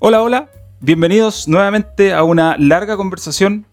Hola, 0.00 0.22
hola, 0.22 0.48
bienvenidos 0.80 1.48
nuevamente 1.48 2.14
a 2.14 2.22
una 2.22 2.56
larga 2.56 2.96
conversación, 2.96 3.66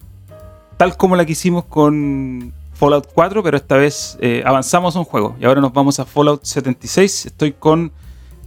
tal 0.76 0.98
como 0.98 1.16
la 1.16 1.24
que 1.24 1.34
hicimos 1.34 1.66
con 1.66 2.52
Fallout 2.74 3.10
4, 3.14 3.44
pero 3.44 3.56
esta 3.56 3.78
vez 3.78 4.18
eh, 4.22 4.42
avanzamos 4.44 4.96
a 4.96 5.00
un 5.00 5.06
juego 5.06 5.36
y 5.40 5.46
ahora 5.46 5.62
nos 5.62 5.72
vamos 5.72 6.00
a 6.00 6.06
Fallout 6.06 6.44
76. 6.44 7.28
Estoy 7.28 7.52
con 7.52 7.92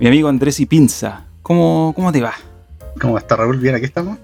mi 0.00 0.08
amigo 0.08 0.28
Andrés 0.28 0.58
y 0.58 0.66
Pinza. 0.66 1.26
¿Cómo, 1.42 1.92
cómo 1.94 2.10
te 2.10 2.20
va? 2.20 2.34
¿Cómo 3.00 3.16
está 3.16 3.36
Raúl? 3.36 3.58
Bien, 3.58 3.76
aquí 3.76 3.84
estamos. 3.84 4.18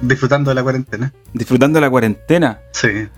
Disfrutando 0.00 0.52
de 0.52 0.54
la 0.54 0.62
cuarentena. 0.62 1.12
Disfrutando 1.34 1.78
de 1.78 1.80
la 1.80 1.90
cuarentena. 1.90 2.60
Sí. 2.70 3.08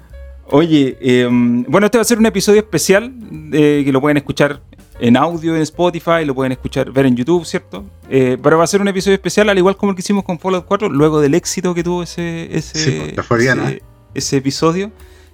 Oye, 0.47 0.97
eh, 0.99 1.29
bueno, 1.31 1.85
este 1.85 1.99
va 1.99 2.03
a 2.03 2.07
ser 2.07 2.19
un 2.19 2.25
episodio 2.25 2.61
especial 2.61 3.13
eh, 3.53 3.83
que 3.85 3.93
lo 3.93 4.01
pueden 4.01 4.17
escuchar 4.17 4.63
en 5.01 5.17
audio 5.17 5.57
en 5.57 5.63
Spotify, 5.63 6.25
lo 6.25 6.35
pueden 6.35 6.53
escuchar, 6.53 6.91
ver 6.93 7.07
en 7.07 7.17
YouTube, 7.17 7.45
¿cierto? 7.45 7.85
Eh, 8.09 8.39
pero 8.43 8.59
va 8.59 8.65
a 8.65 8.67
ser 8.67 8.81
un 8.81 8.89
episodio 8.89 9.15
especial, 9.15 9.49
al 9.49 9.59
igual 9.59 9.77
como 9.77 9.91
el 9.91 9.97
que 9.97 10.01
hicimos 10.03 10.25
con 10.25 10.39
Fallout 10.39 10.67
4, 10.67 10.89
luego 10.89 11.21
del 11.21 11.35
éxito 11.35 11.75
que 11.75 11.83
tuvo 11.83 12.03
ese, 12.03 12.57
ese, 12.57 12.79
Sí, 12.79 13.15
floriana. 13.23 13.69
ese, 13.71 13.83
ese 14.15 14.37
episodio. 14.37 14.93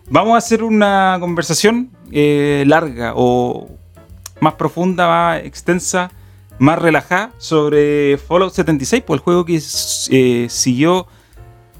Vamos 0.08 0.34
a 0.34 0.38
hacer 0.38 0.64
una 0.64 1.18
conversación 1.20 1.90
eh, 2.10 2.64
larga 2.66 3.12
o 3.14 3.68
más 4.40 4.54
profunda, 4.54 5.06
más 5.06 5.44
extensa, 5.44 6.10
más 6.58 6.78
relajada 6.78 7.30
sobre 7.38 8.18
Fallout 8.18 8.52
76, 8.54 9.04
pues 9.06 9.18
el 9.18 9.22
juego 9.24 9.44
que 9.44 9.60
eh, 10.10 10.46
siguió 10.48 11.06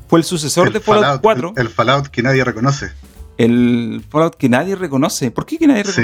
fue 0.08 0.18
el 0.18 0.24
sucesor 0.24 0.72
de 0.72 0.80
Fallout, 0.80 1.20
4, 1.22 1.54
El, 1.56 1.62
el 1.66 1.68
Fallout 1.72 2.08
que 2.08 2.22
nadie 2.22 2.44
reconoce. 2.44 2.90
el 3.38 4.04
Fallout 4.10 4.34
que 4.36 4.48
nadie 4.48 4.76
reconoce. 4.76 5.30
¿Por 5.30 5.46
qué 5.46 5.56
que 5.58 5.66
nadie 5.66 5.84
Sí. 5.84 6.02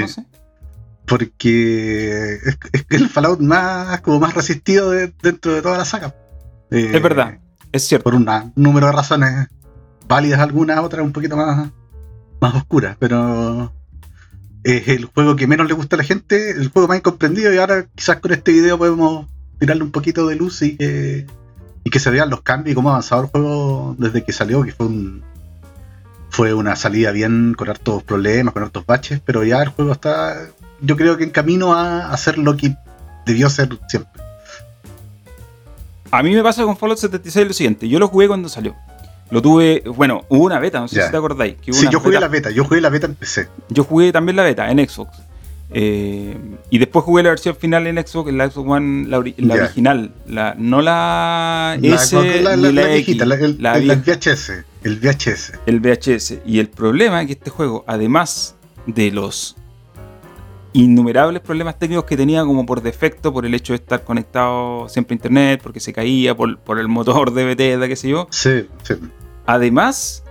Porque 1.07 2.33
es, 2.35 2.57
es 2.73 2.85
el 2.89 3.09
Fallout 3.09 3.39
más, 3.39 4.01
como 4.01 4.19
más 4.19 4.33
resistido 4.33 4.91
de- 4.91 5.13
dentro 5.21 5.53
de 5.53 5.61
toda 5.61 5.77
la 5.77 5.85
saga. 5.85 6.13
Eh, 6.69 6.91
Es 6.93 7.01
verdad, 7.01 7.37
es 7.71 7.83
cierto. 7.87 8.03
Por 8.03 8.15
un 8.15 8.27
número 8.55 8.87
de 8.87 8.91
razones 8.93 9.47
válidas 10.07 10.39
algunas, 10.41 10.79
otras 10.79 11.05
un 11.05 11.13
poquito 11.13 11.35
más, 11.37 11.69
más 12.41 12.55
oscuras, 12.55 12.97
pero 12.99 13.71
es 14.63 14.87
el 14.89 15.05
juego 15.05 15.35
que 15.35 15.47
menos 15.47 15.67
le 15.67 15.73
gusta 15.73 15.95
a 15.95 15.99
la 15.99 16.03
gente, 16.03 16.51
el 16.51 16.69
juego 16.69 16.87
más 16.89 16.97
incomprendido 16.97 17.53
y 17.53 17.57
ahora 17.57 17.85
quizás 17.95 18.17
con 18.17 18.31
este 18.33 18.51
video 18.51 18.77
podemos 18.77 19.27
tirarle 19.59 19.83
un 19.83 19.91
poquito 19.91 20.27
de 20.27 20.35
luz 20.35 20.61
y 20.61 20.75
que, 20.77 21.25
y 21.85 21.89
que 21.89 21.99
se 21.99 22.09
vean 22.09 22.29
los 22.29 22.41
cambios 22.41 22.73
y 22.73 22.75
cómo 22.75 22.89
ha 22.89 22.93
avanzado 22.93 23.23
el 23.23 23.29
juego 23.29 23.95
desde 23.97 24.23
que 24.23 24.33
salió, 24.33 24.61
que 24.63 24.71
fue 24.73 24.85
un 24.87 25.23
fue 26.29 26.53
una 26.53 26.75
salida 26.75 27.11
bien 27.11 27.53
con 27.57 27.69
hartos 27.69 28.03
problemas, 28.03 28.53
con 28.53 28.61
hartos 28.63 28.85
baches, 28.85 29.21
pero 29.25 29.43
ya 29.45 29.61
el 29.63 29.69
juego 29.69 29.93
está 29.93 30.35
yo 30.81 30.95
creo 30.95 31.17
que 31.17 31.23
en 31.23 31.29
camino 31.31 31.73
a 31.73 32.11
hacer 32.11 32.37
lo 32.37 32.55
que 32.57 32.75
debió 33.25 33.49
ser 33.49 33.69
siempre. 33.87 34.21
A 36.11 36.23
mí 36.23 36.33
me 36.33 36.41
pasa 36.43 36.63
con 36.63 36.77
Fallout 36.77 36.99
76 36.99 37.47
lo 37.47 37.53
siguiente. 37.53 37.89
Yo 37.89 37.99
lo 37.99 38.07
jugué 38.07 38.27
cuando 38.27 38.47
salió. 38.49 38.75
Lo 39.29 39.41
tuve, 39.41 39.83
bueno, 39.85 40.23
hubo 40.29 40.45
una 40.45 40.57
beta, 40.59 40.79
no 40.79 40.87
sé 40.87 40.95
Ya. 40.97 41.05
si 41.05 41.11
te 41.11 41.17
acordáis. 41.17 41.55
que 41.57 41.71
hubo 41.71 41.77
Sí, 41.79 41.83
una 41.85 41.91
yo 41.91 41.99
jugué 41.99 42.11
beta. 42.11 42.21
la 42.21 42.27
beta, 42.29 42.49
yo 42.51 42.63
jugué 42.63 42.79
la 42.79 42.89
beta 42.89 43.07
en 43.07 43.15
PC. 43.15 43.49
Yo 43.69 43.83
jugué 43.83 44.11
también 44.13 44.37
la 44.37 44.43
beta 44.43 44.71
en 44.71 44.87
Xbox. 44.87 45.17
Eh, 45.69 46.37
y 46.69 46.77
después 46.77 47.03
jugué 47.03 47.23
la 47.23 47.29
versión 47.31 47.57
final 47.57 47.87
en 47.87 47.97
Xbox, 47.97 48.29
en 48.29 48.37
la 48.37 48.49
Xbox 48.49 48.69
One, 48.69 49.07
la, 49.09 49.19
ori- 49.19 49.35
la 49.37 49.57
Ya. 49.57 49.63
original. 49.65 50.11
La, 50.27 50.55
no 50.57 50.81
la 50.81 51.77
S 51.83 52.15
la, 52.41 52.55
ni 52.55 52.61
la- 52.63 52.71
la, 52.71 52.87
viejita, 52.87 53.25
la- 53.25 53.35
el, 53.35 53.57
el 53.91 53.97
VHS, 53.99 54.63
el 54.85 54.95
VHS. 54.97 55.51
el 55.65 55.79
VHS. 55.81 56.39
Y 56.45 56.59
el 56.59 56.69
problema 56.69 57.19
es 57.19 57.27
que 57.27 57.33
este 57.33 57.49
juego, 57.49 57.83
además 57.85 58.55
de 58.85 59.11
los 59.11 59.57
innumerables 60.77 61.41
problemas 61.41 61.79
técnicos 61.79 62.05
que 62.05 62.15
tenía 62.15 62.45
como 62.45 62.65
por 62.65 62.81
defecto, 62.81 63.33
por 63.33 63.45
el 63.45 63.53
hecho 63.55 63.73
de 63.73 63.77
estar 63.77 64.03
conectado 64.03 64.87
siempre 64.89 65.15
a 65.15 65.15
internet, 65.15 65.59
porque 65.63 65.79
se 65.79 65.91
caía, 65.91 66.35
por, 66.35 66.59
por 66.59 66.77
el 66.77 66.87
motor 66.87 67.33
de 67.33 67.45
Bethesda, 67.45 67.87
qué 67.87 67.95
sé 67.95 68.09
yo, 68.09 68.27
Sí, 68.29 68.67
sí. 68.83 68.93
Además, 69.47 70.23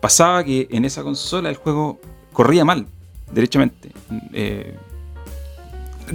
pasaba 0.00 0.42
que 0.42 0.68
en 0.70 0.84
esa 0.84 1.02
consola 1.02 1.50
el 1.50 1.56
juego 1.56 2.00
corría 2.32 2.64
mal, 2.64 2.86
derechamente. 3.30 3.90
Eh, 4.32 4.74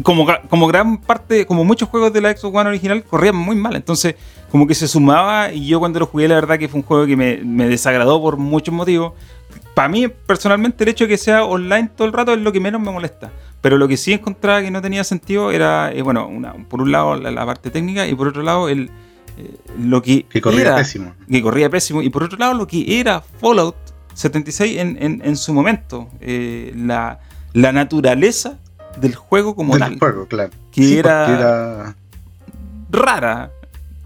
como, 0.01 0.25
como 0.49 0.67
gran 0.67 0.97
parte, 0.97 1.45
como 1.45 1.63
muchos 1.63 1.87
juegos 1.89 2.11
de 2.11 2.21
la 2.21 2.35
Xbox 2.35 2.55
One 2.57 2.69
original, 2.69 3.03
corrían 3.03 3.35
muy 3.35 3.55
mal. 3.55 3.75
Entonces, 3.75 4.15
como 4.49 4.65
que 4.65 4.73
se 4.73 4.87
sumaba 4.87 5.51
y 5.51 5.67
yo 5.67 5.79
cuando 5.79 5.99
lo 5.99 6.07
jugué, 6.07 6.27
la 6.27 6.35
verdad 6.35 6.57
que 6.57 6.67
fue 6.67 6.79
un 6.79 6.85
juego 6.85 7.05
que 7.05 7.15
me, 7.15 7.37
me 7.43 7.67
desagradó 7.67 8.19
por 8.19 8.37
muchos 8.37 8.73
motivos. 8.73 9.13
Para 9.73 9.89
mí, 9.89 10.07
personalmente, 10.07 10.85
el 10.85 10.89
hecho 10.89 11.03
de 11.03 11.09
que 11.09 11.17
sea 11.17 11.43
online 11.43 11.89
todo 11.95 12.07
el 12.07 12.13
rato 12.13 12.33
es 12.33 12.39
lo 12.39 12.51
que 12.51 12.59
menos 12.59 12.81
me 12.81 12.91
molesta. 12.91 13.31
Pero 13.65 13.79
lo 13.79 13.87
que 13.87 13.97
sí 13.97 14.13
encontraba 14.13 14.61
que 14.61 14.69
no 14.69 14.79
tenía 14.79 15.03
sentido 15.03 15.49
era, 15.49 15.91
eh, 15.91 16.03
bueno, 16.03 16.27
una- 16.27 16.53
por 16.53 16.83
un 16.83 16.91
lado 16.91 17.15
la, 17.15 17.31
la 17.31 17.47
parte 17.47 17.71
técnica 17.71 18.05
y 18.05 18.13
por 18.13 18.27
otro 18.27 18.43
lado 18.43 18.69
el, 18.69 18.91
eh, 19.39 19.55
lo 19.79 20.03
que, 20.03 20.23
Que 20.29 20.39
corría 20.39 20.61
era, 20.61 20.75
pésimo. 20.75 21.15
que 21.27 21.41
corría 21.41 21.67
pésimo. 21.67 22.03
Y 22.03 22.11
por 22.11 22.21
otro 22.21 22.37
lado, 22.37 22.53
lo 22.53 22.67
que 22.67 22.99
era 22.99 23.21
Fallout 23.21 23.75
76 24.13 24.77
en, 24.77 25.01
en- 25.01 25.19
en 25.25 25.35
su 25.35 25.51
momento. 25.51 26.07
eh, 26.21 26.73
la, 26.75 27.17
la 27.53 27.71
naturaleza 27.71 28.59
del 29.01 29.15
juego 29.15 29.55
como 29.55 29.73
Del 29.73 29.79
tal. 29.81 29.97
juego, 29.97 30.27
claro. 30.27 30.51
que 30.71 30.83
Sí, 30.83 30.97
era- 30.99 31.95
Rara. 32.91 33.49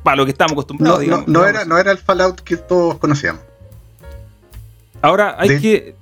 Para 0.03 0.15
lo 0.15 0.23
que 0.23 0.31
estamos 0.31 0.53
acostumbrados, 0.53 0.99
No, 0.99 1.01
no, 1.01 1.03
digamos. 1.03 1.27
no 1.27 1.39
digamos. 1.41 1.49
era, 1.59 1.65
no 1.65 1.77
era 1.77 1.91
el 1.91 1.97
Fallout 1.97 2.39
que 2.39 2.55
todos 2.55 2.97
conocíamos. 2.97 3.41
Ahora 5.01 5.35
hay 5.37 5.49
de- 5.49 5.59
que 5.59 5.95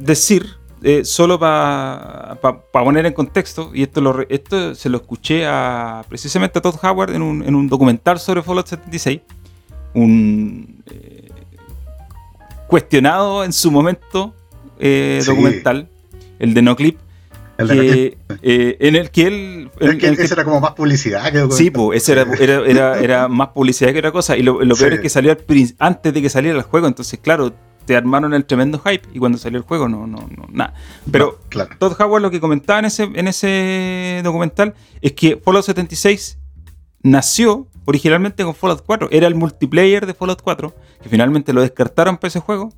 decir, 0.00 0.55
eh, 0.82 1.04
solo 1.04 1.38
para 1.38 2.38
poner 2.72 3.06
en 3.06 3.12
contexto, 3.12 3.70
y 3.74 3.82
esto, 3.82 4.00
lo, 4.00 4.20
esto 4.28 4.74
se 4.74 4.88
lo 4.88 4.98
escuché 4.98 5.46
a, 5.46 6.04
precisamente 6.08 6.58
a 6.58 6.62
Todd 6.62 6.76
Howard 6.82 7.14
en 7.14 7.22
un, 7.22 7.42
en 7.42 7.54
un 7.54 7.68
documental 7.68 8.18
sobre 8.20 8.42
Fallout 8.42 8.66
76, 8.66 9.20
un 9.94 10.82
eh, 10.90 11.28
cuestionado 12.68 13.44
en 13.44 13.52
su 13.52 13.70
momento 13.70 14.34
eh, 14.78 15.20
Sí. 15.22 15.28
documental, 15.30 15.88
el 16.38 16.52
de 16.54 16.62
No 16.62 16.76
Clip, 16.76 16.98
El 17.58 17.68
que, 17.68 18.18
eh, 18.42 18.76
en 18.80 18.96
el 18.96 19.10
que 19.10 19.22
él... 19.26 19.70
en- 19.80 19.88
Es 19.92 20.16
que 20.18 20.24
ese 20.24 20.34
era 20.34 20.44
como 20.44 20.60
más 20.60 20.72
publicidad 20.72 21.32
que 21.32 21.50
Sí, 21.54 21.70
pues, 21.70 22.02
ese 22.02 22.12
era, 22.12 22.26
era, 22.38 22.66
era, 22.66 22.98
era 23.00 23.28
más 23.28 23.48
publicidad 23.48 23.92
que 23.92 24.00
otra 24.00 24.12
cosa. 24.12 24.36
Y 24.36 24.42
lo, 24.42 24.62
lo 24.62 24.76
peor 24.76 24.90
Sí. 24.90 24.96
es 24.96 25.00
que 25.00 25.08
salió 25.08 25.30
al 25.32 25.38
antes 25.78 26.12
de 26.12 26.20
que 26.20 26.28
saliera 26.28 26.58
el 26.58 26.64
juego. 26.64 26.86
Entonces, 26.86 27.18
claro, 27.18 27.54
te 27.86 27.96
armaron 27.96 28.34
el 28.34 28.44
tremendo 28.44 28.78
hype. 28.80 29.08
Y 29.14 29.18
cuando 29.18 29.38
salió 29.38 29.58
el 29.58 29.64
juego, 29.64 29.88
no, 29.88 30.06
no, 30.06 30.28
no, 30.36 30.46
nada. 30.50 30.74
Pero 31.10 31.38
No, 31.40 31.48
claro. 31.48 31.76
Todd 31.78 32.00
Howard 32.00 32.22
lo 32.22 32.30
que 32.30 32.40
comentaba 32.40 32.78
en 32.78 32.84
ese, 32.84 33.04
en 33.04 33.28
ese 33.28 34.20
documental 34.22 34.74
es 35.00 35.12
que 35.12 35.40
Fallout 35.42 35.64
76 35.64 36.38
nació 37.02 37.68
originalmente 37.84 38.44
con 38.44 38.54
Fallout 38.54 38.82
4. 38.84 39.08
Era 39.10 39.26
el 39.26 39.34
multiplayer 39.34 40.06
de 40.06 40.14
Fallout 40.14 40.42
4, 40.42 40.74
que 41.02 41.08
finalmente 41.08 41.52
lo 41.52 41.62
descartaron 41.62 42.18
para 42.18 42.28
ese 42.28 42.40
juego 42.40 42.72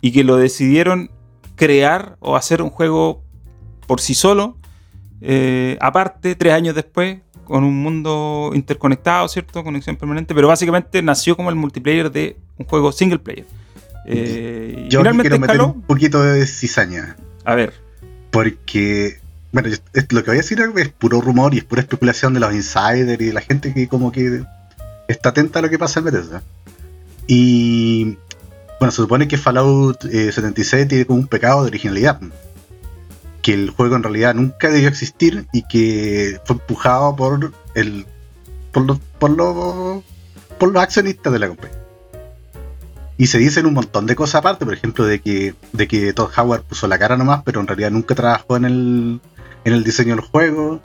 y 0.00 0.12
que 0.12 0.24
lo 0.24 0.36
decidieron 0.36 1.10
crear 1.54 2.16
o 2.20 2.36
hacer 2.36 2.62
un 2.62 2.70
juego 2.70 3.22
por 3.86 4.00
sí 4.00 4.14
solo, 4.14 4.56
eh, 5.20 5.76
aparte, 5.80 6.34
tres 6.34 6.52
años 6.52 6.74
después, 6.74 7.18
con 7.44 7.64
un 7.64 7.82
mundo 7.82 8.52
interconectado, 8.54 9.26
¿cierto? 9.26 9.64
Conexión 9.64 9.96
permanente, 9.96 10.34
pero 10.34 10.48
básicamente 10.48 11.02
nació 11.02 11.34
como 11.34 11.48
el 11.48 11.56
multiplayer 11.56 12.12
de 12.12 12.36
un 12.58 12.66
juego 12.66 12.92
single 12.92 13.18
player. 13.18 13.46
Eh, 14.10 14.86
Yo 14.88 15.00
finalmente 15.00 15.28
quiero 15.28 15.40
meter 15.40 15.56
escaló. 15.56 15.72
un 15.74 15.82
poquito 15.82 16.22
de 16.22 16.46
cizaña. 16.46 17.16
A 17.44 17.54
ver, 17.54 17.74
Porque, 18.30 19.20
bueno, 19.52 19.68
lo 20.10 20.22
que 20.24 20.30
voy 20.30 20.38
a 20.38 20.42
decir 20.42 20.60
es 20.76 20.88
puro 20.88 21.20
rumor 21.20 21.54
y 21.54 21.58
es 21.58 21.64
pura 21.64 21.82
especulación 21.82 22.34
de 22.34 22.40
los 22.40 22.52
insiders 22.54 23.20
y 23.20 23.26
de 23.26 23.32
la 23.32 23.40
gente 23.40 23.72
que 23.74 23.88
como 23.88 24.12
que 24.12 24.44
está 25.08 25.30
atenta 25.30 25.58
a 25.58 25.62
lo 25.62 25.70
que 25.70 25.78
pasa 25.78 26.00
en 26.00 26.06
Bethesda. 26.06 26.42
Y, 27.26 28.16
bueno, 28.78 28.90
se 28.90 28.96
supone 28.96 29.28
que 29.28 29.36
Fallout 29.36 30.04
eh, 30.06 30.32
76 30.32 30.88
tiene 30.88 31.04
como 31.06 31.18
un 31.20 31.26
pecado 31.26 31.62
de 31.62 31.68
originalidad. 31.68 32.20
Que 33.42 33.54
el 33.54 33.70
juego 33.70 33.96
en 33.96 34.02
realidad 34.02 34.34
nunca 34.34 34.70
debió 34.70 34.88
existir 34.88 35.46
y 35.52 35.62
que 35.68 36.38
fue 36.44 36.56
empujado 36.56 37.14
por 37.16 37.52
el 37.74 38.06
por 38.72 38.84
los, 38.84 38.98
por 39.18 39.30
los, 39.30 40.02
por 40.58 40.72
los 40.72 40.82
accionistas 40.82 41.32
de 41.32 41.38
la 41.38 41.48
compañía. 41.48 41.77
Y 43.18 43.26
se 43.26 43.38
dicen 43.38 43.66
un 43.66 43.74
montón 43.74 44.06
de 44.06 44.16
cosas 44.16 44.36
aparte, 44.36 44.64
por 44.64 44.72
ejemplo, 44.72 45.04
de 45.04 45.20
que, 45.20 45.54
de 45.72 45.88
que 45.88 46.12
Todd 46.12 46.30
Howard 46.36 46.62
puso 46.62 46.86
la 46.86 46.98
cara 46.98 47.16
nomás, 47.16 47.42
pero 47.44 47.60
en 47.60 47.66
realidad 47.66 47.90
nunca 47.90 48.14
trabajó 48.14 48.56
en 48.56 48.64
el, 48.64 49.20
en 49.64 49.72
el 49.72 49.84
diseño 49.84 50.14
del 50.14 50.24
juego. 50.24 50.80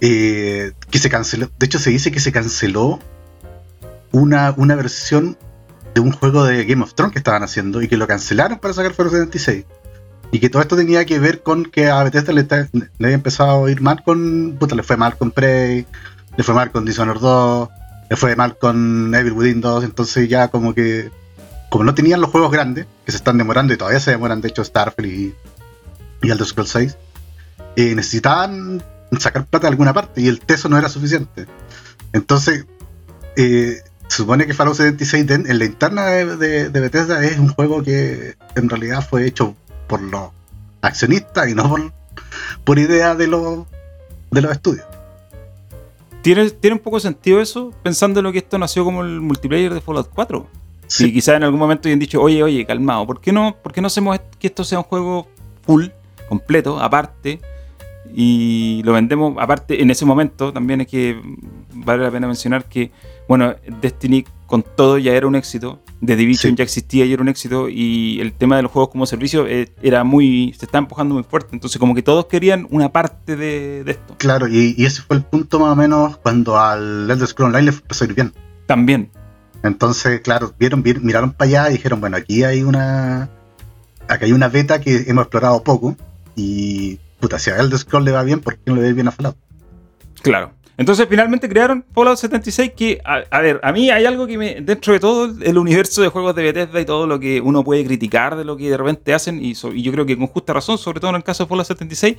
Eh, 0.00 0.72
que 0.90 0.98
se 0.98 1.10
canceló. 1.10 1.50
De 1.58 1.66
hecho, 1.66 1.78
se 1.78 1.90
dice 1.90 2.10
que 2.10 2.20
se 2.20 2.32
canceló 2.32 2.98
una, 4.12 4.54
una 4.56 4.74
versión 4.74 5.36
de 5.94 6.00
un 6.00 6.12
juego 6.12 6.44
de 6.44 6.64
Game 6.64 6.82
of 6.82 6.94
Thrones 6.94 7.12
que 7.12 7.18
estaban 7.18 7.42
haciendo 7.42 7.82
y 7.82 7.88
que 7.88 7.96
lo 7.96 8.06
cancelaron 8.06 8.58
para 8.58 8.74
sacar 8.74 8.94
Fallout 8.94 9.12
76. 9.12 9.64
Y 10.32 10.38
que 10.38 10.48
todo 10.48 10.62
esto 10.62 10.76
tenía 10.76 11.04
que 11.04 11.18
ver 11.18 11.42
con 11.42 11.64
que 11.64 11.88
a 11.88 12.02
Bethesda 12.04 12.32
le, 12.32 12.46
había 13.00 13.14
empezado 13.14 13.64
a 13.64 13.70
ir 13.70 13.80
mal 13.80 14.02
con. 14.04 14.56
Puta, 14.58 14.76
le 14.76 14.82
fue 14.82 14.96
mal 14.96 15.16
con 15.18 15.32
Prey, 15.32 15.86
le 16.36 16.44
fue 16.44 16.54
mal 16.54 16.70
con 16.70 16.84
Dishonored 16.84 17.20
2, 17.20 17.68
le 18.10 18.16
fue 18.16 18.36
mal 18.36 18.56
con 18.56 19.12
Evil 19.14 19.32
Within 19.32 19.60
2, 19.60 19.84
entonces 19.84 20.28
ya 20.28 20.48
como 20.48 20.74
que. 20.74 21.10
Como 21.70 21.84
no 21.84 21.94
tenían 21.94 22.20
los 22.20 22.30
juegos 22.30 22.50
grandes, 22.50 22.86
que 23.06 23.12
se 23.12 23.18
están 23.18 23.38
demorando 23.38 23.72
y 23.72 23.76
todavía 23.76 24.00
se 24.00 24.10
demoran, 24.10 24.40
de 24.40 24.48
hecho, 24.48 24.64
Starfield 24.64 25.12
y, 25.12 25.34
y 26.22 26.30
Elder 26.30 26.46
Scrolls 26.46 26.70
6, 26.70 26.96
eh, 27.76 27.94
necesitaban 27.94 28.82
sacar 29.18 29.46
plata 29.46 29.66
de 29.66 29.70
alguna 29.70 29.92
parte 29.92 30.20
y 30.20 30.28
el 30.28 30.40
teso 30.40 30.68
no 30.68 30.78
era 30.78 30.88
suficiente. 30.88 31.46
Entonces, 32.12 32.66
eh, 33.36 33.80
se 34.08 34.16
supone 34.16 34.46
que 34.46 34.54
Fallout 34.54 34.76
76 34.76 35.30
en 35.30 35.58
la 35.58 35.64
interna 35.64 36.06
de, 36.06 36.68
Bethesda 36.68 37.24
es 37.24 37.38
un 37.38 37.48
juego 37.48 37.82
que 37.82 38.34
en 38.56 38.68
realidad 38.68 39.06
fue 39.08 39.26
hecho 39.26 39.54
por 39.86 40.02
los 40.02 40.30
accionistas 40.82 41.48
y 41.48 41.54
no 41.54 41.68
por, 41.68 41.92
por 42.64 42.78
idea 42.80 43.14
de 43.14 43.28
los, 43.28 43.66
de 44.30 44.42
los 44.42 44.50
estudios. 44.50 44.84
¿Tiene, 46.22 46.50
¿Tiene 46.50 46.74
un 46.74 46.82
poco 46.82 46.98
sentido 47.00 47.40
eso? 47.40 47.72
Pensando 47.82 48.20
en 48.20 48.24
lo 48.24 48.32
que 48.32 48.38
esto 48.38 48.58
nació 48.58 48.84
como 48.84 49.02
el 49.02 49.20
multiplayer 49.20 49.72
de 49.72 49.80
Fallout 49.80 50.10
4. 50.12 50.59
Sí. 50.90 51.06
Y 51.06 51.12
quizás 51.12 51.36
en 51.36 51.44
algún 51.44 51.60
momento 51.60 51.88
hayan 51.88 52.00
dicho, 52.00 52.20
oye, 52.20 52.42
oye, 52.42 52.66
calmado, 52.66 53.06
¿por 53.06 53.20
qué 53.20 53.32
no, 53.32 53.56
por 53.62 53.72
qué 53.72 53.80
no 53.80 53.86
hacemos 53.86 54.18
que 54.40 54.48
esto 54.48 54.64
sea 54.64 54.78
un 54.78 54.84
juego 54.84 55.28
full, 55.62 55.86
completo, 56.28 56.80
aparte? 56.80 57.40
Y 58.12 58.82
lo 58.84 58.94
vendemos 58.94 59.36
aparte 59.38 59.80
en 59.80 59.90
ese 59.90 60.04
momento. 60.04 60.52
También 60.52 60.80
es 60.80 60.88
que 60.88 61.20
vale 61.72 62.02
la 62.02 62.10
pena 62.10 62.26
mencionar 62.26 62.64
que, 62.64 62.90
bueno, 63.28 63.54
Destiny 63.80 64.24
con 64.46 64.64
todo 64.64 64.98
ya 64.98 65.12
era 65.12 65.28
un 65.28 65.36
éxito. 65.36 65.78
The 66.04 66.16
Division 66.16 66.56
ya 66.56 66.64
existía 66.64 67.04
y 67.04 67.12
era 67.12 67.22
un 67.22 67.28
éxito. 67.28 67.68
Y 67.68 68.18
el 68.20 68.32
tema 68.32 68.56
de 68.56 68.62
los 68.62 68.72
juegos 68.72 68.90
como 68.90 69.06
servicio 69.06 69.46
eh, 69.46 69.72
era 69.80 70.02
muy. 70.02 70.52
se 70.58 70.64
estaba 70.64 70.82
empujando 70.82 71.14
muy 71.14 71.22
fuerte. 71.22 71.50
Entonces, 71.52 71.78
como 71.78 71.94
que 71.94 72.02
todos 72.02 72.26
querían 72.26 72.66
una 72.70 72.90
parte 72.90 73.36
de, 73.36 73.84
esto. 73.86 74.16
Claro, 74.18 74.48
y, 74.48 74.74
ese 74.84 75.02
fue 75.02 75.18
el 75.18 75.22
punto 75.22 75.60
más 75.60 75.70
o 75.70 75.76
menos 75.76 76.16
cuando 76.16 76.58
al 76.58 77.08
Elder 77.08 77.28
Scrolls 77.28 77.54
Online 77.54 77.70
le 77.70 77.76
empezó 77.76 78.02
a 78.02 78.08
ir 78.08 78.14
bien. 78.14 78.32
También. 78.66 79.12
Entonces, 79.62 80.20
claro, 80.20 80.54
vieron, 80.58 80.82
miraron 80.82 81.32
para 81.32 81.48
allá 81.48 81.70
y 81.70 81.72
dijeron, 81.74 82.00
bueno, 82.00 82.16
aquí 82.16 82.44
hay 82.44 82.62
una. 82.62 83.28
Aquí 84.08 84.24
hay 84.24 84.32
una 84.32 84.48
beta 84.48 84.80
que 84.80 85.04
hemos 85.06 85.22
explorado 85.22 85.62
poco. 85.62 85.96
Y 86.34 86.98
puta, 87.20 87.38
si 87.38 87.50
a 87.50 87.56
Elder 87.58 87.78
Scrolls 87.78 88.04
le 88.04 88.12
va 88.12 88.22
bien, 88.22 88.40
¿por 88.40 88.56
qué 88.56 88.62
no 88.66 88.76
le 88.76 88.82
va 88.82 88.92
bien 88.92 89.08
a 89.08 89.12
Fallout? 89.12 89.36
Claro. 90.22 90.52
Entonces 90.80 91.06
finalmente 91.10 91.46
crearon 91.46 91.84
Fallout 91.94 92.16
76 92.16 92.72
que, 92.74 93.02
a, 93.04 93.40
ver, 93.42 93.60
a 93.62 93.70
mí 93.70 93.90
hay 93.90 94.06
algo 94.06 94.26
que 94.26 94.38
me, 94.38 94.62
dentro 94.62 94.94
de 94.94 94.98
todo 94.98 95.30
el 95.42 95.58
universo 95.58 96.00
de 96.00 96.08
juegos 96.08 96.34
de 96.34 96.42
Bethesda 96.42 96.80
y 96.80 96.86
todo 96.86 97.06
lo 97.06 97.20
que 97.20 97.42
uno 97.42 97.62
puede 97.62 97.84
criticar 97.84 98.34
de 98.34 98.46
lo 98.46 98.56
que 98.56 98.70
de 98.70 98.78
repente 98.78 99.12
hacen, 99.12 99.44
y, 99.44 99.52
yo 99.52 99.92
creo 99.92 100.06
que 100.06 100.16
con 100.16 100.26
justa 100.28 100.54
razón, 100.54 100.78
sobre 100.78 100.98
todo 100.98 101.10
en 101.10 101.16
el 101.16 101.22
caso 101.22 101.44
de 101.44 101.48
Fallout 101.50 101.66
76, 101.66 102.16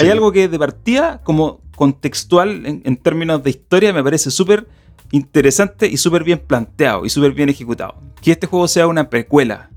hay 0.00 0.10
algo 0.10 0.32
que 0.32 0.48
de 0.48 0.58
partida 0.58 1.22
como 1.24 1.62
contextual 1.76 2.66
en, 2.66 2.96
términos 2.98 3.42
de 3.42 3.48
historia 3.48 3.90
me 3.94 4.04
parece 4.04 4.30
súper 4.30 4.66
interesante 5.14 5.86
y 5.86 5.96
súper 5.96 6.24
bien 6.24 6.40
planteado 6.40 7.04
y 7.04 7.10
súper 7.10 7.32
bien 7.32 7.48
ejecutado. 7.48 7.94
Que 8.20 8.32
este 8.32 8.46
juego 8.46 8.68
sea 8.68 8.86
una 8.86 9.08
precuela 9.08 9.70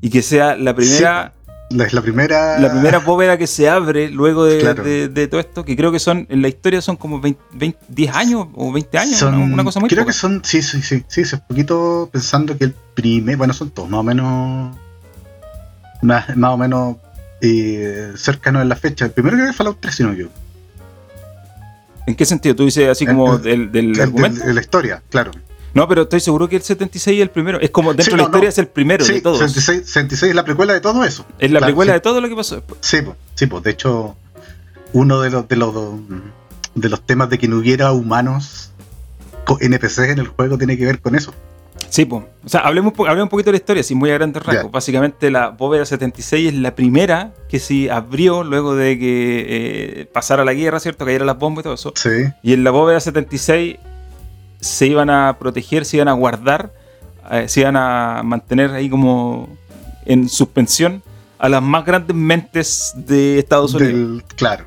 y 0.00 0.10
que 0.10 0.22
sea 0.22 0.56
la 0.56 0.74
primera... 0.74 1.34
Es 1.70 1.92
la 1.92 2.00
primera. 2.00 2.58
La 2.58 2.70
primera 2.70 2.98
bóveda 2.98 3.36
que 3.36 3.46
se 3.46 3.68
abre 3.68 4.08
luego 4.08 4.46
de, 4.46 5.28
todo 5.28 5.38
esto, 5.38 5.66
que 5.66 5.76
creo 5.76 5.92
que 5.92 5.98
son, 5.98 6.26
en 6.30 6.40
la 6.40 6.48
historia 6.48 6.80
son 6.80 6.96
como 6.96 7.20
20, 7.20 7.38
10 7.88 8.14
años 8.14 8.46
o 8.54 8.72
20 8.72 8.96
años, 8.96 9.20
una, 9.20 9.64
cosa 9.64 9.78
muy 9.78 9.90
Creo 9.90 10.06
que 10.06 10.14
son, 10.14 10.40
sí, 10.42 10.62
sí, 10.62 10.80
sí, 10.80 11.04
sí, 11.08 11.20
es 11.20 11.32
un 11.34 11.40
poquito 11.40 12.08
pensando 12.10 12.56
que 12.56 12.64
el 12.64 12.74
primer, 12.94 13.36
bueno, 13.36 13.52
son 13.52 13.68
todos 13.68 13.90
más 13.90 14.00
o 14.00 14.02
menos, 14.02 14.74
más, 16.00 16.34
más 16.38 16.52
o 16.52 16.56
menos 16.56 16.96
eh, 17.42 18.12
cercanos 18.16 18.62
en 18.62 18.70
la 18.70 18.76
fecha. 18.76 19.04
El 19.04 19.10
primero 19.10 19.36
que 19.36 19.50
es 19.50 19.54
Fallout 19.54 19.76
3, 19.78 19.94
si 19.94 20.02
no 20.04 20.14
yo. 20.14 20.28
¿En 22.08 22.14
qué 22.14 22.24
sentido? 22.24 22.56
¿Tú 22.56 22.64
dices 22.64 22.88
así 22.88 23.04
como 23.04 23.36
del, 23.36 23.70
del 23.70 24.00
argumento? 24.00 24.42
De 24.42 24.54
la 24.54 24.62
historia, 24.62 25.02
claro. 25.10 25.30
No, 25.74 25.86
pero 25.86 26.02
estoy 26.02 26.20
seguro 26.20 26.48
que 26.48 26.56
el 26.56 26.62
76 26.62 27.18
es 27.18 27.22
el 27.22 27.28
primero. 27.28 27.60
Es 27.60 27.68
como 27.68 27.92
dentro 27.92 28.12
de 28.12 28.16
la 28.16 28.22
historia 28.22 28.48
es 28.48 28.56
el 28.56 28.68
primero 28.68 29.04
de 29.04 29.20
todos. 29.20 29.38
76, 29.40 29.86
76 29.86 30.30
es 30.30 30.34
la 30.34 30.42
precuela 30.42 30.72
de 30.72 30.80
todo 30.80 31.04
eso. 31.04 31.26
Es 31.38 31.50
la 31.50 31.60
precuela 31.60 31.92
de 31.92 32.00
todo 32.00 32.22
lo 32.22 32.28
que 32.30 32.34
pasó 32.34 32.54
después. 32.54 32.80
Sí, 32.80 33.02
pues, 33.02 33.14
sí, 33.34 33.46
pues. 33.46 33.62
De 33.62 33.72
hecho, 33.72 34.16
uno 34.94 35.20
de 35.20 35.28
los, 35.28 35.46
de 35.48 35.56
los 35.56 35.74
de 36.74 36.88
los 36.88 37.02
temas 37.02 37.28
de 37.28 37.36
que 37.36 37.46
no 37.46 37.58
hubiera 37.58 37.92
humanos 37.92 38.70
NPCs 39.60 39.98
en 39.98 40.18
el 40.18 40.28
juego 40.28 40.56
tiene 40.56 40.78
que 40.78 40.86
ver 40.86 41.00
con 41.00 41.14
eso. 41.14 41.34
Sí, 41.90 42.04
pues. 42.04 42.24
O 42.44 42.48
sea, 42.48 42.60
hablemos, 42.60 42.92
hablemos 42.98 43.24
un 43.24 43.28
poquito 43.28 43.46
de 43.46 43.52
la 43.52 43.58
historia, 43.58 43.82
sin 43.82 43.98
muy 43.98 44.10
a 44.10 44.14
grandes 44.14 44.42
rasgos. 44.42 44.70
Básicamente, 44.70 45.30
la 45.30 45.48
bóveda 45.50 45.84
76 45.84 46.48
es 46.48 46.54
la 46.54 46.74
primera 46.74 47.32
que 47.48 47.58
se 47.58 47.90
abrió 47.90 48.44
luego 48.44 48.74
de 48.74 48.98
que 48.98 49.46
eh, 49.48 50.06
pasara 50.06 50.44
la 50.44 50.54
guerra, 50.54 50.80
¿cierto? 50.80 51.04
Cayera 51.04 51.24
las 51.24 51.38
bombas 51.38 51.62
y 51.62 51.64
todo 51.64 51.74
eso. 51.74 51.92
Sí. 51.96 52.10
Y 52.42 52.52
en 52.52 52.64
la 52.64 52.70
bóveda 52.70 53.00
76 53.00 53.76
se 54.60 54.86
iban 54.86 55.10
a 55.10 55.36
proteger, 55.38 55.84
se 55.84 55.96
iban 55.96 56.08
a 56.08 56.12
guardar, 56.12 56.72
eh, 57.30 57.48
se 57.48 57.60
iban 57.60 57.76
a 57.76 58.22
mantener 58.24 58.72
ahí 58.72 58.90
como 58.90 59.48
en 60.04 60.28
suspensión 60.28 61.02
a 61.38 61.48
las 61.48 61.62
más 61.62 61.84
grandes 61.84 62.16
mentes 62.16 62.92
de 62.96 63.38
Estados 63.38 63.74
Unidos. 63.74 64.22
claro. 64.34 64.64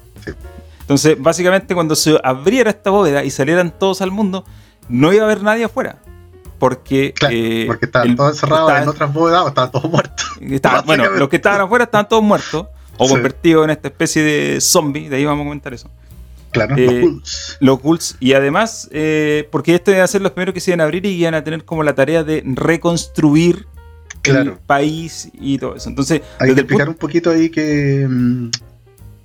Entonces, 0.81 1.15
básicamente, 1.17 1.73
cuando 1.73 1.95
se 1.95 2.19
abriera 2.21 2.69
esta 2.69 2.89
bóveda 2.89 3.23
y 3.23 3.29
salieran 3.29 3.71
todos 3.71 4.01
al 4.01 4.11
mundo, 4.11 4.43
no 4.89 5.13
iba 5.13 5.21
a 5.23 5.25
haber 5.25 5.41
nadie 5.41 5.63
afuera. 5.63 5.99
Porque, 6.61 7.11
eh, 7.31 7.63
porque 7.65 7.87
estaban 7.87 8.15
todos 8.15 8.33
encerrados 8.33 8.83
en 8.83 8.87
otras 8.87 9.11
bóvedas 9.11 9.41
o 9.41 9.47
estaban 9.47 9.71
todos 9.71 9.89
muertos. 9.89 10.27
bueno, 10.85 11.09
los 11.09 11.27
que 11.27 11.37
estaban 11.37 11.61
afuera 11.61 11.85
estaban 11.85 12.07
todos 12.07 12.21
muertos 12.21 12.67
o 12.97 13.09
convertidos 13.09 13.63
en 13.63 13.71
esta 13.71 13.87
especie 13.87 14.21
de 14.21 14.61
zombie. 14.61 15.09
De 15.09 15.15
ahí 15.15 15.25
vamos 15.25 15.41
a 15.41 15.47
comentar 15.47 15.73
eso. 15.73 15.89
Claro, 16.51 16.75
los 16.75 16.93
eh, 16.93 17.01
ghouls. 17.01 17.57
Los 17.61 17.81
ghouls. 17.81 18.15
Y 18.19 18.33
además, 18.33 18.87
eh, 18.91 19.49
porque 19.51 19.73
esto 19.73 19.89
iba 19.89 20.03
a 20.03 20.07
ser 20.07 20.21
los 20.21 20.33
primeros 20.33 20.53
que 20.53 20.59
se 20.59 20.69
iban 20.69 20.81
a 20.81 20.83
abrir 20.83 21.03
y 21.03 21.09
iban 21.09 21.33
a 21.33 21.43
tener 21.43 21.65
como 21.65 21.81
la 21.81 21.95
tarea 21.95 22.23
de 22.23 22.43
reconstruir 22.45 23.65
el 24.25 24.53
país 24.53 25.31
y 25.33 25.57
todo 25.57 25.77
eso. 25.77 25.89
Entonces, 25.89 26.21
hay 26.37 26.53
que 26.53 26.59
explicar 26.59 26.89
un 26.89 26.93
poquito 26.93 27.31
ahí 27.31 27.49
que, 27.49 28.05
mm, 28.07 28.49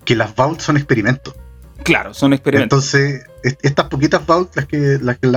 que 0.07 0.17
las 0.17 0.35
vaults 0.35 0.65
son 0.65 0.79
experimentos. 0.79 1.35
Claro, 1.83 2.15
son 2.15 2.33
experimentos. 2.33 2.95
Entonces, 2.95 3.27
estas 3.63 3.87
poquitas 3.87 4.27
vaults, 4.27 4.57
las 4.57 4.67
que, 4.67 4.99
las 5.01 5.19
que, 5.19 5.29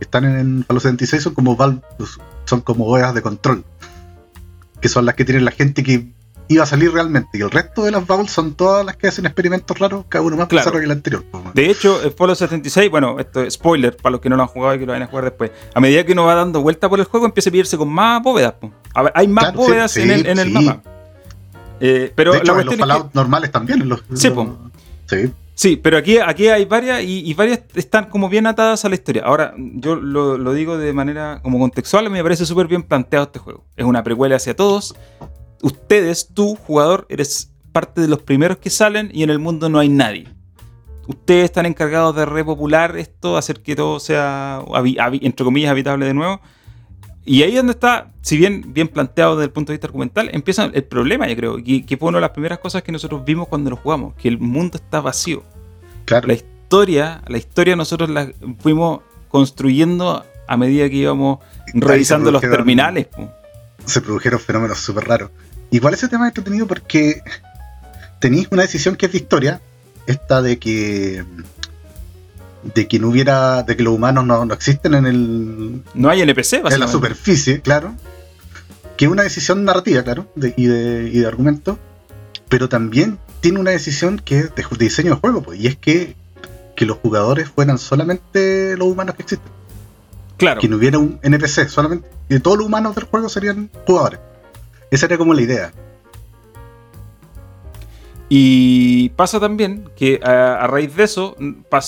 están 0.00 0.24
en 0.24 0.64
Fallout 0.64 0.82
76, 0.82 1.22
son 1.22 1.34
como 1.34 1.56
son 2.44 2.60
como 2.60 2.84
boyas 2.84 3.14
de 3.14 3.22
control. 3.22 3.64
Que 4.80 4.88
son 4.88 5.06
las 5.06 5.14
que 5.14 5.24
tienen 5.24 5.44
la 5.44 5.50
gente 5.50 5.82
que 5.82 6.12
iba 6.48 6.62
a 6.62 6.66
salir 6.66 6.92
realmente. 6.92 7.38
Y 7.38 7.42
el 7.42 7.50
resto 7.50 7.84
de 7.84 7.90
las 7.90 8.06
Bubbles 8.06 8.30
son 8.30 8.54
todas 8.54 8.84
las 8.84 8.96
que 8.96 9.08
hacen 9.08 9.26
experimentos 9.26 9.78
raros, 9.78 10.06
cada 10.08 10.24
uno 10.24 10.36
más 10.36 10.48
claro. 10.48 10.72
que 10.72 10.78
el 10.78 10.90
anterior. 10.90 11.24
De 11.54 11.70
hecho, 11.70 12.02
el 12.02 12.12
Fallout 12.12 12.38
76, 12.38 12.90
bueno, 12.90 13.18
esto 13.18 13.42
es 13.42 13.54
spoiler 13.54 13.96
para 13.96 14.12
los 14.12 14.20
que 14.20 14.28
no 14.28 14.36
lo 14.36 14.42
han 14.42 14.48
jugado 14.48 14.74
y 14.74 14.78
que 14.78 14.86
lo 14.86 14.92
vayan 14.92 15.06
a 15.06 15.10
jugar 15.10 15.24
después. 15.24 15.50
A 15.74 15.80
medida 15.80 16.04
que 16.04 16.12
uno 16.12 16.24
va 16.24 16.34
dando 16.34 16.62
vuelta 16.62 16.88
por 16.88 16.98
el 16.98 17.06
juego, 17.06 17.26
empieza 17.26 17.50
a 17.50 17.52
pillarse 17.52 17.76
con 17.76 17.88
más 17.88 18.22
bóvedas. 18.22 18.54
Ver, 18.60 19.12
hay 19.14 19.28
más 19.28 19.54
bóvedas 19.54 19.96
en 19.96 20.10
el, 20.10 20.50
mapa. 20.50 20.82
Eh, 21.80 22.12
pero 22.14 22.32
de 22.32 22.38
hecho, 22.38 22.54
los 22.54 22.76
Fallout 22.76 23.14
normales 23.14 23.52
también. 23.52 23.88
Los, 23.88 24.02
sí, 24.14 24.30
sí. 25.06 25.32
Sí, 25.58 25.74
pero 25.74 25.96
aquí, 25.96 26.18
aquí 26.18 26.46
hay 26.46 26.66
varias 26.66 27.02
y, 27.02 27.34
varias 27.34 27.62
están 27.74 28.10
como 28.10 28.28
bien 28.28 28.46
atadas 28.46 28.84
a 28.84 28.88
la 28.88 28.94
historia. 28.94 29.24
Ahora, 29.24 29.54
yo 29.56 29.96
lo, 29.96 30.52
digo 30.52 30.78
de 30.78 30.92
manera 30.92 31.40
como 31.42 31.58
contextual, 31.58 32.08
me 32.10 32.22
parece 32.22 32.46
súper 32.46 32.68
bien 32.68 32.84
planteado 32.84 33.24
este 33.24 33.40
juego. 33.40 33.64
Es 33.76 33.84
una 33.84 34.04
precuela 34.04 34.36
hacia 34.36 34.54
todos, 34.54 34.94
ustedes, 35.60 36.28
tú, 36.32 36.54
jugador, 36.54 37.06
eres 37.08 37.50
parte 37.72 38.00
de 38.00 38.06
los 38.06 38.22
primeros 38.22 38.58
que 38.58 38.70
salen 38.70 39.10
y 39.12 39.24
en 39.24 39.30
el 39.30 39.40
mundo 39.40 39.68
no 39.68 39.80
hay 39.80 39.88
nadie. 39.88 40.28
Ustedes 41.08 41.46
están 41.46 41.66
encargados 41.66 42.14
de 42.14 42.24
repopular 42.24 42.96
esto, 42.96 43.36
hacer 43.36 43.60
que 43.60 43.74
todo 43.74 43.98
sea, 43.98 44.62
entre 44.84 45.44
comillas, 45.44 45.72
habitable 45.72 46.06
de 46.06 46.14
nuevo. 46.14 46.40
Y 47.28 47.42
ahí 47.42 47.50
es 47.50 47.56
donde 47.56 47.72
está, 47.72 48.10
si 48.22 48.38
bien 48.38 48.72
bien 48.72 48.88
planteado 48.88 49.36
desde 49.36 49.44
el 49.44 49.50
punto 49.50 49.70
de 49.70 49.74
vista 49.74 49.86
argumental, 49.86 50.30
empieza 50.32 50.70
el 50.72 50.84
problema, 50.84 51.28
yo 51.28 51.36
creo, 51.36 51.56
que, 51.62 51.84
que 51.84 51.96
fue 51.98 52.08
una 52.08 52.16
de 52.16 52.22
las 52.22 52.30
primeras 52.30 52.58
cosas 52.58 52.82
que 52.82 52.90
nosotros 52.90 53.22
vimos 53.22 53.48
cuando 53.48 53.68
lo 53.68 53.76
jugamos, 53.76 54.14
que 54.14 54.28
el 54.28 54.38
mundo 54.38 54.78
está 54.78 55.02
vacío. 55.02 55.42
Claro. 56.06 56.26
La 56.26 56.32
historia, 56.32 57.20
la 57.28 57.36
historia 57.36 57.76
nosotros 57.76 58.08
la 58.08 58.32
fuimos 58.60 59.02
construyendo 59.28 60.24
a 60.46 60.56
medida 60.56 60.88
que 60.88 60.96
íbamos 60.96 61.40
revisando 61.74 62.30
los 62.30 62.40
terminales. 62.40 63.08
Se 63.84 64.00
produjeron 64.00 64.40
fenómenos 64.40 64.78
súper 64.78 65.04
raros. 65.04 65.30
Igual 65.70 65.92
ese 65.92 66.08
tema 66.08 66.24
es 66.24 66.30
entretenido 66.30 66.66
porque 66.66 67.20
tenéis 68.20 68.48
una 68.50 68.62
decisión 68.62 68.96
que 68.96 69.04
es 69.04 69.12
de 69.12 69.18
historia, 69.18 69.60
esta 70.06 70.40
de 70.40 70.58
que 70.58 71.26
de 72.74 72.88
que 72.88 72.98
no 72.98 73.08
hubiera, 73.08 73.62
de 73.62 73.76
que 73.76 73.82
los 73.82 73.94
humanos 73.94 74.24
no, 74.24 74.52
existen 74.52 74.94
en 74.94 75.06
el 75.06 75.82
no 75.94 76.08
hay 76.08 76.22
NPC 76.22 76.64
en 76.70 76.80
la 76.80 76.88
superficie, 76.88 77.60
claro, 77.60 77.94
que 78.96 79.04
es 79.04 79.10
una 79.10 79.22
decisión 79.22 79.64
narrativa, 79.64 80.02
claro, 80.02 80.26
y, 80.36 80.66
de, 80.66 81.10
y 81.12 81.18
de 81.18 81.26
argumento, 81.26 81.78
pero 82.48 82.68
también 82.68 83.18
tiene 83.40 83.60
una 83.60 83.70
decisión 83.70 84.18
que 84.18 84.40
es 84.40 84.54
de, 84.54 84.64
diseño 84.78 85.14
de 85.14 85.20
juego, 85.20 85.42
pues, 85.42 85.60
y 85.60 85.66
es 85.66 85.76
que 85.76 86.16
que 86.78 86.86
los 86.86 86.98
jugadores 86.98 87.48
fueran 87.48 87.76
solamente 87.76 88.76
los 88.76 88.86
humanos 88.86 89.16
que 89.16 89.22
existen. 89.22 89.50
Claro. 90.36 90.60
Que 90.60 90.68
no 90.68 90.76
hubiera 90.76 90.96
un 91.00 91.18
NPC, 91.24 91.68
solamente 91.68 92.08
que 92.28 92.38
todos 92.38 92.56
los 92.58 92.68
humanos 92.68 92.94
del 92.94 93.04
juego 93.04 93.28
serían 93.28 93.68
jugadores. 93.84 94.20
Esa 94.92 95.06
era 95.06 95.18
como 95.18 95.34
la 95.34 95.42
idea. 95.42 95.72
Y 98.28 99.08
pasa 99.10 99.40
también 99.40 99.90
que 99.96 100.20
a, 100.22 100.68
raíz 100.68 100.94
de 100.94 101.02
eso, 101.02 101.34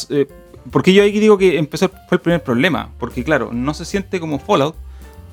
eh, 0.09 0.27
porque 0.71 0.93
yo 0.93 1.03
ahí 1.03 1.19
digo 1.19 1.39
que 1.39 1.59
empezó 1.59 1.89
fue 2.09 2.17
el 2.17 2.21
primer 2.21 2.43
problema, 2.43 2.91
porque 2.99 3.25
claro, 3.25 3.51
no 3.53 3.75
se 3.75 3.85
siente 3.85 4.21
como 4.21 4.39
Fallout, 4.39 4.75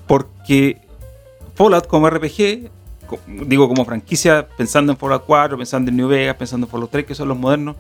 porque 0.07 0.77
Fallout 1.55 1.88
como 1.88 2.10
RPG, 2.10 2.69
digo 3.46 3.67
como 3.67 3.86
franquicia, 3.86 4.48
pensando 4.57 4.91
en 4.91 4.98
Fallout 4.98 5.24
4, 5.25 5.57
pensando 5.57 5.89
en 5.91 5.98
New 5.98 6.07
Vegas, 6.07 6.36
pensando 6.36 6.67
en 6.67 6.72
Fallout 6.72 6.91
3, 6.91 7.05
que 7.05 7.15
son 7.15 7.27
los 7.27 7.38
modernos, 7.38 7.75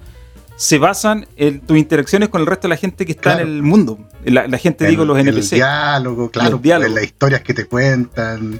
se 0.55 0.79
basan 0.79 1.27
en 1.35 1.59
tus 1.61 1.77
interacciones 1.77 2.29
con 2.29 2.41
el 2.41 2.47
resto 2.47 2.63
de 2.63 2.69
la 2.69 2.77
gente 2.77 3.05
que 3.05 3.11
está 3.11 3.33
Claro. 3.35 3.41
en 3.47 3.53
el 3.55 3.61
mundo. 3.63 3.99
La, 4.25 4.47
la 4.47 4.57
gente, 4.57 4.87
digo, 4.87 5.05
los 5.05 5.17
El 5.19 5.27
NPC. 5.27 5.55
diálogo, 5.55 6.31
claro, 6.31 6.49
Los 6.51 6.61
diálogos. 6.61 6.89
en 6.89 6.95
las 6.95 7.03
historias 7.03 7.41
que 7.41 7.53
te 7.53 7.65
cuentan, 7.65 8.59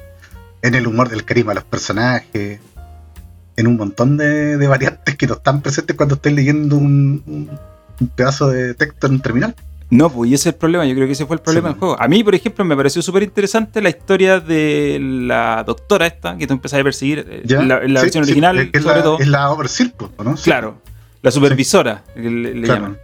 en 0.62 0.76
el 0.76 0.86
humor 0.88 1.10
del 1.10 1.26
carisma 1.26 1.52
de 1.52 1.56
los 1.56 1.64
personajes, 1.64 2.60
en 3.56 3.66
un 3.68 3.78
montón 3.78 4.18
de, 4.18 4.58
de 4.58 4.68
variantes 4.68 5.16
que 5.16 5.26
no 5.26 5.34
están 5.34 5.62
presentes 5.64 5.96
cuando 5.96 6.14
estés 6.16 6.34
leyendo 6.34 6.78
un, 6.78 7.24
un- 7.26 7.50
un 8.00 8.08
pedazo 8.10 8.50
de 8.50 8.74
texto 8.74 9.08
en 9.08 9.14
un 9.14 9.22
terminal. 9.22 9.56
No, 9.90 10.10
pues 10.10 10.30
y 10.30 10.34
ese 10.34 10.50
es 10.50 10.54
el 10.56 10.60
problema. 10.60 10.86
Yo 10.86 10.94
creo 10.96 11.08
que 11.08 11.14
ese 11.14 11.26
fue 11.26 11.38
el 11.38 11.42
problema 11.42 11.70
Sí. 11.70 11.74
del 11.74 11.80
juego. 11.80 11.96
A 12.02 12.08
mí, 12.10 12.24
por 12.24 12.36
ejemplo, 12.36 12.66
me 12.66 12.76
pareció 12.76 13.02
súper 13.02 13.24
interesante 13.24 13.82
la 13.82 13.90
historia 13.90 14.40
de 14.42 15.00
la 15.02 15.64
doctora 15.66 16.08
esta, 16.08 16.38
que 16.38 16.46
tú 16.46 16.54
empezás 16.54 16.82
a 16.82 16.84
perseguir 16.84 17.26
eh, 17.30 17.42
¿Ya? 17.46 17.62
la, 17.62 17.78
en 17.84 17.94
la 17.94 18.02
Sí, 18.02 18.06
versión 18.08 18.26
sí, 18.26 18.32
original, 18.32 18.58
es, 18.60 18.70
es 18.74 18.84
sobre 18.84 18.98
la, 18.98 19.04
todo. 19.04 19.20
Es 19.20 19.28
la 19.28 19.56
po, 19.98 20.24
¿no? 20.24 20.36
Claro, 20.36 20.82
la 21.22 21.32
supervisora, 21.32 22.04
le, 22.16 22.30
le 22.30 22.62
claro. 22.64 22.82
llaman. 22.82 22.98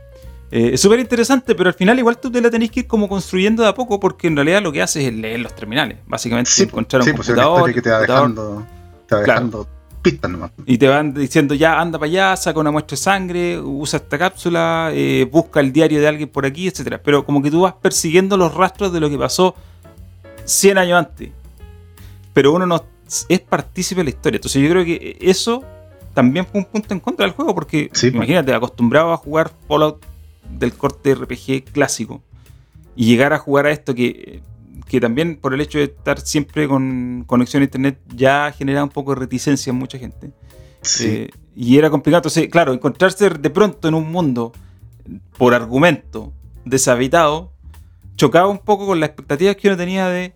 Eh, 0.52 0.72
es 0.74 0.82
súper 0.82 1.00
interesante, 1.00 1.56
pero 1.56 1.70
al 1.70 1.74
final 1.74 1.98
igual 1.98 2.18
tú 2.20 2.30
te 2.30 2.40
la 2.42 2.50
tenés 2.52 2.70
que 2.70 2.82
ir 2.82 2.88
como 2.88 3.08
construyendo 3.10 3.64
de 3.64 3.70
a 3.70 3.74
poco, 3.74 4.00
porque 4.00 4.28
en 4.28 4.36
realidad 4.36 4.62
lo 4.62 4.72
que 4.72 4.82
haces 4.82 5.06
es 5.06 5.14
leer 5.14 5.40
los 5.40 5.56
terminales. 5.56 5.98
Básicamente 6.06 6.52
Sí, 6.52 6.64
encontrar 6.64 7.02
un 7.02 7.08
sí, 7.08 7.14
pues 7.14 7.28
es 7.30 7.34
una 7.34 7.44
computador, 7.46 7.70
historia 7.70 7.74
que 7.76 7.82
te 7.82 7.90
va 7.90 8.00
dejando, 8.02 8.66
te 9.08 9.16
va 9.16 9.24
Claro. 9.24 9.68
Pistas 10.04 10.30
nomás. 10.30 10.52
y 10.66 10.78
te 10.78 10.88
van 10.88 11.14
diciendo 11.14 11.56
ya 11.56 11.80
anda 11.82 11.98
para 11.98 12.10
allá, 12.12 12.36
saca 12.36 12.60
una 12.60 12.70
muestra 12.72 12.96
de 12.96 13.02
sangre, 13.02 13.60
usa 13.60 13.98
esta 13.98 14.18
cápsula, 14.20 14.92
eh, 14.94 15.28
busca 15.32 15.60
el 15.62 15.74
diario 15.74 16.00
de 16.00 16.08
alguien 16.08 16.30
por 16.30 16.46
aquí, 16.46 16.68
etcétera. 16.68 17.02
Pero 17.04 17.26
como 17.26 17.42
que 17.42 17.50
tú 17.50 17.62
vas 17.62 17.74
persiguiendo 17.82 18.38
los 18.38 18.54
rastros 18.54 18.94
de 18.94 19.00
lo 19.00 19.10
que 19.10 19.18
pasó 19.18 19.56
100 20.46 20.78
años 20.78 21.00
antes. 21.00 21.32
Pero 22.34 22.54
uno 22.54 22.66
no 22.68 22.84
es 23.30 23.40
partícipe 23.40 24.02
de 24.02 24.06
la 24.06 24.10
historia. 24.12 24.38
Entonces 24.38 24.62
yo 24.62 24.70
creo 24.70 24.86
que 24.86 25.18
eso 25.22 25.64
también 26.14 26.46
fue 26.46 26.60
un 26.62 26.66
punto 26.66 26.94
en 26.94 27.00
contra 27.00 27.26
del 27.26 27.34
juego, 27.34 27.56
porque 27.56 27.90
Sí, 27.94 28.08
pues. 28.12 28.16
imagínate, 28.16 28.54
acostumbrado 28.54 29.14
a 29.14 29.18
jugar 29.18 29.52
Fallout 29.68 30.04
del 30.50 30.74
corte 30.74 31.16
RPG 31.16 31.64
clásico 31.72 32.22
y 32.96 33.06
llegar 33.06 33.34
a 33.34 33.40
jugar 33.40 33.66
a 33.68 33.72
esto 33.72 33.96
que, 33.96 34.42
que 34.88 35.00
también 35.00 35.38
por 35.38 35.54
el 35.54 35.62
hecho 35.62 35.78
de 35.78 35.86
estar 35.86 36.20
siempre 36.20 36.68
con 36.68 37.24
conexión 37.26 37.62
a 37.62 37.66
internet 37.66 38.00
ya 38.14 38.52
genera 38.52 38.84
un 38.84 38.90
poco 38.90 39.14
de 39.14 39.22
reticencia 39.22 39.72
en 39.72 39.78
mucha 39.78 39.98
gente. 39.98 40.32
Sí. 40.82 41.06
Eh, 41.08 41.30
y 41.56 41.78
era 41.78 41.90
complicado. 41.90 42.20
Entonces, 42.20 42.50
claro, 42.50 42.74
encontrarse 42.74 43.30
de 43.30 43.50
pronto 43.50 43.88
en 43.88 43.94
un 43.94 44.12
mundo 44.12 44.52
por 45.38 45.54
argumento 45.54 46.34
deshabitado 46.66 47.52
chocaba 48.16 48.48
un 48.48 48.60
poco 48.60 48.86
con 48.88 49.00
las 49.00 49.10
expectativas 49.10 49.56
que 49.56 49.68
uno 49.68 49.78
tenía 49.78 50.08
de 50.08 50.34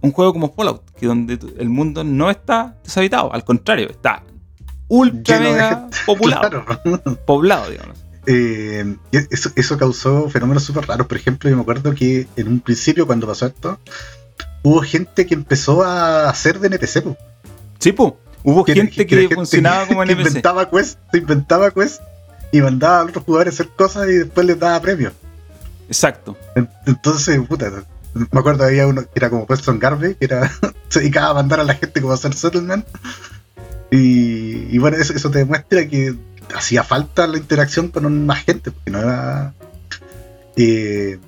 un 0.00 0.12
juego 0.12 0.32
como 0.32 0.52
Fallout, 0.52 0.82
que 0.98 1.06
donde 1.06 1.38
el 1.58 1.68
mundo 1.68 2.02
no 2.04 2.30
está 2.30 2.76
deshabitado, 2.84 3.32
al 3.32 3.44
contrario, 3.44 3.88
está 3.88 4.22
ultra 4.88 5.38
Lleno 5.38 5.48
de 5.50 5.54
mega 5.54 5.88
populado, 6.06 6.64
Claro. 6.64 7.00
poblado, 7.24 7.70
digamos. 7.70 8.01
Eh, 8.26 8.96
eso, 9.30 9.50
eso 9.56 9.76
causó 9.78 10.28
fenómenos 10.30 10.62
súper 10.64 10.86
raros. 10.86 11.06
Por 11.06 11.16
ejemplo, 11.16 11.48
yo 11.50 11.56
me 11.56 11.62
acuerdo 11.62 11.94
que 11.94 12.26
en 12.36 12.48
un 12.48 12.60
principio, 12.60 13.06
cuando 13.06 13.26
pasó 13.26 13.46
esto, 13.46 13.78
hubo 14.62 14.80
gente 14.82 15.26
que 15.26 15.34
empezó 15.34 15.82
a 15.82 16.28
hacer 16.28 16.58
de 16.60 16.68
NPC. 16.68 17.02
po. 17.02 17.16
Sí, 17.78 17.92
pues, 17.92 18.12
hubo 18.44 18.64
gente 18.64 19.06
que, 19.06 19.16
gente 19.18 19.34
funcionaba 19.34 19.86
como 19.86 20.02
NPC. 20.04 20.26
inventaba 20.28 20.70
quest, 20.70 20.98
inventaba 21.14 21.70
quest 21.72 22.00
y 22.52 22.60
mandaba 22.60 23.00
a 23.00 23.04
otros 23.04 23.24
jugadores 23.24 23.54
a 23.58 23.62
hacer 23.62 23.72
cosas 23.76 24.08
y 24.08 24.12
después 24.14 24.46
les 24.46 24.58
daba 24.58 24.80
premios. 24.80 25.12
Exacto. 25.88 26.36
En- 26.54 26.68
Entonces, 26.86 27.40
puta, 27.48 27.70
me 28.14 28.38
acuerdo 28.38 28.64
había 28.64 28.86
uno 28.86 29.02
que 29.02 29.08
era 29.14 29.30
como 29.30 29.46
Preston 29.46 29.78
Garvey, 29.78 30.14
que 30.14 30.26
era, 30.26 30.50
se 30.88 31.00
dedicaba 31.00 31.30
a 31.30 31.34
mandar 31.34 31.60
a 31.60 31.64
la 31.64 31.74
gente 31.74 32.00
como 32.00 32.12
a 32.12 32.16
hacer 32.16 32.34
settlement. 32.34 32.86
Y, 33.90 34.74
y 34.74 34.78
bueno, 34.78 34.96
eso, 34.96 35.12
eso 35.12 35.30
te 35.30 35.40
demuestra 35.40 35.86
que 35.86 36.14
hacía 36.54 36.82
falta 36.84 37.26
la 37.26 37.38
interacción 37.38 37.88
con 37.88 38.26
más 38.26 38.44
gente, 38.44 38.70
porque 38.70 38.90
no 38.90 38.98
era. 38.98 39.54
eh, 40.56 41.18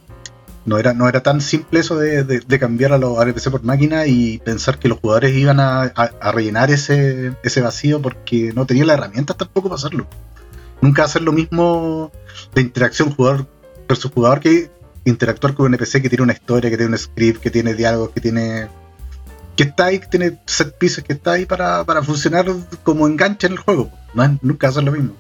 no 0.67 0.79
era, 0.79 0.95
no 0.95 1.07
era 1.09 1.23
tan 1.23 1.43
simple 1.43 1.81
eso 1.81 1.97
de, 1.99 2.25
de- 2.25 2.59
cambiar 2.59 2.95
a 2.95 2.99
los 2.99 3.21
NPC 3.21 3.51
por 3.51 3.63
máquina 3.65 4.07
y 4.07 4.39
pensar 4.39 4.79
que 4.79 4.89
los 4.89 4.99
jugadores 4.99 5.35
iban 5.37 5.61
a, 5.61 5.83
a- 5.83 6.33
rellenar 6.33 6.71
ese, 6.71 7.35
ese 7.43 7.61
vacío 7.61 8.01
porque 8.01 8.53
no 8.55 8.65
tenían 8.65 8.87
las 8.87 8.97
herramientas 8.97 9.37
tampoco 9.37 9.69
para 9.69 9.77
hacerlo. 9.77 10.07
Nunca 10.81 11.05
hacer 11.05 11.21
lo 11.21 11.33
mismo 11.33 12.11
de 12.55 12.63
interacción 12.63 13.11
jugador 13.11 13.47
versus 13.87 14.11
jugador 14.11 14.41
que 14.41 14.71
interactuar 15.05 15.53
con 15.53 15.67
un 15.67 15.75
NPC 15.75 16.01
que 16.01 16.09
tiene 16.09 16.23
una 16.23 16.33
historia, 16.33 16.71
que 16.71 16.79
tiene 16.79 16.93
un 16.93 16.99
script, 16.99 17.43
que 17.43 17.51
tiene 17.51 17.75
diálogos, 17.75 18.11
que 18.11 18.23
tiene. 18.23 18.69
que 19.57 19.65
está 19.65 19.87
ahí, 19.87 19.99
que 19.99 20.07
tiene 20.07 20.41
set 20.47 20.75
que 20.79 21.13
está 21.13 21.33
ahí 21.33 21.45
para, 21.45 21.85
para 21.85 22.03
funcionar 22.03 22.47
como 22.83 23.07
enganche 23.07 23.47
en 23.49 23.53
el 23.53 23.59
juego. 23.59 23.91
No 24.15 24.23
es 24.25 24.31
nunca 24.43 24.69
hacer 24.69 24.83
lo 24.85 24.93
mismo. 24.93 25.13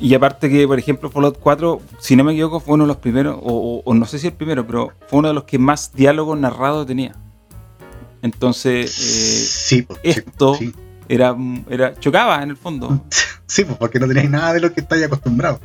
Y 0.00 0.14
aparte 0.14 0.48
que, 0.48 0.66
por 0.66 0.78
ejemplo, 0.78 1.10
Fallout 1.10 1.38
4, 1.40 1.80
si 1.98 2.14
no 2.14 2.22
me 2.24 2.32
equivoco, 2.32 2.60
fue 2.60 2.74
uno 2.74 2.84
de 2.84 2.88
los 2.88 2.98
primeros, 2.98 3.36
o, 3.42 3.52
o- 3.52 3.82
o 3.84 3.94
no 3.94 4.06
sé 4.06 4.18
si 4.18 4.28
el 4.28 4.32
primero, 4.32 4.64
pero 4.66 4.92
fue 5.08 5.18
uno 5.18 5.28
de 5.28 5.34
los 5.34 5.44
que 5.44 5.58
más 5.58 5.92
diálogos 5.92 6.38
narrados 6.38 6.86
tenía. 6.86 7.16
Entonces, 8.22 8.86
eh, 8.98 9.44
sí, 9.68 9.82
pues, 9.82 10.00
esto- 10.02 10.54
sí. 10.54 10.72
era, 11.08 11.36
era 11.70 11.98
chocaba 11.98 12.42
en 12.42 12.50
el 12.50 12.56
fondo. 12.56 13.00
Sí, 13.50 13.64
pues 13.64 13.78
porque 13.78 13.98
no 13.98 14.06
tenéis 14.06 14.28
nada 14.28 14.52
de 14.52 14.60
lo 14.60 14.74
que 14.74 14.82
estáis 14.82 15.02
acostumbrados. 15.04 15.58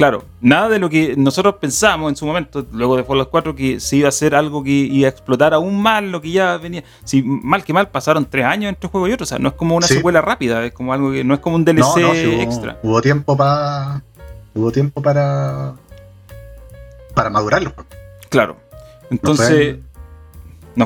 Claro, 0.00 0.24
nada 0.40 0.70
de 0.70 0.78
lo 0.78 0.88
que 0.88 1.14
nosotros 1.14 1.56
pensábamos 1.60 2.08
en 2.10 2.16
su 2.16 2.24
momento, 2.24 2.64
luego 2.72 2.96
de 2.96 3.04
Fallout 3.04 3.28
4, 3.28 3.54
que 3.54 3.80
se 3.80 3.96
iba 3.96 4.06
a 4.06 4.08
hacer 4.08 4.34
algo 4.34 4.64
que 4.64 4.70
iba 4.70 5.06
a 5.06 5.10
explotar 5.10 5.52
aún 5.52 5.78
más 5.82 6.02
lo 6.02 6.22
que 6.22 6.30
ya 6.30 6.56
venía. 6.56 6.82
Si 7.04 7.22
mal 7.22 7.62
que 7.64 7.74
mal 7.74 7.90
pasaron 7.90 8.24
tres 8.24 8.46
años 8.46 8.70
entre 8.70 8.86
un 8.86 8.92
juego 8.92 9.08
y 9.08 9.12
otro, 9.12 9.24
o 9.24 9.26
sea, 9.26 9.38
no 9.38 9.50
es 9.50 9.54
como 9.56 9.76
una 9.76 9.86
Sí. 9.86 9.92
secuela 9.96 10.22
rápida, 10.22 10.64
es 10.64 10.72
como 10.72 10.94
algo 10.94 11.12
que 11.12 11.22
no 11.22 11.34
es 11.34 11.40
como 11.40 11.56
un 11.56 11.66
DLC 11.66 11.80
No, 11.80 11.96
no, 11.98 12.08
hubo, 12.12 12.40
extra. 12.42 12.78
hubo 12.82 13.02
tiempo 13.02 13.36
para. 13.36 14.02
Hubo 14.54 14.72
tiempo 14.72 15.02
para. 15.02 15.74
para 17.14 17.28
madurarlo. 17.28 17.74
Claro. 18.30 18.56
Entonces, 19.10 19.76
no 19.76 19.82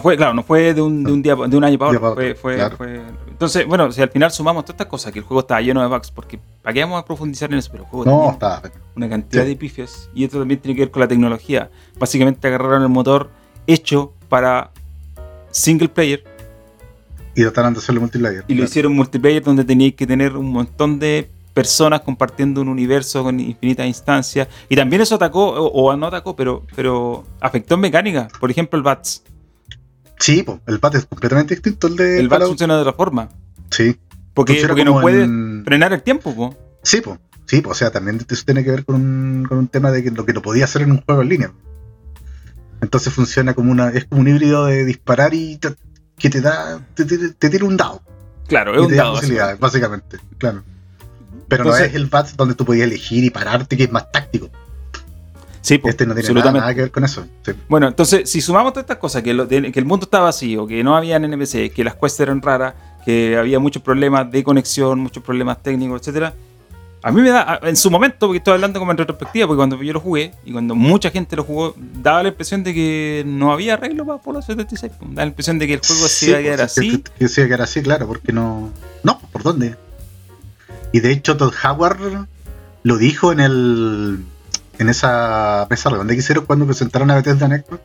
fue, 0.00 0.16
claro, 0.16 0.34
no 0.34 0.42
fue 0.42 0.72
de 0.74 0.80
un, 0.82 1.04
de 1.04 1.12
un 1.12 1.22
día 1.22 1.34
de 1.36 1.56
un 1.56 1.64
año 1.64 1.78
para 1.78 1.90
otro. 1.90 2.00
para 2.00 2.14
Fue, 2.14 2.30
otro, 2.32 2.40
fue- 2.42 2.54
claro. 2.56 2.76
fue- 2.76 3.02
Entonces, 3.28 3.66
bueno, 3.66 3.92
si 3.92 4.00
al 4.02 4.10
final 4.10 4.30
sumamos 4.30 4.64
todas 4.64 4.74
estas 4.74 4.86
cosas, 4.88 5.12
que 5.12 5.18
el 5.18 5.24
juego 5.24 5.40
estaba 5.40 5.60
lleno 5.60 5.82
de 5.82 5.88
bugs, 5.88 6.10
porque 6.10 6.38
¿para 6.62 6.72
qué 6.72 6.80
vamos 6.80 7.00
a 7.02 7.04
profundizar 7.04 7.52
en 7.52 7.58
eso? 7.58 7.70
Pero 7.70 7.84
el 7.84 7.90
juego 7.90 8.04
No, 8.10 8.30
estaba. 8.32 8.62
una 8.96 9.08
cantidad 9.08 9.42
sí. 9.42 9.48
de 9.50 9.56
pifias. 9.56 10.08
Y 10.14 10.24
esto 10.24 10.38
también 10.38 10.60
tiene 10.60 10.74
que 10.74 10.82
ver 10.82 10.90
con 10.90 11.00
la 11.00 11.08
tecnología. 11.08 11.70
Básicamente 11.98 12.46
agarraron 12.48 12.82
el 12.82 12.88
motor 12.88 13.30
hecho 13.66 14.12
para 14.28 14.70
single 15.50 15.88
player 15.88 16.24
Y 17.34 17.42
trataron 17.42 17.74
de 17.74 17.78
hacerlo 17.80 18.00
multiplayer. 18.00 18.44
y 18.48 18.54
lo 18.54 18.64
hicieron 18.64 18.94
multiplayer 18.94 19.42
donde 19.42 19.64
teníais 19.64 19.94
que 19.94 20.06
tener 20.06 20.36
un 20.36 20.50
montón 20.50 20.98
de 20.98 21.28
personas 21.52 22.00
compartiendo 22.00 22.60
un 22.60 22.68
universo 22.68 23.22
con 23.22 23.38
infinitas 23.38 23.86
instancias. 23.86 24.48
Y 24.68 24.74
también 24.76 25.02
eso 25.02 25.14
atacó, 25.16 25.50
o, 25.50 25.66
o 25.68 25.96
no 25.96 26.06
atacó, 26.06 26.34
pero, 26.34 26.62
pero 26.74 27.24
afectó 27.40 27.74
en 27.76 27.80
mecánica. 27.82 28.28
Por 28.40 28.50
ejemplo, 28.50 28.76
el 28.76 28.82
BATS. 28.82 29.22
Sí, 30.18 30.42
pues, 30.42 30.58
el 30.66 30.78
bat 30.78 30.94
es 30.94 31.06
completamente 31.06 31.54
distinto 31.54 31.86
al 31.88 31.96
de 31.96 32.20
el 32.20 32.28
Fallout. 32.28 32.48
funciona 32.50 32.74
de 32.76 32.80
otra 32.82 32.92
forma. 32.92 33.28
Sí. 33.70 33.98
Porque, 34.32 34.66
no 34.84 35.00
puede 35.00 35.24
en- 35.24 35.62
frenar 35.64 35.92
el 35.92 36.02
tiempo, 36.02 36.34
po. 36.34 36.56
Sí, 36.82 37.00
pues. 37.00 37.18
Sí, 37.46 37.60
po, 37.60 37.70
o 37.70 37.74
sea, 37.74 37.90
también 37.90 38.24
eso 38.28 38.42
tiene 38.44 38.64
que 38.64 38.70
ver 38.70 38.84
con 38.84 38.94
un, 38.96 39.44
con 39.48 39.58
un 39.58 39.68
tema 39.68 39.90
de 39.90 40.02
que 40.02 40.10
lo 40.10 40.24
que 40.24 40.32
no 40.32 40.40
podía 40.42 40.64
hacer 40.64 40.82
en 40.82 40.92
un 40.92 41.02
juego 41.02 41.22
en 41.22 41.28
línea. 41.28 41.52
Entonces 42.80 43.12
funciona 43.12 43.54
como 43.54 43.70
una. 43.70 43.90
Es 43.90 44.04
como 44.06 44.20
un 44.22 44.28
híbrido 44.28 44.66
de 44.66 44.84
disparar 44.84 45.34
y 45.34 45.56
te- 45.58 45.74
que 46.18 46.30
te 46.30 46.40
da. 46.40 46.80
te, 46.94 47.04
te- 47.04 47.30
te 47.30 47.50
tira 47.50 47.64
un 47.64 47.76
dado. 47.76 48.02
Claro, 48.48 48.72
y 48.74 48.76
es 48.76 48.82
un 48.82 48.88
te 48.88 48.94
da 48.96 49.02
dado. 49.04 49.14
posibilidades, 49.16 49.58
básicamente. 49.58 50.18
Claro. 50.38 50.62
Pero 51.48 51.64
no 51.64 51.70
Entonces- 51.70 51.90
es 51.90 51.94
el 51.96 52.06
BAT 52.06 52.30
donde 52.36 52.54
tú 52.54 52.64
podías 52.64 52.86
elegir 52.86 53.24
y 53.24 53.30
pararte, 53.30 53.76
que 53.76 53.84
es 53.84 53.92
más 53.92 54.10
táctico. 54.10 54.50
Sí, 55.64 55.80
Este 55.82 55.86
no 55.86 55.94
tiene 55.94 56.06
nada, 56.06 56.20
absolutamente. 56.20 56.60
nada 56.60 56.74
que 56.74 56.80
ver 56.82 56.90
con 56.90 57.04
eso. 57.04 57.26
Sí. 57.42 57.52
Bueno, 57.70 57.88
entonces, 57.88 58.28
si 58.28 58.42
sumamos 58.42 58.74
todas 58.74 58.84
estas 58.84 58.98
cosas, 58.98 59.22
que, 59.22 59.32
lo- 59.32 59.48
que 59.48 59.56
el 59.74 59.84
mundo 59.86 60.04
estaba 60.04 60.24
vacío, 60.24 60.66
que 60.66 60.84
no 60.84 60.94
había 60.94 61.16
NPC, 61.16 61.70
que 61.72 61.82
las 61.82 61.94
quests 61.94 62.20
eran 62.20 62.42
raras, 62.42 62.74
que 63.04 63.36
había 63.38 63.58
muchos 63.58 63.82
problemas 63.82 64.30
de 64.30 64.44
conexión, 64.44 64.98
muchos 65.00 65.22
problemas 65.22 65.62
técnicos, 65.62 66.02
etcétera. 66.02 66.34
A 67.02 67.12
mí 67.12 67.20
me 67.22 67.30
da, 67.30 67.60
en 67.62 67.76
su 67.76 67.90
momento, 67.90 68.26
porque 68.26 68.38
estoy 68.38 68.54
hablando 68.54 68.78
como 68.78 68.90
en 68.92 68.98
retrospectiva, 68.98 69.46
porque 69.46 69.56
cuando 69.58 69.82
yo 69.82 69.92
lo 69.94 70.00
jugué 70.00 70.32
y 70.44 70.52
cuando 70.52 70.74
mucha 70.74 71.10
gente 71.10 71.34
lo 71.36 71.44
jugó, 71.44 71.74
daba 71.78 72.22
la 72.22 72.28
impresión 72.30 72.62
de 72.62 72.74
que 72.74 73.22
no 73.26 73.50
había 73.52 73.74
arreglo 73.74 74.04
para 74.06 74.18
Fallout 74.18 74.44
76. 74.44 74.92
po. 74.98 75.06
Daba 75.08 75.22
la 75.22 75.26
impresión 75.28 75.58
de 75.58 75.66
que 75.66 75.74
el 75.74 75.80
juego 75.80 76.08
se 76.08 76.08
Sí, 76.08 76.30
iba 76.30 76.38
a 76.38 76.42
quedar 76.42 76.68
sí, 76.68 76.80
así. 76.80 77.02
Que, 77.02 77.10
que 77.20 77.28
se 77.28 77.40
iba 77.40 77.46
a 77.46 77.48
quedar 77.48 77.62
así, 77.62 77.82
claro, 77.82 78.06
porque 78.06 78.32
no. 78.34 78.70
No, 79.02 79.18
¿por 79.32 79.42
dónde? 79.42 79.76
Y 80.92 81.00
de 81.00 81.10
hecho, 81.12 81.36
Todd 81.38 81.52
Howard 81.64 82.26
lo 82.82 82.96
dijo 82.98 83.32
en 83.32 83.40
el. 83.40 84.18
En 84.78 84.88
esa 84.88 85.66
mesa 85.70 85.90
redonda 85.90 86.14
que 86.14 86.20
hicieron 86.20 86.46
cuando 86.46 86.66
presentaron 86.66 87.10
a 87.10 87.16
Bethesda 87.16 87.48
Network. 87.48 87.82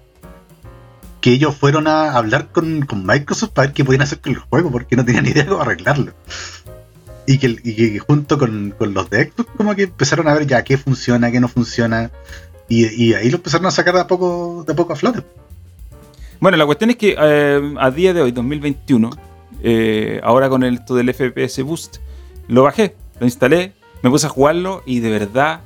Que 1.22 1.32
ellos 1.32 1.56
fueron 1.56 1.88
a 1.88 2.14
hablar 2.14 2.48
con, 2.52 2.86
con 2.86 3.06
Microsoft 3.06 3.52
para 3.52 3.68
ver 3.68 3.74
qué 3.74 3.84
podían 3.84 4.04
hacer 4.04 4.20
con 4.20 4.32
el 4.32 4.40
juego, 4.40 4.72
porque 4.72 4.96
no 4.96 5.04
tenían 5.04 5.26
idea 5.28 5.44
de 5.44 5.50
cómo 5.50 5.62
arreglarlo. 5.62 6.14
Y 7.28 7.38
que, 7.38 8.00
junto 8.00 8.38
con, 8.38 8.74
con 8.78 8.94
los 8.94 9.10
de 9.10 9.26
Xbox, 9.26 9.50
como 9.56 9.76
que 9.76 9.84
empezaron 9.84 10.28
a 10.28 10.34
ver 10.34 10.48
ya 10.48 10.64
qué 10.64 10.78
funciona, 10.78 11.32
qué 11.32 11.40
no 11.40 11.48
funciona. 11.48 12.10
Y, 12.70 13.14
ahí 13.14 13.30
lo 13.30 13.38
empezaron 13.38 13.66
a 13.66 13.72
sacar 13.72 13.96
de 13.96 14.02
a 14.02 14.08
poco, 14.08 14.64
de 14.66 14.74
a, 14.74 14.76
poco 14.76 14.94
a 14.94 14.96
flote. 14.96 15.24
Bueno, 16.40 16.58
la 16.58 16.66
cuestión 16.66 16.92
es 16.92 16.96
que 16.96 17.16
eh, 17.20 17.76
a 17.80 17.92
día 17.92 18.14
de 18.14 18.22
hoy, 18.22 18.32
2021, 18.32 19.10
eh, 19.62 20.22
ahora 20.24 20.50
con 20.50 20.64
esto 20.64 20.96
del 20.96 21.14
FPS 21.14 21.62
Boost, 21.64 21.98
lo 22.48 22.64
bajé, 22.64 22.96
lo 23.20 23.26
instalé 23.26 23.74
me 24.02 24.10
puse 24.10 24.28
a 24.28 24.30
jugarlo 24.30 24.82
y 24.86 25.00
de 25.00 25.12
verdad 25.12 25.62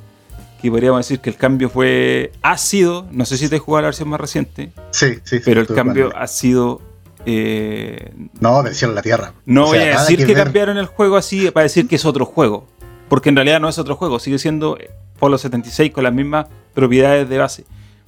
que 0.64 0.72
podríamos 0.72 1.00
decir 1.00 1.20
que 1.20 1.30
el 1.30 1.36
cambio 1.36 1.70
fue 1.70 2.32
ha 2.42 2.58
sido, 2.58 3.06
no 3.12 3.26
sé 3.26 3.38
si 3.38 3.50
te 3.50 3.60
jugado 3.60 3.82
la 3.82 3.88
versión 3.88 4.08
más 4.08 4.22
reciente, 4.22 4.72
Sí, 4.92 5.16
sí. 5.26 5.38
sí, 5.38 5.42
pero 5.44 5.60
el 5.60 5.68
cambio 5.68 6.16
ha 6.16 6.26
sido 6.26 6.82
eh, 7.26 8.14
No, 8.40 8.64
me 8.64 8.72
la 8.72 9.02
tierra. 9.02 9.34
no 9.46 9.66
O 9.66 9.72
sea, 9.72 9.80
voy 9.80 9.90
a 9.90 10.00
decir 10.00 10.26
que, 10.26 10.34
cambiaron 10.34 10.78
el 10.78 10.86
juego 10.86 11.18
así 11.18 11.52
para 11.52 11.64
decir 11.64 11.88
que 11.90 11.98
es 11.98 12.06
otro 12.06 12.26
juego. 12.26 12.66
Porque 13.10 13.28
en 13.28 13.36
realidad 13.36 13.60
no 13.60 13.68
es 13.68 13.78
otro 13.78 13.98
juego, 13.98 14.20
sigue 14.20 14.40
siendo 14.40 14.78
Fallout 15.18 15.42
76 15.42 15.92
con 15.92 16.06
las 16.06 16.14
mismas 16.14 16.48
propiedades 16.74 17.28
de 17.28 17.38
base. 17.38 17.66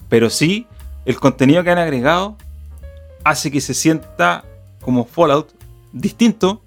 Pero 0.08 0.30
sí, 0.30 0.66
el 1.06 1.20
contenido 1.20 1.62
que 1.66 1.72
han 1.72 1.78
agregado 1.78 2.38
hace 3.26 3.52
que 3.52 3.60
se 3.60 3.74
sienta 3.74 4.46
como 4.82 5.04
Fallout 5.04 5.50
distinto, 5.92 6.62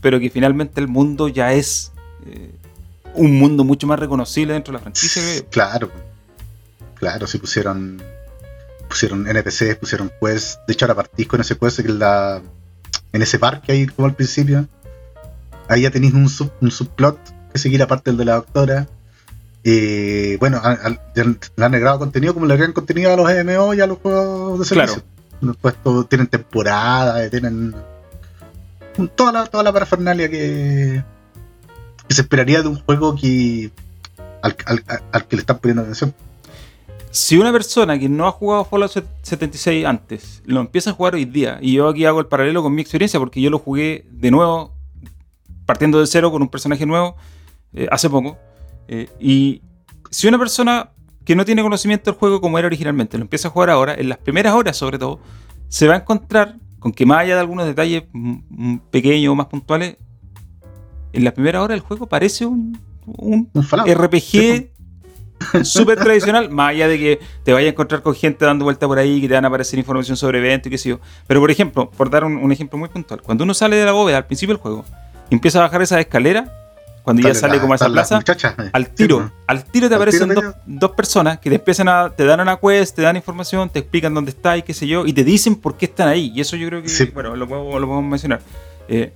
pero 0.00 0.20
que 0.20 0.30
finalmente 0.30 0.80
el 0.80 0.86
mundo 0.86 1.26
ya 1.26 1.52
es 1.52 1.92
eh, 2.26 2.52
un 3.16 3.38
mundo 3.38 3.64
mucho 3.64 3.86
más 3.86 3.98
reconocible 3.98 4.52
dentro 4.54 4.72
de 4.72 4.78
la 4.78 4.82
franquicia. 4.82 5.22
Claro. 5.50 5.90
Claro, 6.94 7.26
sí 7.26 7.38
pusieron. 7.38 8.02
Pusieron 8.88 9.26
NPCs, 9.28 9.76
pusieron 9.76 10.10
quests. 10.20 10.58
De 10.66 10.72
hecho, 10.72 10.84
ahora 10.84 10.94
partís 10.94 11.26
con 11.26 11.40
ese 11.40 11.56
quest 11.58 11.80
que 11.80 11.88
en 11.88 11.98
la. 11.98 12.40
En 13.12 13.22
ese 13.22 13.38
parque 13.38 13.72
ahí, 13.72 13.86
como 13.86 14.06
al 14.06 14.14
principio. 14.14 14.66
Ahí 15.68 15.82
ya 15.82 15.90
tenéis 15.90 16.14
un, 16.14 16.28
sub- 16.28 16.52
un 16.60 16.70
subplot 16.70 17.18
que 17.52 17.58
seguir 17.58 17.82
aparte 17.82 18.10
del 18.10 18.18
de 18.18 18.24
la 18.26 18.34
doctora. 18.36 18.86
Eh, 19.64 20.36
bueno, 20.38 20.62
le 21.14 21.22
han 21.64 21.74
agregado 21.74 21.98
contenido 21.98 22.32
como 22.34 22.46
le 22.46 22.54
agregan 22.54 22.72
contenido 22.72 23.12
a 23.12 23.16
los 23.16 23.26
MMO 23.44 23.74
y 23.74 23.80
a 23.80 23.86
los 23.88 23.98
juegos 23.98 24.60
de 24.60 24.64
servicio. 24.64 25.02
Después 25.40 25.74
todo- 25.82 26.04
tienen 26.04 26.28
temporada, 26.28 27.24
eh, 27.24 27.30
tienen 27.30 27.74
toda 29.16 29.32
la, 29.32 29.46
toda 29.46 29.64
la 29.64 29.72
parafernalia 29.72 30.30
que, 30.30 31.02
que 32.08 32.14
se 32.14 32.22
esperaría 32.22 32.62
de 32.62 32.68
un 32.68 32.76
juego 32.76 33.14
que 33.16 33.70
al, 34.42 34.54
que 34.54 35.36
le 35.36 35.40
están 35.40 35.58
poniendo 35.58 35.82
atención. 35.82 36.14
Si 37.10 37.38
una 37.38 37.50
persona 37.50 37.98
que 37.98 38.08
no 38.08 38.26
ha 38.26 38.32
jugado 38.32 38.64
Fallout 38.64 38.92
76 39.22 39.86
antes 39.86 40.42
lo 40.44 40.60
empieza 40.60 40.90
a 40.90 40.92
jugar 40.92 41.14
hoy 41.14 41.24
día, 41.24 41.58
y 41.60 41.72
yo 41.72 41.88
aquí 41.88 42.04
hago 42.04 42.20
el 42.20 42.26
paralelo 42.26 42.62
con 42.62 42.74
mi 42.74 42.82
experiencia 42.82 43.18
porque 43.18 43.40
yo 43.40 43.50
lo 43.50 43.58
jugué 43.58 44.04
de 44.10 44.30
nuevo, 44.30 44.74
partiendo 45.64 45.98
de 45.98 46.06
cero 46.06 46.30
con 46.30 46.42
un 46.42 46.48
personaje 46.48 46.84
nuevo, 46.84 47.16
eh, 47.72 47.88
hace 47.90 48.10
poco, 48.10 48.36
eh, 48.88 49.08
y 49.18 49.62
si 50.10 50.28
una 50.28 50.38
persona 50.38 50.90
que 51.24 51.34
no 51.34 51.44
tiene 51.44 51.62
conocimiento 51.62 52.10
del 52.10 52.18
juego 52.18 52.40
como 52.40 52.58
era 52.58 52.66
originalmente 52.66 53.18
lo 53.18 53.22
empieza 53.22 53.48
a 53.48 53.50
jugar 53.50 53.70
ahora, 53.70 53.94
en 53.94 54.08
las 54.08 54.18
primeras 54.18 54.54
horas 54.54 54.76
sobre 54.76 54.98
todo, 54.98 55.18
se 55.68 55.88
va 55.88 55.94
a 55.94 55.98
encontrar 55.98 56.56
con 56.78 56.92
que 56.92 57.06
más 57.06 57.20
allá 57.20 57.34
de 57.34 57.40
algunos 57.40 57.66
detalles 57.66 58.04
pequeños 58.90 59.32
o 59.32 59.34
más 59.34 59.46
puntuales, 59.46 59.96
en 61.16 61.24
las 61.24 61.32
primeras 61.32 61.62
horas 61.62 61.74
el 61.76 61.80
juego 61.80 62.06
parece 62.06 62.46
un, 62.46 62.78
un 63.06 63.48
Un. 63.52 63.62
RPG 63.94 64.70
súper 65.64 65.98
tradicional, 65.98 66.48
más 66.50 66.70
allá 66.70 66.88
de 66.88 66.98
que 66.98 67.20
te 67.44 67.52
vayas 67.52 67.68
a 67.68 67.70
encontrar 67.72 68.02
con 68.02 68.14
gente 68.14 68.44
dando 68.44 68.64
vuelta 68.64 68.86
por 68.86 68.98
ahí, 68.98 69.20
que 69.20 69.28
te 69.28 69.34
van 69.34 69.44
a 69.44 69.48
aparecer 69.48 69.78
información 69.78 70.16
sobre 70.16 70.38
eventos 70.38 70.68
y 70.68 70.70
qué 70.70 70.78
sé 70.78 70.88
yo. 70.90 71.00
Pero 71.26 71.40
por 71.40 71.50
ejemplo, 71.50 71.90
por 71.90 72.08
dar 72.10 72.24
un, 72.24 72.36
un 72.36 72.52
ejemplo 72.52 72.78
muy 72.78 72.88
puntual, 72.88 73.20
cuando 73.22 73.44
uno 73.44 73.52
sale 73.52 73.76
de 73.76 73.84
la 73.84 73.92
bóveda 73.92 74.16
al 74.18 74.26
principio 74.26 74.54
del 74.54 74.62
juego 74.62 74.84
y 75.30 75.34
empieza 75.34 75.58
a 75.58 75.62
bajar 75.62 75.82
esa 75.82 76.00
escalera, 76.00 76.52
cuando 77.02 77.22
ya 77.22 77.28
Dale, 77.28 77.38
sale 77.40 77.54
la- 77.56 77.60
como 77.60 77.72
a 77.74 77.76
esa 77.76 77.88
plaza, 77.88 78.18
eh. 78.26 78.70
al 78.72 78.86
Sí, 78.86 78.90
tiro, 78.96 79.18
pues. 79.18 79.30
al 79.46 79.64
tiro 79.64 79.88
te 79.88 79.94
Al 79.94 80.00
aparecen 80.00 80.28
tiro 80.30 80.42
dos, 80.42 80.54
dos 80.66 80.90
personas 80.92 81.38
que 81.38 81.50
te 81.50 81.56
empiezan 81.56 81.88
a, 81.88 82.10
te 82.10 82.24
dan 82.24 82.40
una 82.40 82.56
quest, 82.56 82.96
te 82.96 83.02
dan 83.02 83.14
información, 83.16 83.68
te 83.68 83.78
explican 83.78 84.12
dónde 84.14 84.30
está 84.30 84.56
y 84.56 84.62
qué 84.62 84.72
sé 84.74 84.86
yo, 84.88 85.06
y 85.06 85.12
te 85.12 85.22
dicen 85.22 85.54
por 85.54 85.76
qué 85.76 85.84
están 85.84 86.08
ahí. 86.08 86.32
Y 86.34 86.40
eso 86.40 86.56
yo 86.56 86.66
creo 86.66 86.82
que, 86.82 86.88
Sí. 86.88 87.04
bueno, 87.14 87.36
lo 87.36 87.46
podemos, 87.46 87.80
lo 87.80 87.86
podemos 87.86 88.10
mencionar. 88.10 88.40
Eh, 88.88 89.12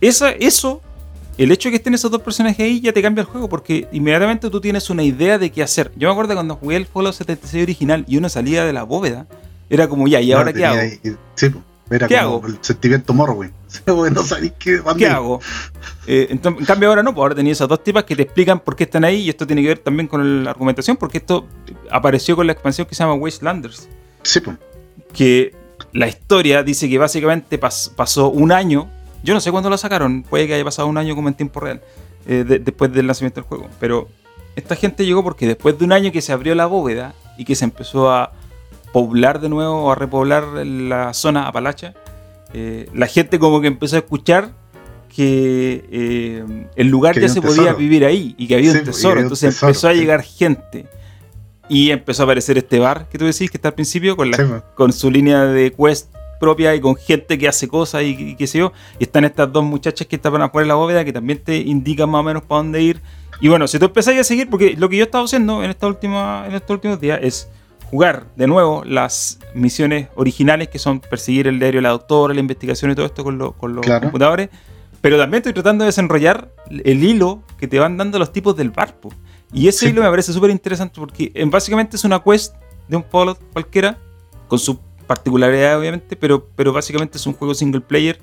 esa, 0.00 0.30
eso, 0.32 0.82
el 1.38 1.50
hecho 1.52 1.68
de 1.68 1.72
que 1.72 1.76
estén 1.76 1.94
esos 1.94 2.10
dos 2.10 2.20
personajes 2.22 2.60
ahí 2.60 2.80
ya 2.80 2.92
te 2.92 3.00
cambia 3.00 3.22
el 3.22 3.26
juego 3.28 3.48
porque 3.48 3.88
inmediatamente 3.92 4.50
tú 4.50 4.60
tienes 4.60 4.90
una 4.90 5.02
idea 5.02 5.38
de 5.38 5.50
qué 5.50 5.62
hacer. 5.62 5.92
Yo 5.96 6.08
me 6.08 6.12
acuerdo 6.12 6.34
cuando 6.34 6.56
jugué 6.56 6.76
el 6.76 6.86
Fallout 6.86 7.14
76 7.14 7.62
original 7.62 8.04
y 8.08 8.16
uno 8.16 8.28
salía 8.28 8.64
de 8.64 8.72
la 8.72 8.82
bóveda, 8.82 9.26
era 9.70 9.88
como 9.88 10.06
ya, 10.08 10.20
¿y 10.20 10.30
No, 10.30 10.38
ahora 10.38 10.52
qué 10.52 10.64
hago? 10.66 10.78
ahí- 10.80 10.98
sí, 11.34 11.48
pues, 11.50 11.64
era 11.90 12.06
¿Qué 12.08 12.16
como 12.16 12.36
hago? 12.36 12.46
el 12.48 12.58
sentimiento 12.60 13.14
Morrowind. 13.14 13.52
Sí, 13.68 13.80
no 13.86 14.22
sabéis 14.22 14.52
qué, 14.58 14.78
dónde 14.78 14.98
¿Qué 14.98 15.04
ir. 15.04 15.10
hago? 15.10 15.40
Eh, 16.06 16.26
entonces, 16.30 16.60
en 16.60 16.66
cambio 16.66 16.88
ahora 16.88 17.02
no, 17.02 17.12
pues 17.14 17.22
ahora 17.22 17.34
tenía 17.34 17.52
esas 17.52 17.68
dos 17.68 17.84
tipas 17.84 18.04
que 18.04 18.16
te 18.16 18.22
explican 18.22 18.60
por 18.60 18.74
qué 18.74 18.84
están 18.84 19.04
ahí 19.04 19.22
y 19.22 19.28
esto 19.28 19.46
tiene 19.46 19.60
que 19.62 19.68
ver 19.68 19.78
también 19.78 20.06
con 20.08 20.42
la 20.44 20.50
argumentación 20.50 20.96
porque 20.96 21.18
esto 21.18 21.46
apareció 21.90 22.34
con 22.34 22.46
la 22.46 22.52
expansión 22.54 22.86
que 22.86 22.94
se 22.94 23.02
llama 23.04 23.14
Wastelanders, 23.14 23.88
Sí, 24.22 24.40
pues. 24.40 24.56
que 25.12 25.54
la 25.92 26.08
historia 26.08 26.62
dice 26.62 26.88
que 26.88 26.96
básicamente 26.98 27.60
pas- 27.60 27.90
pasó 27.94 28.28
un 28.30 28.52
año, 28.52 28.90
yo 29.22 29.34
no 29.34 29.40
sé 29.40 29.50
cuándo 29.50 29.68
la 29.70 29.78
sacaron, 29.78 30.22
puede 30.22 30.46
que 30.46 30.54
haya 30.54 30.64
pasado 30.64 30.88
un 30.88 30.98
año 30.98 31.14
como 31.14 31.28
en 31.28 31.34
tiempo 31.34 31.60
real, 31.60 31.80
eh, 32.26 32.44
de- 32.46 32.58
después 32.58 32.92
del 32.92 33.06
lanzamiento 33.06 33.40
del 33.40 33.48
juego, 33.48 33.68
pero 33.80 34.08
esta 34.56 34.74
gente 34.76 35.04
llegó 35.06 35.22
porque 35.22 35.46
después 35.46 35.78
de 35.78 35.84
un 35.84 35.92
año 35.92 36.10
que 36.12 36.20
se 36.20 36.32
abrió 36.32 36.54
la 36.54 36.66
bóveda 36.66 37.14
y 37.36 37.44
que 37.44 37.54
se 37.54 37.64
empezó 37.64 38.10
a 38.10 38.32
poblar 38.92 39.40
de 39.40 39.48
nuevo 39.48 39.84
o 39.84 39.92
a 39.92 39.94
repoblar 39.94 40.44
la 40.66 41.12
zona 41.14 41.46
Apalacha, 41.46 41.94
eh, 42.54 42.88
la 42.94 43.06
gente 43.06 43.38
como 43.38 43.60
que 43.60 43.66
empezó 43.68 43.96
a 43.96 44.00
escuchar 44.00 44.50
que 45.14 45.84
eh, 45.90 46.66
el 46.76 46.88
lugar 46.88 47.14
Que 47.14 47.22
ya 47.22 47.28
se 47.28 47.40
podía 47.42 47.72
vivir 47.72 48.04
ahí 48.04 48.34
y 48.38 48.46
que 48.46 48.54
había 48.54 48.72
Sí, 48.72 48.78
un 48.78 48.84
tesoro. 48.84 49.10
había 49.10 49.20
un 49.20 49.24
Entonces 49.26 49.54
tesoro, 49.54 49.68
empezó 49.70 49.88
a 49.88 49.92
sí. 49.92 49.98
llegar 49.98 50.22
gente 50.22 50.86
y 51.68 51.90
empezó 51.90 52.22
a 52.22 52.24
aparecer 52.24 52.56
este 52.58 52.78
bar 52.78 53.08
que 53.10 53.18
tú 53.18 53.24
decís 53.26 53.50
que 53.50 53.58
está 53.58 53.68
al 53.68 53.74
principio 53.74 54.16
con, 54.16 54.30
la, 54.30 54.36
Sí, 54.36 54.42
con 54.74 54.92
su 54.92 55.10
línea 55.10 55.44
de 55.44 55.72
quest 55.72 56.14
propia 56.38 56.74
y 56.74 56.80
con 56.80 56.96
gente 56.96 57.36
que 57.38 57.48
hace 57.48 57.68
cosas 57.68 58.02
y, 58.02 58.08
y 58.30 58.36
qué 58.36 58.46
sé 58.46 58.58
yo. 58.58 58.72
Y 58.98 59.04
están 59.04 59.24
estas 59.24 59.52
dos 59.52 59.64
muchachas 59.64 60.06
que 60.06 60.16
estaban 60.16 60.42
afuera 60.42 60.64
de 60.64 60.68
la 60.68 60.74
bóveda 60.74 61.04
que 61.04 61.12
también 61.12 61.42
te 61.42 61.56
indican 61.56 62.08
más 62.10 62.20
o 62.20 62.22
menos 62.22 62.42
para 62.42 62.58
dónde 62.62 62.82
ir. 62.82 63.00
Y 63.40 63.48
bueno, 63.48 63.68
si 63.68 63.78
tú 63.78 63.84
empezás 63.86 64.16
a 64.16 64.24
seguir, 64.24 64.50
porque 64.50 64.74
lo 64.76 64.88
que 64.88 64.96
yo 64.96 65.02
he 65.02 65.06
estado 65.06 65.24
haciendo 65.24 65.62
en, 65.62 65.70
esta 65.70 65.86
última, 65.86 66.44
en 66.46 66.54
estos 66.54 66.70
últimos 66.74 67.00
días 67.00 67.20
es 67.22 67.48
jugar 67.90 68.26
de 68.36 68.46
nuevo 68.46 68.82
las 68.84 69.38
misiones 69.54 70.08
originales 70.16 70.68
que 70.68 70.78
son 70.78 71.00
perseguir 71.00 71.46
el 71.46 71.58
diario 71.58 71.78
de 71.78 71.82
la 71.82 71.90
doctora, 71.90 72.34
la 72.34 72.40
investigación 72.40 72.90
y 72.90 72.94
todo 72.94 73.06
esto 73.06 73.24
con, 73.24 73.38
lo- 73.38 73.52
con 73.52 73.74
los 73.74 73.84
Claro. 73.84 74.02
computadores. 74.02 74.48
Pero 75.00 75.16
también 75.16 75.38
estoy 75.38 75.52
tratando 75.52 75.84
de 75.84 75.86
desenrollar 75.86 76.50
el 76.84 77.04
hilo 77.04 77.42
que 77.56 77.68
te 77.68 77.78
van 77.78 77.96
dando 77.96 78.18
los 78.18 78.32
tipos 78.32 78.56
del 78.56 78.70
barco. 78.70 79.10
Y 79.52 79.68
ese 79.68 79.86
Sí. 79.86 79.92
hilo 79.92 80.02
me 80.02 80.10
parece 80.10 80.32
súper 80.32 80.50
interesante 80.50 80.98
porque 81.00 81.32
básicamente 81.46 81.96
es 81.96 82.04
una 82.04 82.18
quest 82.22 82.54
de 82.88 82.96
un 82.96 83.04
Fallout 83.04 83.38
cualquiera, 83.52 83.96
con 84.48 84.58
su 84.58 84.78
particularidad 85.08 85.76
obviamente, 85.80 86.14
pero, 86.14 86.46
pero 86.54 86.72
básicamente 86.72 87.18
es 87.18 87.26
un 87.26 87.32
juego 87.32 87.54
single 87.54 87.80
player 87.80 88.20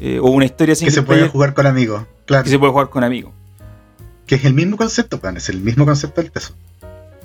eh, 0.00 0.18
o 0.18 0.30
una 0.30 0.46
historia 0.46 0.72
Que 0.72 0.76
single 0.76 0.94
se 0.94 1.02
puede 1.02 1.18
player 1.18 1.30
jugar 1.32 1.52
con 1.52 1.66
amigos. 1.66 2.04
Claro. 2.24 2.44
que 2.44 2.50
se 2.50 2.58
puede 2.58 2.72
jugar 2.72 2.88
con 2.88 3.04
amigos. 3.04 3.32
Que 4.26 4.36
es 4.36 4.44
el 4.46 4.54
mismo 4.54 4.76
concepto, 4.78 5.20
weón, 5.22 5.36
es 5.36 5.48
el 5.50 5.60
mismo 5.60 5.84
concepto 5.84 6.22
del 6.22 6.30
Teso. 6.30 6.54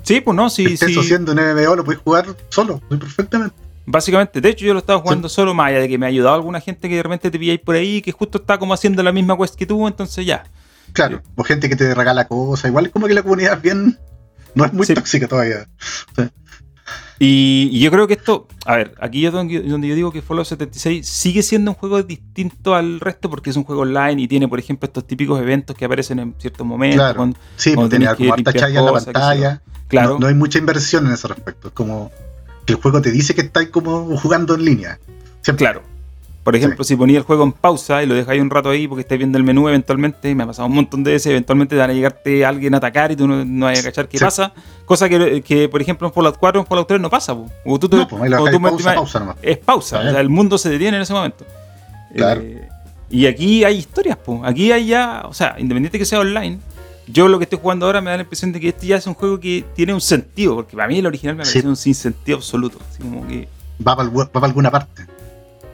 Sí, 0.03 0.19
pues 0.21 0.35
no, 0.35 0.49
sí, 0.49 0.65
el 0.65 0.77
Teso 0.79 1.01
sí. 1.01 1.07
siendo 1.07 1.31
un 1.31 1.37
MMO 1.39 1.75
lo 1.77 1.83
puedes 1.85 2.01
jugar 2.01 2.25
solo, 2.49 2.81
muy 2.89 2.99
perfectamente. 2.99 3.55
Básicamente, 3.85 4.41
de 4.41 4.49
hecho 4.49 4.65
yo 4.65 4.73
lo 4.73 4.79
estaba 4.79 4.99
jugando 4.99 5.29
solo, 5.29 5.53
más 5.53 5.67
allá 5.67 5.79
de 5.79 5.87
que 5.87 5.97
me 5.99 6.07
ha 6.07 6.09
ayudado 6.09 6.33
alguna 6.35 6.59
gente 6.59 6.89
que 6.89 6.95
de 6.95 7.03
repente 7.03 7.29
te 7.29 7.37
pilláis 7.39 7.59
por 7.59 7.75
ahí 7.75 8.01
que 8.01 8.11
justo 8.11 8.39
está 8.39 8.57
como 8.57 8.73
haciendo 8.73 9.03
la 9.03 9.11
misma 9.11 9.37
quest 9.37 9.55
que 9.55 9.67
tú, 9.67 9.87
entonces 9.87 10.25
ya. 10.25 10.43
Claro, 10.93 11.21
o 11.35 11.43
gente 11.43 11.69
que 11.69 11.75
te 11.75 11.93
regala 11.93 12.27
cosas, 12.27 12.69
igual 12.69 12.89
como 12.89 13.05
que 13.07 13.13
la 13.13 13.21
comunidad 13.21 13.53
es 13.57 13.61
bien. 13.61 13.99
No 14.55 14.65
es 14.65 14.73
muy 14.73 14.85
Sí. 14.87 14.93
tóxica 14.95 15.27
todavía. 15.27 15.67
Y, 17.19 17.69
y 17.71 17.79
yo 17.79 17.91
creo 17.91 18.07
que 18.07 18.15
esto, 18.15 18.47
a 18.65 18.75
ver, 18.75 18.93
aquí 18.99 19.25
es 19.25 19.31
donde, 19.31 19.61
donde 19.61 19.87
yo 19.87 19.95
digo 19.95 20.11
que 20.11 20.21
Fallout 20.21 20.45
76 20.47 21.07
sigue 21.07 21.41
siendo 21.43 21.71
un 21.71 21.75
juego 21.75 22.03
distinto 22.03 22.75
al 22.75 22.99
resto 22.99 23.29
porque 23.29 23.49
es 23.51 23.55
un 23.55 23.63
juego 23.63 23.83
online 23.83 24.21
y 24.21 24.27
tiene, 24.27 24.47
por 24.49 24.59
ejemplo, 24.59 24.85
estos 24.87 25.05
típicos 25.07 25.39
eventos 25.41 25.75
que 25.77 25.85
aparecen 25.85 26.19
en 26.19 26.35
ciertos 26.37 26.65
momentos. 26.67 26.97
Claro. 26.97 27.15
cuando- 27.15 27.37
Sí, 27.55 27.73
Cuando 27.73 27.89
tenía 27.89 28.15
como 28.15 28.33
harta 28.33 28.51
chaya 28.53 28.79
en 28.79 28.85
la 28.85 28.91
cosas, 28.91 29.05
pantalla. 29.13 29.61
claro, 29.87 30.13
No, 30.15 30.19
no 30.19 30.27
hay 30.27 30.33
mucha 30.35 30.59
inversión 30.59 31.07
en 31.07 31.13
ese 31.13 31.27
respecto. 31.29 31.69
Es 31.69 31.73
como 31.73 32.11
que 32.65 32.73
el 32.73 32.79
juego 32.79 33.01
te 33.01 33.11
dice 33.11 33.33
que 33.33 33.41
estáis 33.41 33.69
como 33.69 34.17
jugando 34.17 34.55
en 34.55 34.65
línea. 34.65 34.99
Siempre. 35.41 35.65
claro. 35.67 35.83
Por 36.45 36.55
ejemplo, 36.55 36.83
si 36.85 36.95
ponía 36.95 37.17
el 37.17 37.23
juego 37.23 37.43
en 37.43 37.51
pausa 37.53 38.03
y 38.03 38.05
lo 38.05 38.13
dejáis 38.13 38.39
un 38.39 38.49
rato 38.51 38.69
ahí 38.69 38.87
porque 38.87 39.01
estáis 39.01 39.17
viendo 39.17 39.37
el 39.37 39.43
menú 39.43 39.67
eventualmente, 39.67 40.29
y 40.29 40.35
me 40.35 40.43
ha 40.43 40.47
pasado 40.47 40.67
un 40.67 40.75
montón 40.75 41.03
de 41.03 41.11
veces, 41.13 41.31
eventualmente 41.31 41.75
te 41.75 41.79
van 41.81 41.89
a 41.89 41.93
llegarte 41.93 42.45
alguien 42.45 42.73
a 42.75 42.77
atacar 42.77 43.11
y 43.11 43.15
tú 43.15 43.27
no, 43.27 43.43
no 43.43 43.65
vas 43.65 43.79
a 43.79 43.83
cachar 43.83 44.07
qué 44.07 44.19
Sí. 44.19 44.23
pasa. 44.23 44.53
Cosa 44.85 45.09
que, 45.09 45.41
que, 45.41 45.67
por 45.67 45.81
ejemplo, 45.81 46.07
en 46.07 46.13
Fallout 46.13 46.37
4 46.37 46.61
en 46.61 46.67
Fallout 46.67 46.87
3 46.87 47.01
no 47.01 47.09
pasa. 47.09 47.33
po. 47.33 47.49
O 47.65 47.79
tú, 47.79 47.89
No, 47.97 48.07
pues 48.07 48.31
o 48.31 48.45
tú 48.51 48.61
pausa, 48.61 48.93
pausa 48.93 49.19
nomás. 49.19 49.37
es 49.41 49.57
pausa, 49.57 49.99
o 49.99 50.03
sea, 50.03 50.19
el 50.21 50.29
mundo 50.29 50.57
se 50.59 50.69
detiene 50.69 50.97
en 50.97 51.03
ese 51.03 51.13
momento. 51.13 51.43
Claro. 52.15 52.41
Eh, 52.41 52.69
y 53.09 53.25
aquí 53.25 53.63
hay 53.63 53.77
historias, 53.77 54.17
pues. 54.23 54.41
Aquí 54.43 54.71
hay 54.71 54.85
ya, 54.85 55.23
o 55.27 55.33
sea, 55.33 55.55
independiente 55.57 55.97
que 55.97 56.05
sea 56.05 56.19
online, 56.19 56.59
yo 57.07 57.27
lo 57.27 57.39
que 57.39 57.45
estoy 57.45 57.57
jugando 57.59 57.87
ahora 57.87 58.01
me 58.01 58.11
da 58.11 58.17
la 58.17 58.23
impresión 58.23 58.51
de 58.51 58.59
que 58.59 58.69
este 58.69 58.85
ya 58.87 58.97
es 58.97 59.07
un 59.07 59.15
juego 59.15 59.39
que 59.39 59.65
tiene 59.75 59.93
un 59.95 60.01
sentido, 60.01 60.55
porque 60.55 60.75
para 60.75 60.87
mí 60.87 60.99
el 60.99 61.07
original 61.07 61.35
me 61.35 61.43
Sí. 61.45 61.53
pareció 61.53 61.69
un 61.71 61.75
sinsentido 61.75 62.37
absoluto. 62.37 62.77
Así 62.87 63.01
como 63.01 63.27
que 63.27 63.47
Va 63.85 63.95
para, 63.95 64.09
va 64.09 64.25
para 64.27 64.45
alguna 64.45 64.69
parte. 64.71 65.05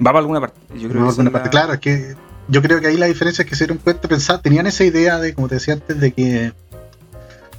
Va 0.02 0.12
para 0.12 0.20
alguna 0.20 0.40
parte. 0.42 0.60
Yo 0.76 0.90
creo 0.90 1.04
que 1.04 1.10
alguna 1.10 1.32
parte. 1.32 1.48
la- 1.48 1.52
Claro, 1.52 1.74
es 1.74 1.80
que 1.80 2.16
yo 2.48 2.62
creo 2.62 2.82
que 2.82 2.88
ahí 2.88 2.98
la 2.98 3.06
diferencia 3.06 3.44
es 3.44 3.50
que 3.50 3.56
se 3.56 3.66
dieron 3.66 3.78
cuenta, 3.78 4.08
pensar, 4.08 4.42
tenían 4.42 4.68
esa 4.68 4.84
idea 4.84 5.20
de, 5.20 5.34
como 5.34 5.48
te 5.48 5.56
decía 5.56 5.76
antes, 5.76 6.00
de 6.00 6.12
que 6.12 6.54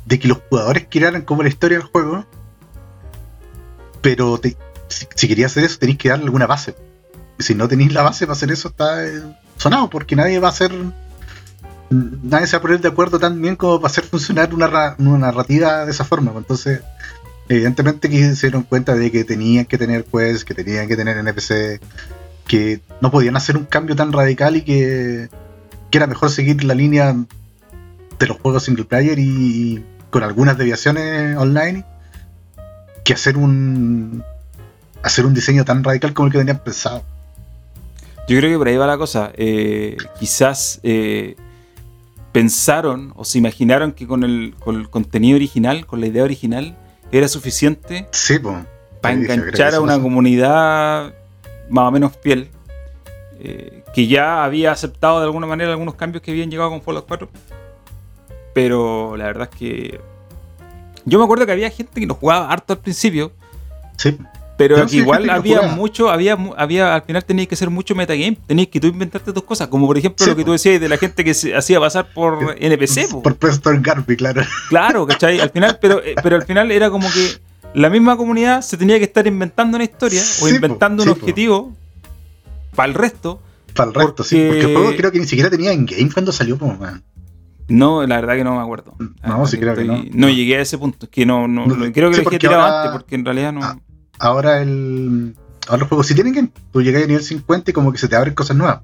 de 0.05 0.18
que 0.18 0.26
los 0.28 0.38
jugadores 0.50 0.87
crearan 0.90 1.22
como 1.22 1.42
la 1.44 1.48
historia 1.48 1.78
del 1.78 1.87
juego, 1.87 2.26
pero 4.00 4.38
te- 4.38 4.57
si, 4.88 5.07
si 5.14 5.28
querías 5.28 5.52
hacer 5.52 5.64
eso 5.64 5.78
tenéis 5.78 5.98
que 5.98 6.09
darle 6.09 6.24
alguna 6.24 6.46
base. 6.46 6.74
Y 7.38 7.42
si 7.44 7.55
no 7.55 7.68
tenéis 7.68 7.92
la 7.92 8.02
base 8.02 8.26
para 8.26 8.35
hacer 8.37 8.50
eso, 8.50 8.68
está 8.68 9.07
eh, 9.07 9.22
sonado, 9.57 9.88
porque 9.88 10.16
nadie 10.16 10.38
va 10.40 10.48
a 10.48 10.50
hacer 10.50 10.72
nadie 11.90 12.46
se 12.46 12.57
va 12.57 12.59
a 12.59 12.62
poner 12.62 12.81
de 12.81 12.88
acuerdo 12.88 13.18
tan 13.18 13.40
bien 13.40 13.55
como 13.55 13.78
para 13.81 13.90
hacer 13.90 14.05
funcionar 14.05 14.55
una, 14.55 14.94
una 14.98 15.18
narrativa 15.18 15.85
de 15.85 15.90
esa 15.90 16.05
forma. 16.05 16.33
Pues. 16.33 16.42
Entonces, 16.44 16.81
evidentemente 17.48 18.09
que 18.09 18.35
se 18.35 18.46
dieron 18.46 18.62
cuenta 18.62 18.94
de 18.94 19.11
que 19.11 19.24
tenían 19.24 19.66
que 19.66 19.76
tener 19.78 20.05
quests, 20.05 20.44
que 20.44 20.55
tenían 20.55 20.88
que 20.88 20.96
tener 20.96 21.18
NPC, 21.18 21.81
que 22.46 22.81
no 23.00 23.11
podían 23.11 23.37
hacer 23.37 23.57
un 23.57 23.64
cambio 23.64 23.96
tan 23.96 24.12
radical 24.12 24.57
y 24.57 24.62
que, 24.62 25.28
que 25.90 25.98
era 25.98 26.07
mejor 26.07 26.31
seguir 26.31 26.64
la 26.64 26.74
línea 26.74 27.14
de 28.18 28.26
los 28.26 28.38
juegos 28.38 28.64
single 28.64 28.85
player 28.85 29.18
y 29.18 29.85
con 30.11 30.22
algunas 30.22 30.59
deviaciones 30.59 31.37
online 31.37 31.85
que 33.05 33.14
hacer 33.14 33.37
un 33.37 34.22
hacer 35.02 35.26
un 35.26 35.35
diseño 35.35 35.64
tan 35.64 35.83
radical 35.83 36.12
como 36.14 36.26
el 36.26 36.33
que 36.33 36.38
tenían 36.38 36.62
pensado. 36.62 37.02
Yo 38.28 38.38
creo 38.38 38.50
que 38.50 38.59
por 38.59 38.68
ahí 38.68 38.76
va 38.76 38.87
la 38.87 38.98
cosa. 38.98 39.33
Eh, 39.35 39.96
quizás 40.18 40.78
eh, 40.85 41.35
pensaron 42.31 43.12
o 43.16 43.24
se 43.24 43.38
imaginaron 43.38 43.92
que 43.92 44.07
con 44.07 44.22
el, 44.22 44.55
contenido 44.90 45.37
original, 45.37 45.87
con 45.87 46.00
la 46.00 46.07
idea 46.07 46.22
original, 46.22 46.76
era 47.11 47.28
suficiente 47.28 48.07
para 49.00 49.14
enganchar 49.14 49.74
a 49.74 49.81
una 49.81 50.00
comunidad 50.00 51.14
más 51.68 51.88
o 51.88 51.90
menos 51.90 52.12
fiel, 52.22 52.48
eh, 53.40 53.83
que 53.94 54.07
ya 54.07 54.44
había 54.44 54.72
aceptado 54.72 55.18
de 55.20 55.27
alguna 55.27 55.46
manera 55.46 55.70
algunos 55.70 55.94
cambios 55.94 56.22
que 56.22 56.31
habían 56.31 56.51
llegado 56.51 56.70
con 56.70 56.83
Fallout 56.83 57.07
4. 57.07 57.29
Pero 58.55 59.16
la 59.16 59.25
verdad 59.25 59.48
es 59.51 59.59
que 59.59 60.01
yo 61.05 61.18
me 61.18 61.25
acuerdo 61.25 61.46
que 61.46 61.53
había 61.53 61.70
gente 61.70 62.01
que 62.01 62.07
lo 62.07 62.14
jugaba 62.14 62.51
harto 62.51 62.72
al 62.72 62.79
principio. 62.79 63.33
Sí. 63.96 64.16
Pero 64.57 64.87
igual 64.90 65.29
había 65.31 65.62
mucho, 65.62 66.11
había, 66.11 66.37
había, 66.57 66.94
al 66.94 67.03
final 67.03 67.25
tenías 67.25 67.48
que 67.48 67.55
hacer 67.55 67.70
mucho 67.70 67.94
metagame, 67.94 68.38
tenías 68.46 68.68
que 68.68 68.79
tú 68.79 68.87
inventarte 68.87 69.33
tus 69.33 69.42
cosas, 69.42 69.66
como 69.68 69.87
por 69.87 69.98
ejemplo 69.98 70.25
lo 70.25 70.37
que 70.37 70.44
tú 70.44 70.53
decías 70.53 70.81
de 70.81 70.88
la 70.88 70.98
gente 70.98 71.25
que 71.25 71.35
se 71.35 71.57
hacía 71.57 71.81
pasar 71.81 72.12
por 72.12 72.55
NPC. 72.59 73.09
Por 73.22 73.35
Preston 73.37 73.83
Garby, 73.83 74.16
claro. 74.16 74.42
Claro, 74.68 75.07
¿cachai? 75.07 75.40
Al 75.40 75.51
final, 75.51 75.79
pero, 75.81 76.01
eh, 76.05 76.14
pero 76.22 76.37
al 76.37 76.44
final 76.44 76.70
era 76.70 76.90
como 76.90 77.11
que 77.11 77.40
la 77.74 77.90
misma 77.90 78.16
comunidad 78.16 78.62
se 78.62 78.76
tenía 78.76 78.98
que 78.98 79.04
estar 79.04 79.26
inventando 79.26 79.76
una 79.76 79.85
historia 79.85 80.22
o 80.42 80.48
inventando 80.48 81.02
un 81.02 81.08
objetivo 81.11 81.72
para 82.74 82.88
el 82.88 82.94
resto. 82.94 83.40
Para 83.74 83.88
el 83.88 83.94
resto, 83.94 84.24
sí. 84.24 84.44
Porque 84.46 84.61
el 84.61 84.76
juego 84.76 84.96
creo 84.96 85.12
que 85.12 85.18
ni 85.18 85.26
siquiera 85.26 85.50
tenía 85.50 85.72
en 85.72 85.87
game 85.87 86.11
cuando 86.12 86.32
salió, 86.32 86.58
como 86.58 86.76
man. 86.76 87.02
No, 87.68 88.06
la 88.06 88.20
verdad 88.20 88.35
que 88.35 88.44
no 88.44 88.56
me 88.56 88.62
acuerdo. 88.62 88.94
No, 89.22 89.46
sí 89.46 89.58
creo 89.58 89.74
que 89.74 89.85
no. 89.85 90.02
No 90.12 90.28
llegué 90.28 90.56
a 90.56 90.61
ese 90.61 90.76
punto. 90.78 91.08
que 91.08 91.24
no, 91.24 91.48
no, 91.48 91.64
creo 91.92 92.11
que 92.11 92.18
lo 92.18 92.24
dejé 92.24 92.38
tirado 92.38 92.62
antes, 92.62 92.92
porque 92.92 93.14
en 93.14 93.24
realidad 93.24 93.52
no. 93.52 93.82
Ahora 94.18 94.61
el. 94.61 95.35
Ahora 95.68 95.80
los 95.80 95.88
juegos 95.88 96.06
sí 96.06 96.14
tienen 96.14 96.35
que. 96.35 96.48
Tú 96.72 96.82
llegas 96.82 97.04
a 97.04 97.06
nivel 97.06 97.22
50 97.22 97.70
y 97.70 97.74
como 97.74 97.92
que 97.92 97.98
se 97.98 98.08
te 98.08 98.16
abren 98.16 98.35
cosas 98.35 98.56
nuevas. 98.56 98.80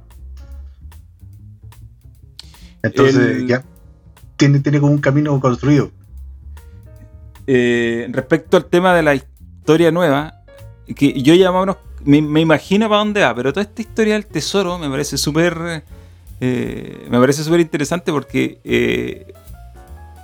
Entonces, 2.82 3.46
ya. 3.46 3.62
Tiene, 4.36 4.60
tiene 4.60 4.80
como 4.80 4.92
un 4.92 4.98
camino 4.98 5.38
construido. 5.40 5.90
Eh, 7.50 8.06
respecto 8.10 8.58
al 8.58 8.66
tema 8.66 8.94
de 8.94 9.02
la 9.02 9.14
historia 9.14 9.90
nueva, 9.90 10.42
que 10.94 11.20
yo 11.22 11.34
ya 11.34 11.50
me, 12.04 12.20
me 12.20 12.40
imagino 12.40 12.90
para 12.90 12.98
dónde 12.98 13.22
va, 13.22 13.34
pero 13.34 13.54
toda 13.54 13.62
esta 13.62 13.80
historia 13.80 14.14
del 14.14 14.26
tesoro 14.26 14.78
me 14.78 14.90
parece 14.90 15.16
súper 15.16 15.82
eh, 16.40 17.06
me 17.10 17.18
parece 17.18 17.42
súper 17.42 17.60
interesante 17.60 18.12
porque 18.12 18.60
eh, 18.64 19.32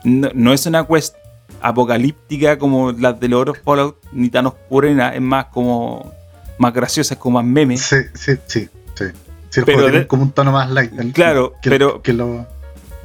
no, 0.05 0.53
es 0.53 0.67
una 0.67 0.87
quest 0.87 1.17
apocalíptica 1.61 2.59
como 2.59 2.93
las 2.93 3.19
de 3.19 3.29
los 3.29 3.41
otros 3.41 3.59
Fallout, 3.65 3.97
ni 4.13 4.29
tan 4.29 4.47
oscura, 4.47 5.15
es 5.15 5.21
más 5.21 5.47
como 5.47 6.13
más 6.59 6.73
graciosa, 6.73 7.15
es 7.15 7.21
como 7.21 7.41
más 7.41 7.47
meme. 7.47 7.77
Sí, 7.77 7.97
sí, 8.15 8.35
sí. 8.47 8.69
sí. 8.95 9.61
pero 9.65 10.07
como 10.07 10.25
un 10.25 10.33
tono 10.33 10.53
más 10.53 10.71
light. 10.71 10.93
Claro, 11.13 11.55
pero, 11.63 12.03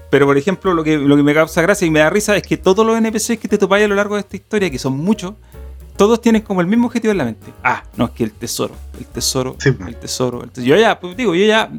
pero 0.09 0.25
por 0.25 0.37
ejemplo, 0.37 0.73
lo 0.73 0.83
que, 0.83 0.97
lo 0.97 1.15
que 1.15 1.23
me 1.23 1.33
causa 1.33 1.61
gracia 1.61 1.85
y 1.85 1.91
me 1.91 1.99
da 1.99 2.09
risa 2.09 2.35
es 2.35 2.43
que 2.43 2.57
todos 2.57 2.85
los 2.85 2.97
NPCs 2.97 3.37
que 3.37 3.47
te 3.47 3.57
topáis 3.57 3.85
a 3.85 3.87
lo 3.87 3.95
largo 3.95 4.15
de 4.15 4.21
esta 4.21 4.35
historia, 4.35 4.69
que 4.69 4.79
son 4.79 4.97
muchos, 4.97 5.33
todos 5.97 6.21
tienen 6.21 6.41
como 6.41 6.61
el 6.61 6.67
mismo 6.67 6.87
objetivo 6.87 7.11
en 7.11 7.17
la 7.17 7.25
mente. 7.25 7.51
Ah, 7.63 7.83
no, 7.95 8.05
es 8.05 8.11
que 8.11 8.23
el 8.23 8.31
tesoro, 8.31 8.75
el 8.97 9.05
tesoro, 9.05 9.55
el 9.63 9.95
tesoro, 9.95 10.43
el 10.43 10.49
tesoro. 10.49 10.67
Yo 10.67 10.75
ya, 10.75 10.99
pues 10.99 11.15
digo, 11.15 11.35
yo 11.35 11.45
ya 11.45 11.69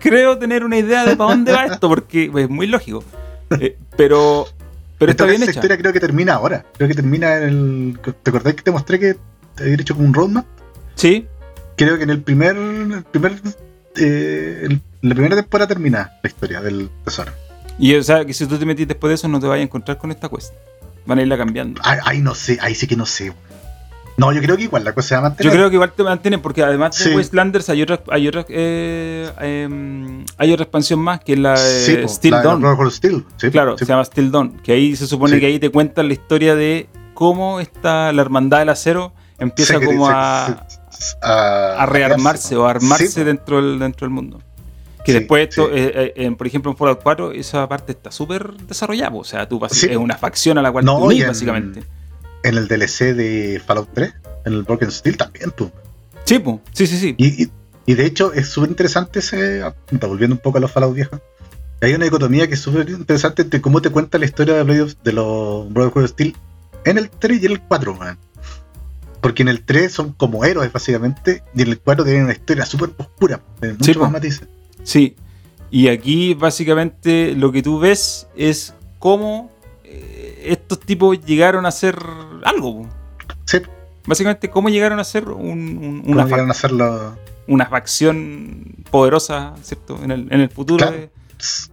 creo 0.00 0.38
tener 0.38 0.64
una 0.64 0.76
idea 0.76 1.06
de 1.06 1.16
para 1.16 1.30
dónde 1.30 1.52
va 1.52 1.64
esto, 1.72 1.88
porque 1.88 2.30
es 2.34 2.50
muy 2.50 2.66
lógico. 2.66 3.04
Eh, 3.60 3.76
pero 3.96 4.46
pero 4.98 5.10
está 5.10 5.24
bien 5.26 5.42
esa 5.42 5.50
historia 5.50 5.76
creo 5.76 5.92
que 5.92 6.00
termina 6.00 6.34
ahora. 6.34 6.64
Creo 6.76 6.88
que 6.88 6.94
termina 6.94 7.36
en 7.36 7.42
el. 7.42 7.98
¿Te 8.22 8.30
acordás 8.30 8.54
que 8.54 8.62
te 8.62 8.70
mostré 8.70 8.98
que 8.98 9.16
te 9.54 9.64
había 9.64 9.74
hecho 9.74 9.94
como 9.94 10.06
un 10.06 10.14
roadmap? 10.14 10.46
Sí. 10.94 11.26
Creo 11.76 11.96
que 11.96 12.04
en 12.04 12.10
el 12.10 12.22
primer. 12.22 12.56
El 12.56 13.04
primer 13.04 13.34
eh, 13.96 14.78
la 15.02 15.14
primera 15.14 15.36
temporada 15.36 15.68
termina 15.68 16.12
la 16.22 16.28
historia 16.28 16.60
del 16.60 16.90
tesoro. 17.04 17.32
Y 17.78 17.94
o 17.94 18.02
sea, 18.02 18.24
que 18.24 18.32
si 18.32 18.46
tú 18.46 18.58
te 18.58 18.64
metís 18.64 18.86
después 18.86 19.10
de 19.10 19.14
eso 19.14 19.28
no 19.28 19.40
te 19.40 19.46
vayas 19.46 19.62
a 19.62 19.64
encontrar 19.64 19.98
con 19.98 20.10
esta 20.10 20.28
quest. 20.28 20.52
Van 21.06 21.18
a 21.18 21.22
irla 21.22 21.36
cambiando. 21.36 21.80
Ay, 21.84 22.20
no 22.20 22.34
sé, 22.34 22.58
ahí 22.62 22.74
sí 22.74 22.86
que 22.86 22.96
no 22.96 23.04
sé. 23.04 23.32
No, 24.16 24.32
yo 24.32 24.40
creo 24.40 24.56
que 24.56 24.62
igual 24.62 24.84
la 24.84 24.92
cosa 24.92 25.08
se 25.08 25.14
va 25.16 25.18
a 25.18 25.22
mantener. 25.22 25.52
Yo 25.52 25.56
creo 25.56 25.68
que 25.70 25.74
igual 25.74 25.92
te 25.92 26.02
mantienen 26.04 26.40
porque 26.40 26.62
además 26.62 26.96
de 27.02 27.16
Wastelanders 27.16 27.68
hay 27.68 27.82
otra, 27.82 28.00
hay 28.10 28.28
otra, 28.28 28.46
eh, 28.48 29.28
em, 29.40 30.24
hay 30.38 30.52
otra 30.52 30.62
expansión 30.62 31.00
más 31.00 31.20
que 31.20 31.32
es 31.32 31.38
la 31.38 31.58
de 31.58 32.08
Still 32.08 32.30
Dawn. 32.30 32.62
claro, 33.50 33.76
se 33.76 33.84
llama 33.84 34.04
Still 34.04 34.30
Dawn, 34.30 34.60
que 34.62 34.72
ahí 34.72 34.94
se 34.94 35.08
supone 35.08 35.40
que 35.40 35.46
ahí 35.46 35.58
te 35.58 35.70
cuentan 35.70 36.06
la 36.06 36.14
historia 36.14 36.54
de 36.54 36.88
cómo 37.12 37.58
está 37.58 38.12
la 38.12 38.22
hermandad 38.22 38.60
del 38.60 38.68
acero 38.68 39.12
empieza 39.38 39.80
como 39.80 40.08
a, 40.08 40.66
a, 41.22 41.86
rearmarse 41.86 42.56
o 42.56 42.66
a 42.66 42.70
armarse 42.70 43.24
dentro, 43.24 43.62
del, 43.62 43.78
dentro 43.78 44.06
del 44.06 44.14
mundo. 44.14 44.40
Que 45.04 45.12
después, 45.12 45.48
esto, 45.48 45.70
eh, 45.70 46.14
eh, 46.16 46.30
por 46.30 46.46
ejemplo, 46.46 46.70
en 46.70 46.76
Fallout 46.78 47.02
4, 47.02 47.32
esa 47.32 47.68
parte 47.68 47.92
está 47.92 48.10
súper 48.10 48.54
desarrollada. 48.54 49.14
O 49.14 49.24
sea, 49.24 49.46
tú 49.46 49.60
es 49.64 49.96
una 49.96 50.16
facción 50.16 50.56
a 50.56 50.62
la 50.62 50.72
cual 50.72 50.84
tú 50.84 51.08
básicamente 51.26 51.82
en 52.44 52.58
el 52.58 52.68
DLC 52.68 53.14
de 53.14 53.60
Fallout 53.66 53.88
3, 53.94 54.14
en 54.44 54.52
el 54.52 54.62
Broken 54.62 54.90
Steel 54.90 55.16
también, 55.16 55.50
tú. 55.50 55.70
Sí, 56.24 56.42
sí, 56.72 56.86
sí, 56.86 56.98
sí. 56.98 57.14
Y, 57.18 57.50
y, 57.86 57.94
de 57.94 58.06
hecho 58.06 58.32
es 58.32 58.48
súper 58.48 58.70
interesante 58.70 59.18
ese, 59.18 59.62
volviendo 60.00 60.36
un 60.36 60.40
poco 60.40 60.58
a 60.58 60.60
los 60.60 60.70
Fallout 60.70 60.94
viejos, 60.94 61.20
hay 61.80 61.94
una 61.94 62.04
dicotomía 62.04 62.46
que 62.46 62.54
es 62.54 62.60
súper 62.60 62.88
interesante 62.88 63.44
de 63.44 63.60
cómo 63.60 63.82
te 63.82 63.90
cuenta 63.90 64.18
la 64.18 64.26
historia 64.26 64.62
de, 64.62 64.94
de 65.02 65.12
los 65.12 65.72
Broken 65.72 66.06
Steel 66.06 66.36
en 66.84 66.98
el 66.98 67.10
3 67.10 67.42
y 67.42 67.46
en 67.46 67.52
el 67.52 67.60
4, 67.62 67.94
man. 67.94 68.18
Porque 69.20 69.42
en 69.42 69.48
el 69.48 69.64
3 69.64 69.90
son 69.90 70.12
como 70.12 70.44
héroes, 70.44 70.70
básicamente, 70.70 71.42
y 71.54 71.62
en 71.62 71.68
el 71.68 71.80
4 71.80 72.04
tienen 72.04 72.24
una 72.24 72.32
historia 72.34 72.66
súper 72.66 72.90
oscura, 72.98 73.40
muchos 73.62 73.96
más 73.96 74.12
matices. 74.12 74.48
Sí, 74.84 75.16
y 75.70 75.88
aquí 75.88 76.34
básicamente 76.34 77.34
lo 77.34 77.50
que 77.50 77.62
tú 77.62 77.80
ves 77.80 78.28
es 78.36 78.74
cómo 79.00 79.50
estos 80.44 80.80
tipos 80.80 81.24
llegaron 81.24 81.66
a 81.66 81.70
ser 81.70 81.96
algo. 82.44 82.88
Sí. 83.46 83.58
Básicamente, 84.06 84.50
¿cómo 84.50 84.68
llegaron 84.68 85.00
a 85.00 85.04
ser 85.04 85.28
un, 85.28 86.02
una, 86.06 86.24
a 86.24 87.16
una 87.46 87.66
facción 87.66 88.84
poderosa, 88.90 89.54
¿cierto? 89.62 89.98
En 90.02 90.10
el, 90.10 90.26
en 90.30 90.40
el 90.40 90.50
futuro. 90.50 90.86
Sí, 91.38 91.70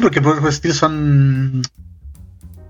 porque 0.00 0.20
por 0.20 0.52
Steel 0.52 0.74
son. 0.74 1.62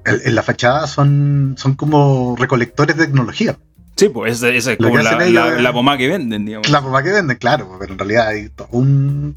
En, 0.04 0.34
la 0.34 0.42
fachada 0.42 0.86
son, 0.86 1.56
son 1.58 1.74
como 1.74 2.36
recolectores 2.38 2.96
de 2.96 3.06
tecnología. 3.06 3.58
Sí, 3.96 4.10
pues 4.10 4.42
esa, 4.42 4.50
es 4.50 4.76
como 4.76 4.98
la, 4.98 5.16
la, 5.58 5.72
pomada 5.72 5.96
que 5.96 6.08
venden, 6.08 6.44
digamos. 6.44 6.68
La 6.68 6.82
pomada 6.82 7.02
que 7.02 7.12
venden, 7.12 7.36
claro, 7.38 7.76
pero 7.80 7.94
en 7.94 7.98
realidad 7.98 8.28
hay 8.28 8.50
todo 8.50 8.68
un, 8.72 9.36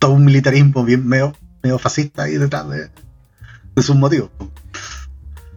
todo 0.00 0.12
un 0.12 0.24
militarismo 0.24 0.84
bien 0.84 1.06
medio, 1.06 1.32
medio 1.62 1.78
fascista 1.78 2.24
ahí 2.24 2.34
detrás 2.38 2.68
de, 2.68 2.88
de 3.76 3.82
sus 3.82 3.94
motivos. 3.94 4.30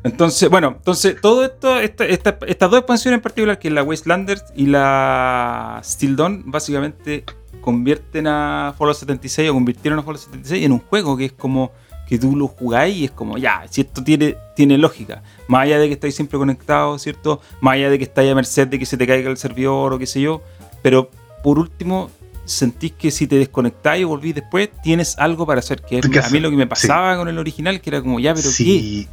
Entonces, 0.03 0.49
bueno, 0.49 0.75
entonces 0.77 1.19
todo 1.19 1.43
esto, 1.43 1.79
estas 1.79 2.69
dos 2.71 2.79
expansiones 2.79 3.17
en 3.17 3.21
particular, 3.21 3.59
que 3.59 3.67
es 3.67 3.73
la 3.73 3.83
Wastelanders 3.83 4.45
y 4.55 4.67
la 4.67 5.79
Still 5.83 6.15
Dawn, 6.15 6.43
básicamente 6.45 7.23
convierten 7.61 8.27
a 8.27 8.73
Fallout 8.77 8.97
76 8.97 9.49
o 9.49 9.53
convirtieron 9.53 9.99
a 9.99 10.03
Fallout 10.03 10.21
76 10.21 10.65
en 10.65 10.71
un 10.71 10.79
juego 10.79 11.17
que 11.17 11.25
es 11.25 11.31
como 11.33 11.71
que 12.11 12.19
tú 12.19 12.35
lo 12.35 12.49
jugáis 12.49 12.97
y 12.97 13.05
es 13.05 13.11
como, 13.11 13.37
ya, 13.37 13.65
si 13.69 13.79
esto 13.79 14.03
tiene, 14.03 14.35
tiene 14.53 14.77
lógica, 14.77 15.23
más 15.47 15.63
allá 15.63 15.79
de 15.79 15.87
que 15.87 15.93
estáis 15.93 16.13
siempre 16.13 16.37
conectados, 16.37 17.01
¿cierto? 17.01 17.39
Más 17.61 17.75
allá 17.75 17.89
de 17.89 17.97
que 17.97 18.03
estáis 18.03 18.29
a 18.29 18.35
merced 18.35 18.67
de 18.67 18.77
que 18.77 18.85
se 18.85 18.97
te 18.97 19.07
caiga 19.07 19.29
el 19.29 19.37
servidor 19.37 19.93
o 19.93 19.97
qué 19.97 20.05
sé 20.05 20.19
yo, 20.19 20.41
pero 20.81 21.09
por 21.41 21.57
último, 21.57 22.11
sentís 22.43 22.91
que 22.91 23.11
si 23.11 23.27
te 23.27 23.37
desconectáis 23.37 24.01
y 24.01 24.03
volvís 24.03 24.35
después, 24.35 24.69
tienes 24.83 25.17
algo 25.19 25.45
para 25.45 25.59
hacer. 25.59 25.83
Que 25.83 25.99
a 25.99 26.29
mí 26.29 26.41
lo 26.41 26.49
que 26.49 26.57
me 26.57 26.67
pasaba 26.67 27.15
con 27.15 27.29
el 27.29 27.39
original, 27.39 27.79
que 27.79 27.89
era 27.89 28.01
como, 28.01 28.19
ya, 28.19 28.33
pero 28.33 28.49
sí, 28.49 29.07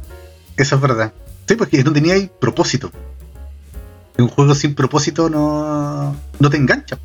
Eso 0.57 0.75
es 0.75 0.81
verdad. 0.81 1.13
Sí, 1.47 1.55
porque 1.55 1.81
no 1.81 1.93
tenía 1.93 2.15
propósito. 2.37 2.91
Un 4.17 4.27
juego 4.27 4.53
sin 4.55 4.75
propósito 4.75 5.29
no, 5.29 6.13
no 6.37 6.49
te 6.49 6.57
engancha. 6.57 6.99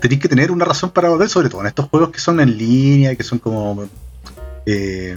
Tenéis 0.00 0.20
que 0.20 0.28
tener 0.28 0.52
una 0.52 0.64
razón 0.64 0.90
para 0.90 1.08
volver, 1.08 1.28
sobre 1.28 1.48
todo 1.48 1.62
en 1.62 1.66
estos 1.66 1.88
juegos 1.88 2.10
que 2.10 2.20
son 2.20 2.38
en 2.38 2.56
línea, 2.56 3.16
que 3.16 3.24
son 3.24 3.40
como. 3.40 3.88
Eh, 4.70 5.16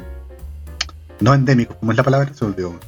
no 1.20 1.34
endémicos, 1.34 1.76
como 1.76 1.92
es 1.92 1.98
la 1.98 2.04
palabra, 2.04 2.34
se 2.34 2.46
olvidó. 2.46 2.80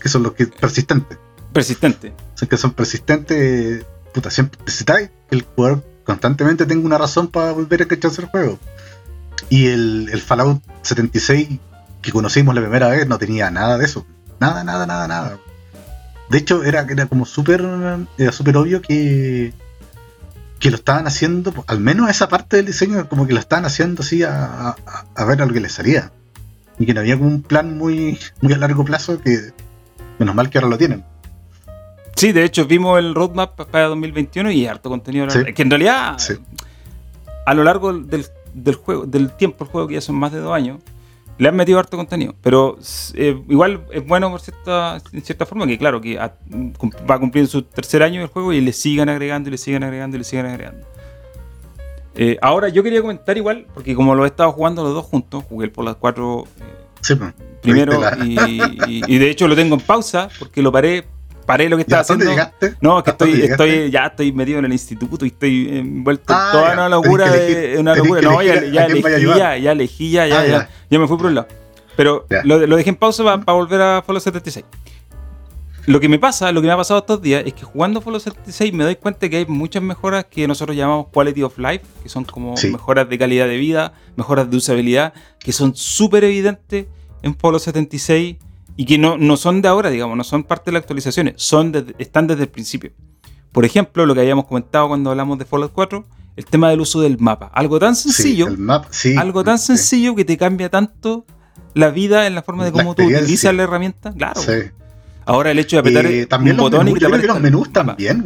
Que 0.00 0.08
son 0.08 0.22
los 0.22 0.32
que 0.32 0.46
persistentes. 0.46 1.18
Persistentes. 1.52 2.12
Son 2.34 2.48
que 2.48 2.56
son 2.56 2.72
persistentes 2.72 3.84
puta, 4.14 4.30
siempre 4.30 4.58
necesitáis 4.64 5.10
que 5.28 5.36
el 5.36 5.42
jugador 5.42 5.84
constantemente 6.04 6.64
tengo 6.64 6.86
una 6.86 6.96
razón 6.96 7.28
para 7.28 7.52
volver 7.52 7.82
a 7.82 7.86
cacharse 7.86 8.22
el 8.22 8.28
juego. 8.28 8.58
Y 9.50 9.66
el, 9.66 10.08
el 10.10 10.20
Fallout 10.20 10.62
76 10.82 11.60
que 12.00 12.12
conocimos 12.12 12.54
la 12.54 12.62
primera 12.62 12.88
vez 12.88 13.06
no 13.06 13.18
tenía 13.18 13.50
nada 13.50 13.76
de 13.76 13.84
eso. 13.84 14.06
Nada, 14.40 14.64
nada, 14.64 14.86
nada, 14.86 15.06
nada. 15.06 15.38
De 16.30 16.38
hecho, 16.38 16.64
era, 16.64 16.86
era 16.88 17.06
como 17.06 17.26
súper 17.26 17.64
era 18.16 18.32
súper 18.32 18.56
obvio 18.56 18.80
que, 18.80 19.52
que 20.58 20.70
lo 20.70 20.76
estaban 20.76 21.06
haciendo, 21.06 21.52
al 21.66 21.80
menos 21.80 22.10
esa 22.10 22.28
parte 22.28 22.56
del 22.56 22.66
diseño, 22.66 23.08
como 23.08 23.26
que 23.26 23.32
lo 23.32 23.40
estaban 23.40 23.64
haciendo 23.64 24.02
así 24.02 24.22
a, 24.22 24.74
a, 25.14 25.24
ver 25.24 25.40
a 25.42 25.46
lo 25.46 25.52
que 25.52 25.60
les 25.60 25.72
salía. 25.72 26.10
Y 26.78 26.86
que 26.86 26.94
no 26.94 27.00
había 27.00 27.16
como 27.16 27.28
un 27.28 27.42
plan 27.42 27.76
muy, 27.76 28.18
muy 28.40 28.52
a 28.52 28.58
largo 28.58 28.84
plazo 28.84 29.20
que, 29.20 29.52
menos 30.18 30.34
mal 30.34 30.50
que 30.50 30.58
ahora 30.58 30.68
lo 30.68 30.78
tienen. 30.78 31.04
Sí, 32.16 32.32
de 32.32 32.44
hecho 32.44 32.66
vimos 32.66 32.98
el 32.98 33.14
roadmap 33.14 33.56
para 33.70 33.86
2021 33.86 34.50
y 34.50 34.66
harto 34.66 34.88
contenido. 34.88 35.28
Que 35.28 35.62
en 35.62 35.70
realidad, 35.70 36.16
a 37.46 37.54
lo 37.54 37.64
largo 37.64 37.92
del, 37.92 38.26
del, 38.54 38.74
juego, 38.74 39.06
del 39.06 39.30
tiempo, 39.32 39.64
el 39.64 39.70
juego 39.70 39.86
que 39.86 39.94
ya 39.94 40.00
son 40.00 40.16
más 40.16 40.32
de 40.32 40.38
dos 40.38 40.52
años, 40.52 40.78
le 41.38 41.48
han 41.48 41.56
metido 41.56 41.78
harto 41.78 41.96
contenido. 41.96 42.34
Pero 42.42 42.78
eh, 43.14 43.40
igual 43.48 43.84
es 43.92 44.06
bueno 44.06 44.30
por 44.30 44.40
cierta, 44.40 45.00
en 45.12 45.22
cierta 45.22 45.46
forma 45.46 45.66
que, 45.66 45.78
claro, 45.78 46.00
que 46.00 46.16
va 46.16 47.14
a 47.14 47.18
cumplir 47.18 47.46
su 47.46 47.62
tercer 47.62 48.02
año 48.02 48.20
el 48.20 48.28
juego 48.28 48.52
y 48.52 48.60
le 48.60 48.72
sigan 48.72 49.08
agregando 49.08 49.48
y 49.48 49.52
le 49.52 49.58
sigan 49.58 49.84
agregando 49.84 50.16
y 50.16 50.18
le 50.18 50.24
sigan 50.24 50.46
agregando. 50.46 50.86
Eh, 52.14 52.36
ahora 52.42 52.68
yo 52.68 52.82
quería 52.82 53.00
comentar 53.00 53.36
igual, 53.36 53.66
porque 53.72 53.94
como 53.94 54.14
lo 54.14 54.24
he 54.24 54.26
estado 54.26 54.50
jugando 54.50 54.82
los 54.82 54.92
dos 54.92 55.06
juntos, 55.06 55.44
jugué 55.48 55.68
por 55.68 55.84
las 55.84 55.94
cuatro 55.94 56.46
sí, 57.00 57.14
primero 57.62 58.00
y, 58.24 59.18
de 59.18 59.30
hecho 59.30 59.46
lo 59.46 59.54
tengo 59.54 59.76
en 59.76 59.80
pausa 59.80 60.28
porque 60.38 60.60
lo 60.60 60.72
paré 60.72 61.06
paré 61.48 61.66
lo 61.70 61.76
que 61.76 61.82
estaba 61.82 62.02
haciendo. 62.02 62.26
Llegaste? 62.26 62.74
No, 62.82 63.02
que 63.02 63.10
estoy, 63.10 63.40
estoy, 63.40 63.90
ya 63.90 64.06
estoy 64.08 64.32
metido 64.32 64.58
en 64.58 64.66
el 64.66 64.72
instituto 64.72 65.24
y 65.24 65.28
estoy 65.28 65.78
envuelto 65.78 66.30
en 66.30 66.38
ah, 66.38 66.48
toda 66.52 66.72
una 66.74 66.88
locura 66.90 67.30
de 67.32 67.78
una 67.78 67.94
locura. 67.94 68.20
No, 68.20 68.42
ya, 68.42 68.62
ya 68.66 68.84
elegí, 68.84 69.24
ya, 69.24 69.56
ya 69.56 69.72
elegí, 69.72 70.10
ya, 70.10 70.26
ya, 70.26 70.46
ya, 70.46 70.68
ya, 70.90 70.98
me 70.98 71.08
fui 71.08 71.16
por 71.16 71.26
un 71.26 71.36
lado. 71.36 71.48
Pero 71.96 72.26
lo, 72.44 72.66
lo, 72.66 72.76
dejé 72.76 72.90
en 72.90 72.96
pausa 72.96 73.24
para 73.24 73.52
volver 73.54 73.80
a 73.80 74.02
Fallout 74.02 74.22
76. 74.22 74.66
Lo 75.86 76.00
que 76.00 76.08
me 76.10 76.18
pasa, 76.18 76.52
lo 76.52 76.60
que 76.60 76.66
me 76.66 76.72
ha 76.74 76.76
pasado 76.76 77.00
estos 77.00 77.22
días 77.22 77.42
es 77.46 77.54
que 77.54 77.64
jugando 77.64 78.02
Fallout 78.02 78.22
76 78.22 78.74
me 78.74 78.84
doy 78.84 78.96
cuenta 78.96 79.26
que 79.30 79.38
hay 79.38 79.46
muchas 79.46 79.82
mejoras 79.82 80.26
que 80.26 80.46
nosotros 80.46 80.76
llamamos 80.76 81.06
quality 81.10 81.42
of 81.44 81.58
life, 81.58 81.84
que 82.02 82.10
son 82.10 82.24
como 82.24 82.56
mejoras 82.70 83.08
de 83.08 83.16
calidad 83.16 83.46
de 83.46 83.56
vida, 83.56 83.94
mejoras 84.16 84.50
de 84.50 84.58
usabilidad, 84.58 85.14
que 85.38 85.52
son 85.52 85.74
súper 85.74 86.24
evidentes 86.24 86.84
en 87.22 87.34
Fallout 87.34 87.62
76 87.62 88.36
y 88.78 88.84
que 88.86 88.96
no, 88.96 89.18
no 89.18 89.36
son 89.36 89.60
de 89.60 89.66
ahora, 89.66 89.90
digamos, 89.90 90.16
no 90.16 90.22
son 90.22 90.44
parte 90.44 90.66
de 90.66 90.74
las 90.74 90.82
actualizaciones, 90.82 91.34
son 91.36 91.72
están 91.98 92.28
desde 92.28 92.44
el 92.44 92.48
principio. 92.48 92.92
Por 93.50 93.64
ejemplo, 93.64 94.06
lo 94.06 94.14
que 94.14 94.20
habíamos 94.20 94.46
comentado 94.46 94.86
cuando 94.86 95.10
hablamos 95.10 95.36
de 95.36 95.44
Fallout 95.44 95.72
4, 95.72 96.06
el 96.36 96.44
tema 96.46 96.70
del 96.70 96.80
uso 96.80 97.00
del 97.00 97.18
mapa. 97.18 97.50
Algo 97.52 97.80
tan 97.80 97.96
sencillo, 97.96 98.46
algo 99.16 99.42
tan 99.42 99.58
sencillo 99.58 100.14
que 100.14 100.24
te 100.24 100.38
cambia 100.38 100.70
tanto 100.70 101.26
la 101.74 101.90
vida 101.90 102.28
en 102.28 102.36
la 102.36 102.42
forma 102.42 102.64
de 102.64 102.70
cómo 102.70 102.94
tú 102.94 103.02
utilizas 103.02 103.52
la 103.52 103.64
herramienta. 103.64 104.12
Claro. 104.12 104.40
Ahora 105.24 105.50
el 105.50 105.58
hecho 105.58 105.74
de 105.74 105.80
apretar 105.80 106.06
eh, 106.06 106.26
también 106.26 106.54
un 106.54 106.62
botón 106.62 106.86
y 106.86 106.94
que 106.94 107.00
te 107.00 107.26
los 107.26 107.40
menús 107.40 107.72
también, 107.72 108.24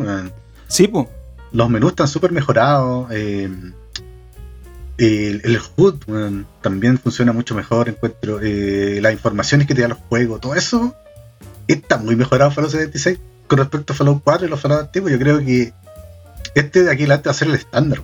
Sí, 0.68 0.86
pues. 0.86 1.06
Los 1.52 1.70
menús 1.70 1.92
están 1.92 2.08
súper 2.08 2.30
mejorados. 2.30 3.06
Eh, 3.10 3.48
el, 5.02 5.40
el 5.44 5.60
HUD 5.76 5.94
también 6.60 6.96
funciona 6.96 7.32
mucho 7.32 7.56
mejor, 7.56 7.88
encuentro. 7.88 8.40
Eh, 8.40 9.00
las 9.02 9.12
informaciones 9.12 9.66
que 9.66 9.74
te 9.74 9.80
dan 9.80 9.90
los 9.90 9.98
juegos, 10.08 10.40
todo 10.40 10.54
eso 10.54 10.94
está 11.66 11.96
muy 11.98 12.14
mejorado 12.14 12.52
Fallout 12.52 12.70
76 12.70 13.18
con 13.48 13.58
respecto 13.58 13.92
a 13.92 13.96
Fallout 13.96 14.22
4 14.22 14.46
y 14.46 14.50
los 14.50 14.60
Fallout 14.60 14.82
antiguos. 14.82 15.10
Yo 15.10 15.18
creo 15.18 15.38
que 15.40 15.72
este 16.54 16.84
de 16.84 16.92
aquí 16.92 17.02
adelante 17.02 17.28
va 17.28 17.32
a 17.32 17.34
ser 17.34 17.48
el 17.48 17.56
estándar. 17.56 18.00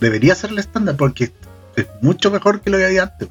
Debería 0.00 0.36
ser 0.36 0.50
el 0.50 0.60
estándar 0.60 0.96
porque 0.96 1.32
es 1.74 1.86
mucho 2.00 2.30
mejor 2.30 2.60
que 2.60 2.70
lo 2.70 2.78
que 2.78 2.86
había 2.86 3.02
antes. 3.02 3.28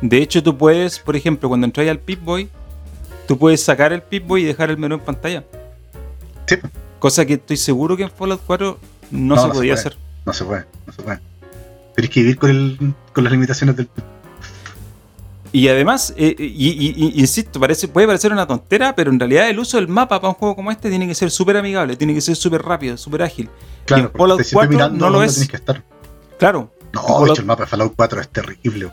De 0.00 0.18
hecho, 0.18 0.40
tú 0.40 0.56
puedes, 0.56 1.00
por 1.00 1.16
ejemplo, 1.16 1.48
cuando 1.48 1.64
entras 1.64 1.88
al 1.88 1.98
Pip-Boy, 1.98 2.48
tú 3.26 3.38
puedes 3.38 3.60
sacar 3.60 3.92
el 3.92 4.02
Pip-Boy 4.02 4.42
y 4.42 4.44
dejar 4.44 4.70
el 4.70 4.76
menú 4.76 4.94
en 4.94 5.00
pantalla. 5.00 5.42
Sí. 6.46 6.58
Cosa 7.00 7.26
que 7.26 7.34
estoy 7.34 7.56
seguro 7.56 7.96
que 7.96 8.04
en 8.04 8.10
Fallout 8.10 8.42
4 8.46 8.78
no, 9.10 9.36
se 9.36 9.48
podía 9.48 9.74
hacer. 9.74 9.96
No 10.24 10.32
se 10.32 10.44
puede, 10.44 10.64
no 10.86 10.92
se 10.92 11.02
puede. 11.02 11.20
Tienes 11.96 12.10
que 12.10 12.20
vivir 12.20 12.36
con, 12.36 12.50
el, 12.50 12.94
con 13.14 13.24
las 13.24 13.32
limitaciones 13.32 13.74
del. 13.74 13.88
Y 15.50 15.68
además, 15.68 16.12
eh, 16.18 16.36
eh, 16.38 16.44
y, 16.44 17.18
insisto, 17.18 17.58
parece, 17.58 17.88
puede 17.88 18.06
parecer 18.06 18.30
una 18.30 18.46
tontera, 18.46 18.94
pero 18.94 19.10
en 19.10 19.18
realidad 19.18 19.48
el 19.48 19.58
uso 19.58 19.78
del 19.78 19.88
mapa 19.88 20.20
para 20.20 20.28
un 20.28 20.34
juego 20.34 20.54
como 20.54 20.70
este 20.70 20.90
tiene 20.90 21.08
que 21.08 21.14
ser 21.14 21.30
súper 21.30 21.56
amigable, 21.56 21.96
tiene 21.96 22.12
que 22.12 22.20
ser 22.20 22.36
súper 22.36 22.62
rápido, 22.62 22.98
súper 22.98 23.22
ágil. 23.22 23.48
Claro, 23.86 24.02
y 24.02 24.06
en 24.06 24.12
Fallout 24.12 24.42
4 24.52 24.90
no 24.90 25.08
lo 25.08 25.22
es. 25.22 25.32
Tienes 25.32 25.48
que 25.48 25.56
estar. 25.56 25.82
Claro. 26.38 26.70
No, 26.92 27.24
de 27.24 27.30
hecho, 27.30 27.40
el 27.40 27.46
mapa 27.46 27.62
de 27.62 27.70
Fallout 27.70 27.94
4 27.96 28.20
es 28.20 28.28
terrible, 28.28 28.90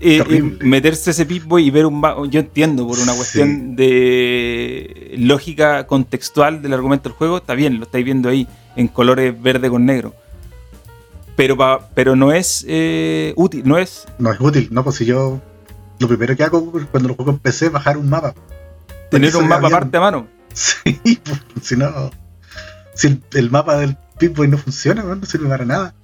eh, 0.00 0.42
meterse 0.60 1.10
ese 1.10 1.26
Pip-Boy 1.26 1.66
y 1.66 1.70
ver 1.70 1.86
un 1.86 2.02
yo 2.30 2.40
entiendo 2.40 2.88
por 2.88 2.98
una 2.98 3.12
cuestión 3.12 3.76
de 3.76 5.14
lógica 5.18 5.86
contextual 5.86 6.62
del 6.62 6.72
argumento 6.72 7.08
del 7.08 7.16
juego, 7.16 7.36
está 7.36 7.54
bien, 7.54 7.78
lo 7.78 7.84
estáis 7.84 8.04
viendo 8.04 8.28
ahí 8.28 8.48
en 8.74 8.88
colores 8.88 9.40
verde 9.40 9.68
con 9.68 9.86
negro 9.86 10.14
pero, 11.36 11.56
pero 11.94 12.16
no 12.16 12.32
es 12.32 12.64
eh, 12.66 13.34
útil, 13.36 13.62
no 13.64 13.78
es... 13.78 14.06
No 14.18 14.32
es 14.32 14.40
útil, 14.40 14.68
no, 14.70 14.82
pues 14.82 14.96
si 14.96 15.04
yo 15.04 15.40
lo 15.98 16.08
primero 16.08 16.34
que 16.34 16.42
hago 16.42 16.72
cuando 16.90 17.10
lo 17.10 17.14
juego 17.14 17.32
en 17.32 17.38
PC 17.38 17.66
es 17.66 17.72
bajar 17.72 17.98
un 17.98 18.08
mapa. 18.08 18.34
Tener 19.10 19.36
un 19.36 19.46
mapa 19.46 19.68
aparte 19.68 19.96
a 19.98 20.00
mano. 20.00 20.26
Sí, 20.54 20.98
pues, 21.24 21.40
si 21.62 21.76
no... 21.76 22.10
Si 22.94 23.20
el, 23.34 23.50
mapa 23.50 23.76
del 23.76 23.98
Pip-Boy 24.18 24.48
no 24.48 24.56
funciona, 24.56 25.02
no 25.02 25.26
sirve 25.26 25.48
para 25.48 25.66
nada. 25.66 25.94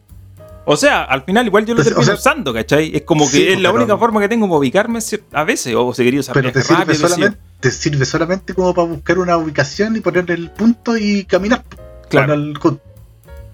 O 0.66 0.76
sea, 0.76 1.02
al 1.02 1.22
final 1.24 1.46
igual 1.46 1.64
yo 1.64 1.74
lo 1.74 1.82
termino 1.82 2.12
usando, 2.12 2.52
¿cachai? 2.52 2.94
Es 2.94 3.02
como 3.02 3.28
que 3.28 3.54
es 3.54 3.60
la 3.60 3.72
única 3.72 3.96
forma 3.96 4.20
que 4.20 4.28
tengo 4.28 4.46
para 4.46 4.58
ubicarme 4.58 5.00
a 5.32 5.44
veces, 5.44 5.74
o 5.74 5.94
seguiría 5.94 6.20
usando 6.20 6.40
Pero 6.40 6.52
te 6.52 6.62
sirve, 6.62 6.94
solamente, 6.94 7.38
te 7.58 7.70
sirve 7.70 8.04
solamente 8.04 8.54
como 8.54 8.74
para 8.74 8.86
buscar 8.86 9.18
una 9.18 9.38
ubicación 9.38 9.96
y 9.96 10.00
poner 10.00 10.30
el 10.30 10.50
punto 10.50 10.96
y 10.96 11.24
caminar. 11.24 11.64
Claro. 12.10 12.34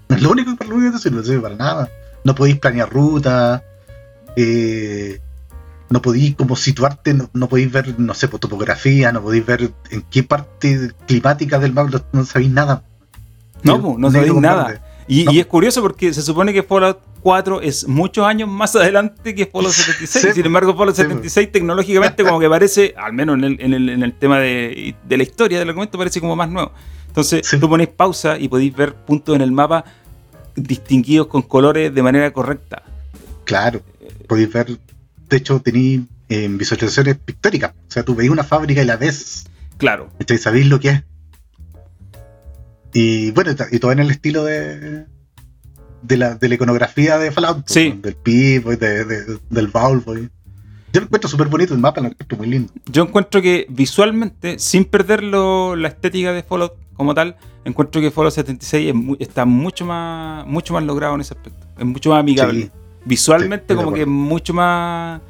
Es 0.09 0.21
lo 0.21 0.31
único, 0.31 0.55
para 0.55 0.69
lo 0.69 0.75
único 0.77 0.93
que 0.93 0.99
sirve, 0.99 1.17
no 1.17 1.23
sirve 1.23 1.41
para 1.41 1.55
nada. 1.55 1.89
No 2.23 2.35
podéis 2.35 2.59
planear 2.59 2.89
ruta, 2.89 3.63
eh, 4.35 5.19
no 5.89 6.01
podéis 6.01 6.35
como 6.35 6.55
situarte, 6.55 7.15
no, 7.33 7.49
podéis 7.49 7.71
ver, 7.71 7.99
no 7.99 8.13
sé, 8.13 8.27
por 8.27 8.39
topografía, 8.39 9.11
no 9.11 9.21
podéis 9.21 9.45
ver 9.45 9.71
en 9.91 10.01
qué 10.03 10.23
parte 10.23 10.91
climática 11.07 11.59
del 11.59 11.73
mapa 11.73 12.03
no, 12.11 12.25
sabéis 12.25 12.51
nada. 12.51 12.83
No, 13.63 13.95
no, 13.97 14.11
sabéis 14.11 14.33
nada. 14.35 14.81
Y, 15.07 15.39
es 15.39 15.45
curioso 15.47 15.81
porque 15.81 16.13
se 16.13 16.21
supone 16.21 16.53
que 16.53 16.61
Fallout 16.61 16.99
4 17.21 17.61
es 17.61 17.87
muchos 17.87 18.25
años 18.25 18.47
más 18.47 18.75
adelante 18.75 19.33
que 19.33 19.47
Fallout 19.47 19.73
76. 19.73 20.35
Sin 20.35 20.45
embargo, 20.45 20.75
Fallout 20.75 20.95
76 20.95 21.51
tecnológicamente 21.51 22.23
como 22.23 22.39
que 22.39 22.49
parece, 22.49 22.93
al 22.95 23.13
menos 23.13 23.37
en 23.37 23.43
el, 23.43 23.57
en 23.59 23.73
el, 23.73 23.89
en 23.89 24.03
el 24.03 24.13
tema 24.13 24.39
de, 24.39 24.95
de, 25.03 25.17
la 25.17 25.23
historia 25.23 25.57
del 25.57 25.69
argumento, 25.69 25.97
parece 25.97 26.21
como 26.21 26.35
más 26.35 26.49
nuevo. 26.49 26.71
Entonces 27.09 27.41
tú 27.59 27.67
ponéis 27.67 27.89
pausa 27.89 28.37
y 28.37 28.47
podéis 28.47 28.75
ver 28.75 28.93
puntos 28.93 29.35
en 29.35 29.41
el 29.41 29.51
mapa 29.51 29.83
distinguidos 30.55 31.27
con 31.27 31.41
colores 31.41 31.93
de 31.93 32.03
manera 32.03 32.31
correcta. 32.31 32.83
Claro, 33.45 33.81
podéis 34.27 34.53
ver, 34.53 34.77
de 35.27 35.37
hecho 35.37 35.59
tenéis 35.59 36.01
eh, 36.29 36.47
visualizaciones 36.49 37.17
pictóricas, 37.17 37.71
o 37.71 37.91
sea, 37.91 38.03
tú 38.03 38.15
veis 38.15 38.29
una 38.29 38.43
fábrica 38.43 38.81
y 38.81 38.85
la 38.85 38.95
ves. 38.95 39.45
Claro. 39.77 40.09
Entonces 40.19 40.43
sabéis 40.43 40.67
lo 40.67 40.79
que 40.79 40.89
es. 40.89 41.03
Y 42.93 43.31
bueno, 43.31 43.51
y 43.71 43.79
todo 43.79 43.91
en 43.91 43.99
el 43.99 44.11
estilo 44.11 44.43
de, 44.43 45.05
de, 46.01 46.17
la, 46.17 46.35
de 46.35 46.49
la 46.49 46.55
iconografía 46.55 47.17
de 47.17 47.31
Fallout, 47.31 47.67
sí. 47.67 47.99
del 48.01 48.15
Pip, 48.15 48.65
de, 48.65 49.39
del 49.49 49.67
Boy. 49.67 50.29
Yo 50.91 51.01
lo 51.01 51.05
encuentro 51.05 51.29
súper 51.29 51.47
bonito 51.47 51.73
el 51.73 51.79
mapa, 51.79 52.01
lo 52.01 52.07
encuentro 52.07 52.37
muy 52.37 52.47
lindo. 52.47 52.73
Yo 52.91 53.03
encuentro 53.03 53.41
que 53.41 53.67
visualmente, 53.69 54.57
sin 54.57 54.85
perder 54.85 55.23
la 55.23 55.87
estética 55.87 56.33
de 56.33 56.41
Fallout 56.41 56.73
como 56.99 57.15
tal, 57.15 57.37
encuentro 57.63 58.01
que 58.01 58.11
Fallout 58.11 58.33
76 58.33 58.93
está 59.19 59.45
mucho 59.45 59.85
más, 59.85 60.45
mucho 60.45 60.73
más 60.73 60.83
logrado 60.83 61.15
en 61.15 61.21
ese 61.21 61.33
aspecto. 61.33 61.65
Es 61.77 61.85
mucho 61.85 62.09
más 62.09 62.19
amigable. 62.19 62.69
Visualmente, 63.05 63.73
como 63.73 63.93
que 63.93 64.01
es 64.01 64.07
mucho 64.07 64.53
más. 64.53 65.21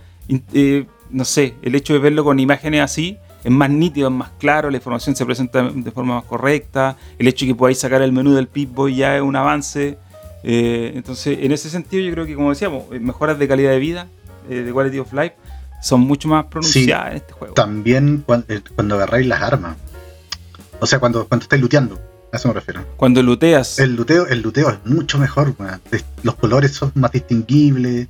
Eh, 0.52 0.88
no 1.12 1.26
sé, 1.26 1.54
el 1.62 1.76
hecho 1.76 1.94
de 1.94 2.00
verlo 2.00 2.24
con 2.24 2.40
imágenes 2.40 2.82
así 2.82 3.20
es 3.44 3.52
más 3.52 3.70
nítido, 3.70 4.08
es 4.08 4.14
más 4.16 4.32
claro, 4.40 4.72
la 4.72 4.78
información 4.78 5.16
se 5.16 5.24
presenta 5.28 5.62
de 5.62 5.92
forma 5.92 6.16
más 6.16 6.24
correcta. 6.24 6.98
El 7.20 7.28
hecho 7.28 7.46
de 7.46 7.52
que 7.52 7.56
podáis 7.56 7.78
sacar 7.78 8.02
el 8.02 8.14
menú 8.14 8.34
del 8.34 8.48
Pip-Boy 8.48 8.96
ya 8.96 9.16
es 9.16 9.22
un 9.22 9.36
avance. 9.36 10.00
Eh, 10.42 10.94
entonces, 10.96 11.38
en 11.40 11.52
ese 11.52 11.70
sentido, 11.70 12.04
yo 12.04 12.12
creo 12.12 12.26
que, 12.26 12.34
como 12.34 12.50
decíamos, 12.50 12.86
eh, 12.92 13.00
mejoras 13.00 13.38
de 13.38 13.48
calidad 13.48 13.70
de 13.70 13.80
vida, 13.80 14.08
de 14.50 14.74
quality 14.74 14.98
of 14.98 15.14
life, 15.14 15.36
son 15.84 16.02
mucho 16.02 16.28
más 16.30 16.46
pronunciadas 16.46 17.12
en 17.12 17.18
este 17.18 17.34
juego. 17.34 17.54
También 17.54 18.26
cuando, 18.26 18.96
agarráis 18.96 19.28
las 19.28 19.44
armas. 19.44 19.78
O 20.80 20.86
sea, 20.86 21.00
cuando, 21.00 21.28
cuando 21.28 21.44
estáis 21.44 21.62
looteando. 21.62 22.00
A 22.32 22.38
eso 22.38 22.48
me 22.48 22.54
refiero. 22.54 22.86
Cuando 22.96 23.24
looteas. 23.24 23.80
El 23.80 23.96
luteo, 23.96 24.28
el 24.28 24.42
luteo 24.42 24.70
es 24.70 24.78
mucho 24.86 25.18
mejor. 25.18 25.54
Los 26.24 26.36
colores 26.36 26.72
son 26.74 26.92
más 26.96 27.12
distinguibles. 27.12 28.08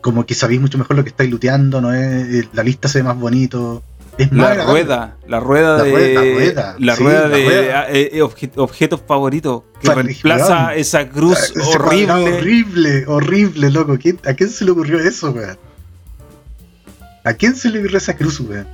Como 0.00 0.24
que 0.24 0.34
sabéis 0.34 0.60
mucho 0.62 0.78
mejor 0.78 0.96
lo 0.96 1.02
que 1.04 1.10
estáis 1.10 1.30
looteando. 1.30 1.80
¿no 1.80 1.92
es? 1.92 2.48
La 2.54 2.62
lista 2.62 2.88
se 2.88 2.98
ve 3.00 3.04
más 3.04 3.18
bonito. 3.18 3.82
Es 4.18 4.32
La 4.32 4.54
más 4.54 4.66
rueda, 4.66 5.16
la 5.28 5.40
rueda 5.40 5.78
La 5.78 5.84
de. 5.84 5.90
rueda, 5.92 6.14
la 6.20 6.34
rueda, 6.34 6.76
la 6.78 6.96
sí, 6.96 7.02
rueda 7.02 7.20
la 7.28 7.36
de 7.36 7.44
rueda. 7.44 7.90
eh, 7.90 8.10
eh, 8.14 8.22
obje- 8.22 8.50
objetos 8.56 9.00
favoritos 9.06 9.62
que 9.80 9.94
reemplaza 9.94 10.74
esa 10.74 11.08
cruz 11.08 11.38
Ese 11.38 11.60
horrible. 11.62 12.12
Horrible, 12.38 13.04
horrible, 13.06 13.70
loco. 13.70 13.96
¿Quién- 13.98 14.18
¿A 14.26 14.34
quién 14.34 14.50
se 14.50 14.64
le 14.64 14.72
ocurrió 14.72 14.98
eso, 14.98 15.30
weón? 15.30 15.56
¿A 17.24 17.32
quién 17.34 17.54
se 17.54 17.70
le 17.70 17.78
ocurrió 17.78 17.98
esa 17.98 18.14
cruz, 18.16 18.40
weón? 18.40 18.66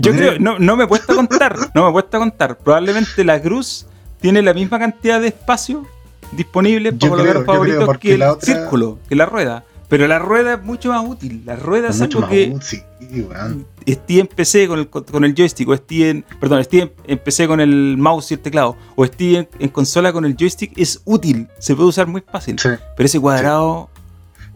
Yo 0.00 0.12
creo, 0.12 0.38
no, 0.38 0.58
no 0.58 0.76
me 0.76 0.84
he 0.84 0.86
puesto 0.86 1.12
a 1.12 1.16
contar, 1.16 1.56
no 1.74 1.82
me 1.84 1.88
he 1.88 1.92
puesto 1.92 2.16
a 2.16 2.20
contar. 2.20 2.58
Probablemente 2.58 3.24
la 3.24 3.40
cruz 3.40 3.86
tiene 4.20 4.42
la 4.42 4.54
misma 4.54 4.78
cantidad 4.78 5.20
de 5.20 5.28
espacio 5.28 5.86
disponible 6.32 6.92
para 6.92 7.10
colocar 7.10 7.44
favoritos 7.44 7.98
que 7.98 8.14
el 8.14 8.22
otra- 8.22 8.54
círculo, 8.54 8.98
que 9.08 9.14
la 9.16 9.26
rueda. 9.26 9.64
Pero 9.88 10.06
la 10.06 10.18
rueda 10.18 10.54
es 10.54 10.62
mucho 10.62 10.90
más 10.90 11.02
útil. 11.06 11.42
La 11.46 11.56
rueda 11.56 11.88
es, 11.88 11.98
mucho 11.98 12.18
algo 12.18 12.28
más 12.28 12.30
que 12.36 12.52
útil, 12.54 13.64
esté 13.86 14.20
en 14.20 14.26
PC 14.26 14.68
con 14.68 14.78
el, 14.80 14.88
con 14.88 15.24
el 15.24 15.34
joystick, 15.34 15.66
o 15.66 15.74
en, 15.88 16.24
perdón, 16.38 16.62
en 17.06 17.18
PC 17.18 17.46
con 17.48 17.60
el 17.60 17.96
mouse 17.96 18.30
y 18.30 18.34
el 18.34 18.40
teclado, 18.40 18.76
o 18.96 19.04
esté 19.06 19.38
en, 19.38 19.48
en 19.58 19.68
consola 19.70 20.12
con 20.12 20.26
el 20.26 20.36
joystick, 20.36 20.76
es 20.76 21.00
útil. 21.06 21.48
Se 21.58 21.74
puede 21.74 21.88
usar 21.88 22.06
muy 22.06 22.20
fácil. 22.20 22.58
Sí. 22.58 22.68
Pero 22.96 23.06
ese 23.06 23.18
cuadrado 23.18 23.88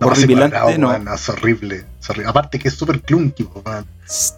No, 0.07 0.13
horripilante, 0.13 0.57
cuadrado, 0.59 0.99
no. 0.99 1.15
es 1.15 1.29
horrible, 1.29 1.85
es 2.01 2.11
horrible. 2.11 2.29
Aparte 2.31 2.59
que 2.59 2.69
es 2.69 2.75
súper 2.75 3.01
clunky, 3.01 3.45
weón. 3.45 3.87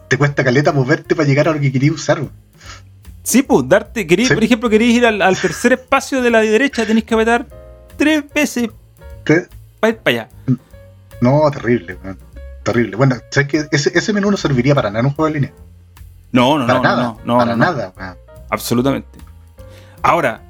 Te 0.09 0.17
cuesta 0.19 0.45
caleta 0.45 0.73
moverte 0.73 1.15
para 1.15 1.27
llegar 1.29 1.49
a 1.49 1.53
lo 1.53 1.61
que 1.61 1.71
querías 1.73 1.95
usar, 1.95 2.19
weón. 2.19 2.33
Sí, 3.23 3.43
pues, 3.43 3.67
darte, 3.69 4.07
querís, 4.07 4.29
Sí. 4.29 4.35
por 4.35 4.45
ejemplo, 4.45 4.69
queréis 4.69 4.97
ir 4.97 5.07
al, 5.07 5.23
al 5.23 5.37
tercer 5.39 5.73
espacio 5.73 6.21
de 6.23 6.31
la 6.31 6.41
derecha, 6.41 6.85
tenéis 6.87 7.05
que 7.07 7.15
apretar 7.15 7.47
tres 7.97 8.23
veces 8.35 8.69
para 9.81 9.91
ir 9.91 9.97
para 9.99 10.17
allá. 10.25 10.29
No, 11.21 11.51
terrible, 11.51 11.97
weón. 12.03 12.19
Terrible. 12.63 12.97
Bueno, 12.97 13.17
sabes 13.31 13.49
que 13.49 13.67
ese, 13.73 13.93
ese 13.97 14.13
menú 14.13 14.31
no 14.31 14.37
serviría 14.37 14.75
para 14.75 14.89
nada 14.91 15.01
en 15.01 15.07
un 15.07 15.13
juego 15.13 15.27
de 15.29 15.35
línea. 15.41 15.53
No, 16.33 16.59
no, 16.59 16.67
para 16.67 16.79
no, 16.79 16.83
nada. 16.83 17.03
no, 17.03 17.21
no, 17.25 17.39
para 17.39 17.57
no, 17.57 17.65
no, 17.65 17.65
nada, 17.73 17.93
weón. 17.97 18.17
absolutamente. 18.51 19.19
Ahora, 20.03 20.41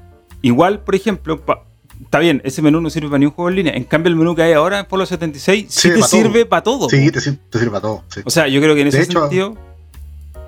igual, 0.42 0.80
por 0.80 0.94
ejemplo, 0.94 1.40
pa- 1.40 1.62
está 2.02 2.18
bien, 2.18 2.40
ese 2.44 2.62
menú 2.62 2.80
no 2.80 2.90
sirve 2.90 3.08
para 3.08 3.18
ningún 3.18 3.34
juego 3.34 3.48
en 3.50 3.56
línea. 3.56 3.72
En 3.74 3.84
cambio, 3.84 4.10
el 4.10 4.16
menú 4.16 4.34
que 4.34 4.42
hay 4.42 4.52
ahora 4.52 4.80
en 4.80 4.86
Polo 4.86 5.06
76 5.06 5.66
sí, 5.68 5.80
Sirve 5.80 5.96
te 5.96 6.02
sirve 6.08 6.46
para 6.46 6.62
todo. 6.62 6.88
Sí, 6.88 7.10
te, 7.10 7.20
sir- 7.20 7.38
te 7.50 7.58
sirve 7.58 7.70
para 7.70 7.82
todo. 7.82 8.04
sí. 8.08 8.20
O 8.24 8.30
sea, 8.30 8.48
yo 8.48 8.60
creo 8.60 8.74
que 8.74 8.82
en 8.82 8.88
ese 8.88 9.02
hecho, 9.02 9.20
sentido, 9.22 9.56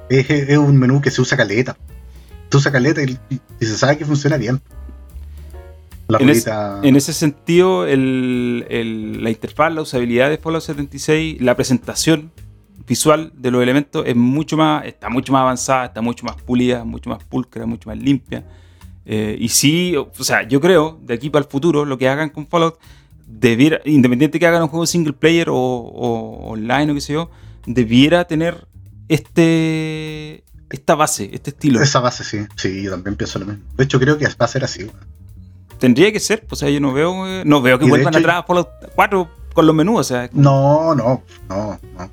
Es, 0.08 0.28
es 0.30 0.56
un 0.58 0.76
menú 0.76 1.00
que 1.00 1.10
se 1.10 1.20
usa 1.20 1.36
caleta. 1.36 1.76
Se 2.50 2.56
usa 2.58 2.70
caleta 2.72 3.02
y, 3.02 3.18
y 3.30 3.64
se 3.66 3.76
sabe 3.76 3.98
que 3.98 4.04
funciona 4.04 4.36
bien. 4.36 4.60
La 6.08 6.18
En 6.18 6.28
es- 6.30 6.46
en 6.82 6.94
ese 6.94 7.12
sentido, 7.12 7.86
el- 7.86 8.64
el- 8.70 9.24
la 9.24 9.30
interfaz, 9.30 9.72
la 9.74 9.82
usabilidad 9.82 10.30
de 10.30 10.38
Fallout 10.38 10.62
76, 10.62 11.40
la 11.40 11.56
presentación 11.56 12.30
visual 12.86 13.32
de 13.36 13.50
los 13.50 13.60
elementos 13.60 14.04
es 14.06 14.14
mucho 14.14 14.56
más, 14.56 14.84
está 14.86 15.08
mucho 15.08 15.32
más 15.32 15.40
avanzada, 15.40 15.86
está 15.86 16.00
mucho 16.02 16.24
más 16.24 16.36
pulida, 16.40 16.84
mucho 16.84 17.10
más 17.10 17.24
pulcra, 17.24 17.66
mucho 17.66 17.88
más 17.88 17.98
limpia. 17.98 18.44
Eh, 19.06 19.36
y 19.38 19.48
sí, 19.50 19.94
o 19.96 20.10
sea, 20.24 20.42
yo 20.48 20.60
creo, 20.60 20.98
de 21.04 21.14
aquí 21.14 21.30
para 21.30 21.44
el 21.44 21.50
futuro, 21.50 21.84
lo 21.84 21.96
que 21.96 22.08
hagan 22.08 22.28
con 22.30 22.46
Fallout, 22.46 22.76
debiera, 23.26 23.80
independiente 23.84 24.38
que 24.40 24.46
hagan 24.46 24.62
un 24.62 24.68
juego 24.68 24.84
single 24.86 25.12
player 25.12 25.48
o, 25.48 25.54
o 25.56 26.48
online 26.50 26.90
o 26.90 26.94
qué 26.94 27.00
sé 27.00 27.12
yo, 27.12 27.30
debiera 27.66 28.24
tener 28.26 28.66
este 29.08 30.42
esta 30.70 30.96
base, 30.96 31.30
este 31.32 31.50
estilo. 31.50 31.80
Esa 31.80 32.00
base, 32.00 32.24
sí. 32.24 32.38
Sí, 32.56 32.82
yo 32.82 32.90
también 32.90 33.14
pienso 33.16 33.38
lo 33.38 33.46
mismo. 33.46 33.62
De 33.76 33.84
hecho, 33.84 34.00
creo 34.00 34.18
que 34.18 34.26
va 34.26 34.32
a 34.38 34.48
ser 34.48 34.64
así. 34.64 34.90
Tendría 35.78 36.10
que 36.10 36.18
ser, 36.18 36.40
pues, 36.44 36.60
o 36.62 36.64
sea, 36.64 36.70
yo 36.70 36.80
no 36.80 36.92
veo, 36.92 37.26
eh, 37.28 37.42
no 37.46 37.62
veo 37.62 37.78
que 37.78 37.84
vuelvan 37.86 38.12
hecho- 38.14 38.18
atrás 38.20 38.36
a 38.42 38.42
Fallout 38.46 38.68
4 38.94 39.30
con 39.54 39.66
los 39.66 39.74
menús, 39.76 40.00
o 40.00 40.04
sea, 40.04 40.28
No, 40.32 40.94
no, 40.96 41.22
no, 41.48 41.78
no. 41.96 42.10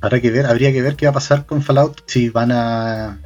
Habrá 0.00 0.20
que 0.20 0.30
ver, 0.30 0.46
habría 0.46 0.72
que 0.72 0.82
ver 0.82 0.94
qué 0.96 1.06
va 1.06 1.10
a 1.10 1.14
pasar 1.14 1.46
con 1.46 1.62
Fallout 1.62 2.02
si 2.06 2.28
van 2.28 2.52
a. 2.52 3.20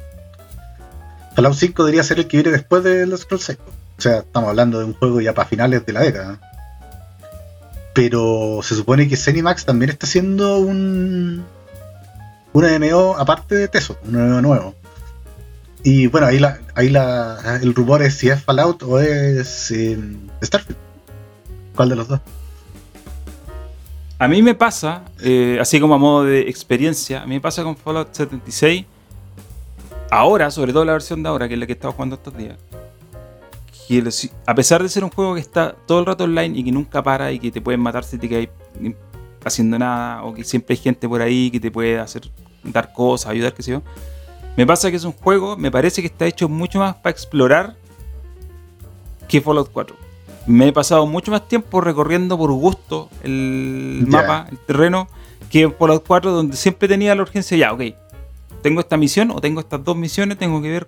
Fallout 1.37 1.53
5 1.53 1.83
debería 1.83 2.01
ser 2.01 2.17
el 2.17 2.27
que 2.27 2.37
viene 2.37 2.49
después 2.49 2.83
de 2.83 3.05
los 3.05 3.21
Scrolls 3.21 3.43
6. 3.43 3.59
O 3.99 4.01
sea, 4.01 4.17
estamos 4.17 4.49
hablando 4.49 4.79
de 4.79 4.85
un 4.85 4.95
juego 4.95 5.21
ya 5.21 5.35
para 5.35 5.47
finales 5.47 5.85
de 5.85 5.93
la 5.93 6.01
década. 6.01 6.39
Pero 7.93 8.61
se 8.63 8.73
supone 8.73 9.07
que 9.07 9.15
Zenimax 9.15 9.63
también 9.63 9.91
está 9.91 10.07
haciendo 10.07 10.57
un. 10.57 11.45
Un 12.53 12.63
MMO 12.63 13.15
aparte 13.19 13.53
de 13.53 13.67
Teso, 13.67 13.99
un 14.05 14.15
MMO 14.15 14.41
nuevo. 14.41 14.73
Y 15.83 16.07
bueno, 16.07 16.25
ahí, 16.25 16.39
la, 16.39 16.57
ahí 16.73 16.89
la, 16.89 17.59
el 17.61 17.75
rumor 17.75 18.01
es 18.01 18.15
si 18.15 18.29
es 18.29 18.41
Fallout 18.43 18.81
o 18.81 18.99
es 18.99 19.69
eh, 19.69 19.95
Starfield. 20.41 20.79
¿Cuál 21.75 21.89
de 21.89 21.95
los 21.97 22.07
dos? 22.07 22.19
A 24.17 24.27
mí 24.27 24.41
me 24.41 24.55
pasa, 24.55 25.03
eh, 25.21 25.59
así 25.61 25.79
como 25.79 25.93
a 25.93 25.99
modo 25.99 26.23
de 26.23 26.49
experiencia, 26.49 27.21
a 27.21 27.27
mí 27.27 27.35
me 27.35 27.41
pasa 27.41 27.61
con 27.61 27.77
Fallout 27.77 28.11
76, 28.11 28.85
ahora, 30.11 30.51
sobre 30.51 30.73
todo 30.73 30.85
la 30.85 30.93
versión 30.93 31.23
de 31.23 31.29
ahora, 31.29 31.47
que 31.47 31.53
es 31.55 31.59
la 31.59 31.65
que 31.65 31.73
he 31.73 31.75
estado 31.75 31.93
jugando 31.93 32.15
estos 32.15 32.35
días, 32.37 32.57
que 33.87 34.03
a 34.45 34.55
pesar 34.55 34.83
de 34.83 34.89
ser 34.89 35.03
un 35.03 35.09
juego 35.09 35.35
que 35.35 35.41
está 35.41 35.75
todo 35.85 35.99
el 35.99 36.05
rato 36.05 36.25
online 36.25 36.57
y 36.57 36.63
que 36.63 36.71
nunca 36.71 37.01
para 37.01 37.31
y 37.31 37.39
que 37.39 37.51
te 37.51 37.61
pueden 37.61 37.79
matar 37.79 38.03
si 38.03 38.17
te 38.17 38.27
quedas 38.27 38.49
haciendo 39.45 39.79
nada, 39.79 40.23
o 40.23 40.33
que 40.33 40.43
siempre 40.43 40.73
hay 40.73 40.81
gente 40.81 41.07
por 41.07 41.21
ahí 41.21 41.49
que 41.49 41.59
te 41.59 41.71
puede 41.71 41.99
hacer 41.99 42.23
dar 42.63 42.91
cosas, 42.91 43.31
ayudar, 43.31 43.53
qué 43.53 43.63
sé 43.63 43.71
yo, 43.71 43.81
me 44.57 44.65
pasa 44.65 44.89
que 44.89 44.97
es 44.97 45.03
un 45.03 45.13
juego, 45.13 45.55
me 45.55 45.71
parece 45.71 46.01
que 46.01 46.07
está 46.07 46.25
hecho 46.25 46.49
mucho 46.49 46.79
más 46.79 46.95
para 46.95 47.11
explorar 47.11 47.75
que 49.27 49.39
Fallout 49.39 49.69
4. 49.71 49.95
Me 50.47 50.67
he 50.67 50.73
pasado 50.73 51.05
mucho 51.05 51.31
más 51.31 51.47
tiempo 51.47 51.81
recorriendo 51.81 52.37
por 52.37 52.51
gusto 52.51 53.09
el 53.23 54.05
mapa, 54.07 54.47
el 54.49 54.57
terreno, 54.57 55.07
que 55.51 55.61
en 55.61 55.73
Fallout 55.73 56.03
4, 56.07 56.31
donde 56.31 56.57
siempre 56.57 56.87
tenía 56.87 57.13
la 57.13 57.21
urgencia, 57.21 57.57
ya, 57.57 57.73
ok, 57.73 57.81
tengo 58.61 58.79
esta 58.81 58.97
misión 58.97 59.31
o 59.31 59.39
tengo 59.41 59.59
estas 59.61 59.83
dos 59.83 59.95
misiones, 59.95 60.37
tengo 60.37 60.61
que 60.61 60.69
ver, 60.69 60.87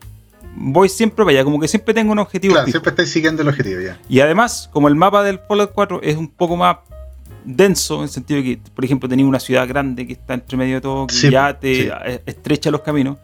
voy 0.55 0.89
siempre 0.89 1.23
para 1.25 1.31
allá, 1.37 1.43
como 1.43 1.59
que 1.59 1.67
siempre 1.67 1.93
tengo 1.93 2.11
un 2.11 2.19
objetivo. 2.19 2.53
Claro, 2.53 2.65
fijo. 2.65 2.73
siempre 2.77 2.89
estáis 2.91 3.09
siguiendo 3.11 3.41
el 3.41 3.47
objetivo 3.49 3.81
ya. 3.81 3.99
Y 4.09 4.19
además, 4.19 4.69
como 4.71 4.87
el 4.87 4.95
mapa 4.95 5.23
del 5.23 5.39
Fallout 5.39 5.71
4 5.73 6.01
es 6.03 6.17
un 6.17 6.27
poco 6.29 6.57
más 6.57 6.77
denso, 7.45 7.97
en 7.97 8.03
el 8.03 8.09
sentido 8.09 8.41
de 8.41 8.43
que, 8.43 8.61
por 8.73 8.83
ejemplo, 8.85 9.07
tenía 9.09 9.25
una 9.25 9.39
ciudad 9.39 9.67
grande 9.67 10.05
que 10.05 10.13
está 10.13 10.33
entre 10.33 10.57
medio 10.57 10.75
de 10.75 10.81
todo, 10.81 11.07
que 11.07 11.13
Sí, 11.15 11.29
ya 11.29 11.57
te 11.59 11.83
sí. 11.85 11.89
estrecha 12.25 12.69
los 12.71 12.81
caminos. 12.81 13.17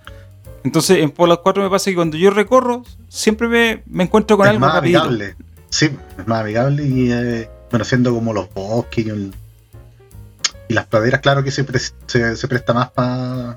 Entonces, 0.63 0.97
en 0.99 1.13
Fallout 1.13 1.41
4 1.43 1.62
me 1.63 1.69
pasa 1.69 1.91
que 1.91 1.95
cuando 1.95 2.17
yo 2.17 2.31
recorro, 2.31 2.84
siempre 3.08 3.47
me, 3.47 3.84
me 3.86 4.03
encuentro 4.05 4.36
con 4.38 4.45
es 4.47 4.51
algo 4.51 4.62
más 4.62 4.73
rapidito. 4.75 5.01
amigable. 5.03 5.36
Sí, 5.69 5.89
es 6.17 6.27
más 6.27 6.41
amigable 6.41 6.86
y 6.88 7.12
eh, 7.12 7.49
bueno, 7.69 7.84
siendo 7.86 8.13
como 8.13 8.34
los 8.34 8.51
bosques 8.53 9.05
y, 9.05 9.10
el- 9.10 9.34
y 10.69 10.73
las 10.73 10.88
praderas, 10.88 11.19
claro 11.19 11.43
que 11.43 11.51
se, 11.51 11.63
pres- 11.65 11.93
se, 12.08 12.36
se 12.36 12.47
presta 12.47 12.73
más 12.73 12.89
para 12.91 13.55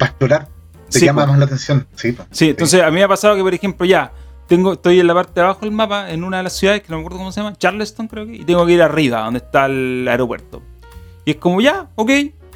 explorar. 0.00 0.48
Te 0.90 0.98
Sí, 1.00 1.06
llama 1.06 1.22
po. 1.24 1.28
más 1.32 1.38
la 1.38 1.44
atención. 1.46 1.86
Sí, 1.96 2.12
po. 2.12 2.24
Sí, 2.30 2.50
entonces 2.50 2.82
a 2.82 2.88
mí 2.90 2.96
me 2.96 3.04
ha 3.04 3.08
pasado 3.08 3.34
que, 3.36 3.42
por 3.42 3.54
ejemplo, 3.54 3.84
ya 3.86 4.12
tengo, 4.46 4.74
estoy 4.74 5.00
en 5.00 5.06
la 5.06 5.14
parte 5.14 5.32
de 5.34 5.40
abajo 5.42 5.60
del 5.62 5.72
mapa, 5.72 6.10
en 6.10 6.22
una 6.24 6.36
de 6.38 6.42
las 6.44 6.52
ciudades, 6.52 6.82
que 6.82 6.88
no 6.90 6.96
me 6.96 7.00
acuerdo 7.02 7.18
cómo 7.18 7.32
se 7.32 7.40
llama, 7.40 7.56
Charleston 7.56 8.06
creo 8.08 8.26
que, 8.26 8.36
y 8.36 8.44
tengo 8.44 8.64
que 8.66 8.72
ir 8.72 8.82
arriba, 8.82 9.20
donde 9.22 9.38
está 9.38 9.66
el 9.66 10.06
aeropuerto. 10.08 10.62
Y 11.24 11.32
es 11.32 11.36
como, 11.36 11.60
ya, 11.60 11.88
ok, 11.94 12.10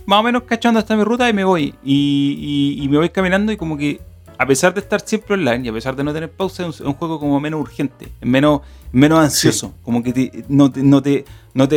más 0.06 0.20
o 0.20 0.22
menos 0.22 0.42
cachando 0.44 0.78
hasta 0.78 0.94
mi 0.96 1.04
ruta 1.04 1.28
y 1.28 1.32
me 1.32 1.44
voy. 1.44 1.74
Y, 1.82 2.76
y- 2.78 2.84
y 2.84 2.88
me 2.88 2.98
voy 2.98 3.08
caminando 3.08 3.50
y 3.52 3.56
como 3.56 3.76
que, 3.78 4.00
a 4.36 4.46
pesar 4.46 4.72
de 4.72 4.80
estar 4.80 5.00
siempre 5.00 5.34
online 5.34 5.64
y 5.64 5.68
a 5.68 5.72
pesar 5.72 5.96
de 5.96 6.04
no 6.04 6.12
tener 6.12 6.30
pausa, 6.30 6.66
es 6.66 6.80
un, 6.80 6.88
un 6.88 6.94
juego 6.94 7.18
como 7.18 7.40
menos 7.40 7.60
urgente, 7.60 8.12
menos, 8.20 8.60
menos 8.92 9.18
ansioso. 9.18 9.74
Como 9.82 10.02
que 10.02 10.12
te- 10.12 10.44
no 10.48 10.70
te... 10.70 10.82
No 10.82 11.02
te, 11.02 11.24
no 11.54 11.66
te 11.66 11.76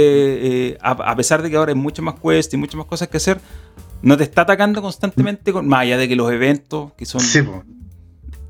eh, 0.67 0.78
a, 0.82 0.91
a 0.91 1.15
pesar 1.15 1.41
de 1.41 1.50
que 1.50 1.56
ahora 1.58 1.71
hay 1.71 1.76
muchas 1.78 2.04
más 2.06 2.15
quests 2.21 2.54
y 2.54 2.58
muchas 2.58 2.76
más 2.76 2.86
cosas 2.86 3.08
que 3.08 3.17
hacer, 3.17 3.39
no 4.02 4.18
te 4.18 4.24
está 4.24 4.42
atacando 4.42 4.82
constantemente, 4.82 5.54
con, 5.54 5.68
más 5.68 5.82
allá 5.82 5.98
de 5.98 6.08
que 6.08 6.16
los 6.16 6.32
eventos, 6.32 6.94
que 6.94 7.06
son... 7.06 7.22
Sí, 7.22 7.42
po. 7.42 7.64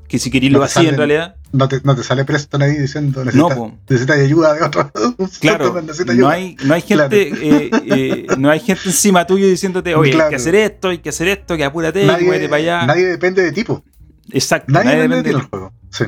que 0.08 0.18
si 0.18 0.30
queréis 0.30 0.52
No 0.52 0.58
lo 0.58 0.64
así 0.64 0.80
en 0.80 0.86
salen- 0.86 0.96
realidad... 0.96 1.36
No, 1.52 1.68
te, 1.68 1.80
no 1.84 1.94
te 1.94 2.02
sale 2.02 2.24
Preston 2.24 2.62
ahí 2.62 2.76
diciendo 2.76 3.24
necesitas, 3.24 3.56
po. 3.56 3.72
necesitas 3.88 4.18
ayuda 4.18 4.54
de 4.54 4.62
otro. 4.62 4.90
Claro, 5.40 5.74
no 6.16 6.28
hay, 6.28 6.56
no 6.64 6.72
hay 6.74 6.80
gente, 6.80 7.28
eh, 7.28 7.70
eh, 7.86 8.26
no 8.38 8.50
hay 8.50 8.60
gente 8.60 8.82
encima 8.86 9.26
tuyo 9.26 9.46
diciéndote, 9.46 9.94
oye, 9.94 10.20
hay 10.20 10.30
que 10.30 10.36
hacer 10.36 10.54
esto, 10.54 10.88
hay 10.88 10.98
que 10.98 11.10
hacer 11.10 11.28
esto, 11.28 11.56
que 11.56 11.64
apúrate, 11.64 12.06
nadie, 12.06 12.24
muévete 12.24 12.48
para 12.48 12.62
allá. 12.62 12.86
nadie 12.86 13.06
depende 13.06 13.42
de 13.42 13.52
tipo. 13.52 13.84
Exacto, 14.30 14.72
Nadie, 14.72 14.84
nadie 14.86 15.02
depende 15.02 15.16
de 15.16 15.22
ti 15.22 15.28
depende 15.28 15.30
en 15.30 15.36
de 15.36 15.42
el 15.44 15.50
juego. 15.50 15.72
Sí. 15.90 16.04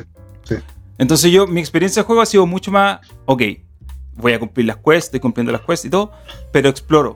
Entonces 0.97 1.31
yo, 1.31 1.45
mi 1.45 1.59
experiencia 1.59 2.01
de 2.01 2.05
juego 2.07 2.21
ha 2.21 2.25
sido 2.25 2.45
mucho 2.47 2.71
más, 2.71 2.99
ok, 3.25 3.41
voy 4.15 4.33
a 4.33 4.39
cumplir 4.39 4.65
las 4.65 4.77
quests, 4.77 5.05
estoy 5.05 5.19
cumpliendo 5.19 5.51
las 5.51 5.61
quests 5.61 5.85
y 5.85 5.89
todo, 5.89 6.11
pero 6.51 6.69
exploro. 6.69 7.13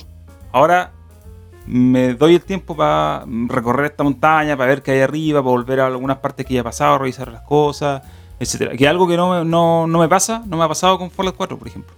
Ahora 0.51 0.93
me 1.70 2.15
doy 2.15 2.34
el 2.36 2.41
tiempo 2.41 2.76
para 2.76 3.24
recorrer 3.47 3.86
esta 3.91 4.03
montaña, 4.03 4.57
para 4.57 4.70
ver 4.70 4.82
qué 4.82 4.91
hay 4.91 5.01
arriba, 5.01 5.39
para 5.41 5.51
volver 5.51 5.80
a 5.82 5.86
algunas 5.88 6.17
partes 6.17 6.45
que 6.45 6.55
ya 6.55 6.61
he 6.61 6.63
pasado, 6.63 6.97
revisar 6.97 7.32
las 7.32 7.41
cosas, 7.43 8.01
etcétera. 8.39 8.76
Que 8.76 8.88
algo 8.88 9.07
que 9.07 9.15
no, 9.15 9.30
me- 9.39 9.45
no, 9.45 9.86
no 9.86 9.99
me 9.99 10.07
pasa, 10.09 10.41
no 10.47 10.57
me 10.57 10.63
ha 10.63 10.67
pasado 10.67 10.97
con 10.97 11.11
Fallout 11.11 11.36
4, 11.38 11.57
por 11.57 11.67
ejemplo. 11.67 11.93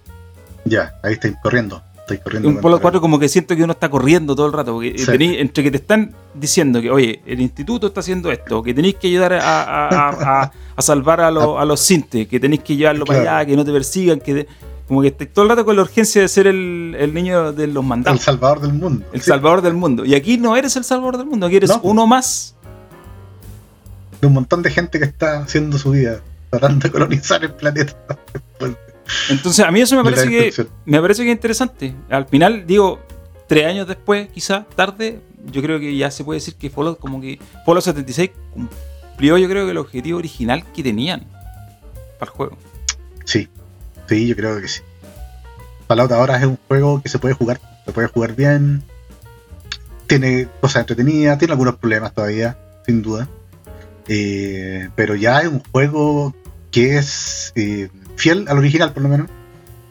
Ya, 0.66 0.94
ahí 1.02 1.14
estáis 1.14 1.34
corriendo. 1.42 1.80
Estáis 2.00 2.20
corriendo. 2.20 2.48
Un 2.50 2.60
Fallout 2.60 2.82
4 2.82 3.00
como 3.00 3.18
que 3.18 3.28
siento 3.30 3.56
que 3.56 3.62
uno 3.64 3.72
está 3.72 3.88
corriendo 3.88 4.36
todo 4.36 4.46
el 4.46 4.52
rato, 4.52 4.74
porque 4.74 4.98
Sí. 4.98 5.06
tení- 5.10 5.38
entre 5.38 5.64
que 5.64 5.70
te 5.70 5.78
están 5.78 6.14
diciendo 6.34 6.82
que, 6.82 6.90
oye, 6.90 7.22
el 7.24 7.40
instituto 7.40 7.86
está 7.86 8.00
haciendo 8.00 8.30
esto, 8.30 8.62
que 8.62 8.74
tenéis 8.74 8.96
que 8.96 9.06
ayudar 9.08 9.32
a, 9.34 9.62
a- 9.62 10.42
a- 10.76 10.82
salvar 10.82 11.20
a, 11.22 11.30
los- 11.30 11.56
a 11.58 11.64
los 11.64 11.80
sintes, 11.80 12.28
que 12.28 12.38
tenéis 12.38 12.62
que 12.62 12.76
llevarlo 12.76 13.06
para 13.06 13.20
allá, 13.20 13.46
que 13.46 13.56
no 13.56 13.64
te 13.64 13.72
persigan, 13.72 14.20
que... 14.20 14.34
te- 14.34 14.48
Como 14.88 15.00
que 15.02 15.08
estáis 15.08 15.32
todo 15.32 15.44
el 15.44 15.48
rato 15.50 15.64
con 15.64 15.76
la 15.76 15.82
urgencia 15.82 16.20
de 16.22 16.28
ser 16.28 16.46
el, 16.46 16.94
el 16.98 17.14
niño 17.14 17.52
de 17.52 17.66
los 17.68 17.82
El 17.82 17.88
mandados. 17.88 18.20
salvador 18.20 18.60
del 18.60 18.72
mundo. 18.74 19.06
El 19.12 19.20
Sí, 19.22 19.28
salvador 19.28 19.62
del 19.62 19.74
mundo. 19.74 20.04
Y 20.04 20.14
aquí 20.14 20.36
no 20.38 20.56
eres 20.56 20.76
el 20.76 20.84
salvador 20.84 21.16
del 21.18 21.26
mundo, 21.26 21.46
aquí 21.46 21.56
eres 21.56 21.70
No, 21.70 21.80
uno 21.82 22.06
más. 22.06 22.54
De 24.20 24.26
un 24.26 24.34
montón 24.34 24.62
de 24.62 24.70
gente 24.70 24.98
que 24.98 25.04
está 25.04 25.40
haciendo 25.40 25.78
su 25.78 25.90
vida, 25.92 26.20
tratando 26.50 26.84
de 26.84 26.90
colonizar 26.92 27.42
el 27.44 27.52
planeta. 27.54 27.96
Entonces, 29.30 29.64
a 29.64 29.70
mí 29.70 29.80
eso 29.80 29.96
me 29.96 30.04
parece 30.04 30.28
que 30.28 30.66
me 30.84 31.00
parece 31.00 31.22
que 31.24 31.30
es 31.30 31.36
interesante. 31.36 31.94
Al 32.08 32.26
final, 32.26 32.64
digo, 32.66 33.00
tres 33.48 33.66
años 33.66 33.86
después, 33.88 34.28
quizá 34.32 34.64
tarde, 34.76 35.20
yo 35.46 35.60
creo 35.62 35.80
que 35.80 35.96
ya 35.96 36.10
se 36.10 36.22
puede 36.24 36.38
decir 36.38 36.54
que 36.54 36.70
Fallout 36.70 36.98
como 36.98 37.20
que 37.20 37.38
Fallout 37.66 37.82
76 37.84 38.30
cumplió 38.52 39.38
yo 39.38 39.48
creo 39.48 39.64
que 39.64 39.72
el 39.72 39.78
objetivo 39.78 40.18
original 40.18 40.64
que 40.72 40.82
tenían 40.82 41.20
para 42.18 42.30
el 42.30 42.36
juego. 42.36 42.56
Sí, 43.24 43.48
sí, 44.12 44.26
yo 44.26 44.36
creo 44.36 44.60
que 44.60 44.68
sí. 44.68 44.82
Fallout 45.88 46.12
ahora 46.12 46.36
es 46.36 46.44
un 46.44 46.58
juego 46.68 47.02
que 47.02 47.08
se 47.08 47.18
puede 47.18 47.34
jugar, 47.34 47.60
se 47.84 47.92
puede 47.92 48.08
jugar 48.08 48.34
bien. 48.34 48.82
Tiene 50.06 50.48
cosas 50.60 50.80
entretenidas, 50.80 51.38
tiene 51.38 51.52
algunos 51.52 51.76
problemas 51.76 52.12
todavía, 52.12 52.58
sin 52.86 53.02
duda. 53.02 53.28
Eh, 54.08 54.90
pero 54.94 55.14
ya 55.14 55.40
es 55.40 55.48
un 55.48 55.62
juego 55.72 56.34
que 56.70 56.98
es 56.98 57.52
eh, 57.56 57.88
fiel 58.16 58.46
al 58.48 58.58
original, 58.58 58.92
por 58.92 59.02
lo 59.02 59.08
menos. 59.08 59.28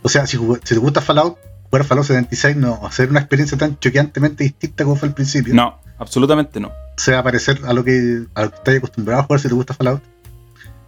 O 0.04 0.10
sea, 0.10 0.28
si, 0.28 0.38
si 0.38 0.74
te 0.76 0.80
gusta 0.80 1.02
Fallout, 1.02 1.38
jugar 1.70 1.86
Fallout 1.86 2.06
76 2.06 2.58
no 2.58 2.82
va 2.82 2.90
a 2.90 2.92
ser 2.92 3.10
una 3.10 3.20
experiencia 3.20 3.58
tan 3.58 3.80
choqueantemente 3.80 4.44
distinta 4.44 4.84
como 4.84 4.96
fue 4.96 5.10
al 5.10 5.16
principio. 5.16 5.54
No, 5.54 5.80
absolutamente 5.98 6.60
no. 6.60 6.72
se 6.98 7.14
va 7.14 7.20
a 7.20 7.24
parecer 7.24 7.62
a 7.66 7.74
lo 7.74 7.84
que 7.84 8.26
a 8.36 8.44
lo 8.44 8.52
que 8.52 8.58
estás 8.58 8.76
acostumbrado 8.76 9.22
a 9.22 9.24
jugar 9.24 9.40
si 9.40 9.48
te 9.48 9.56
gusta 9.56 9.74
Fallout. 9.74 10.02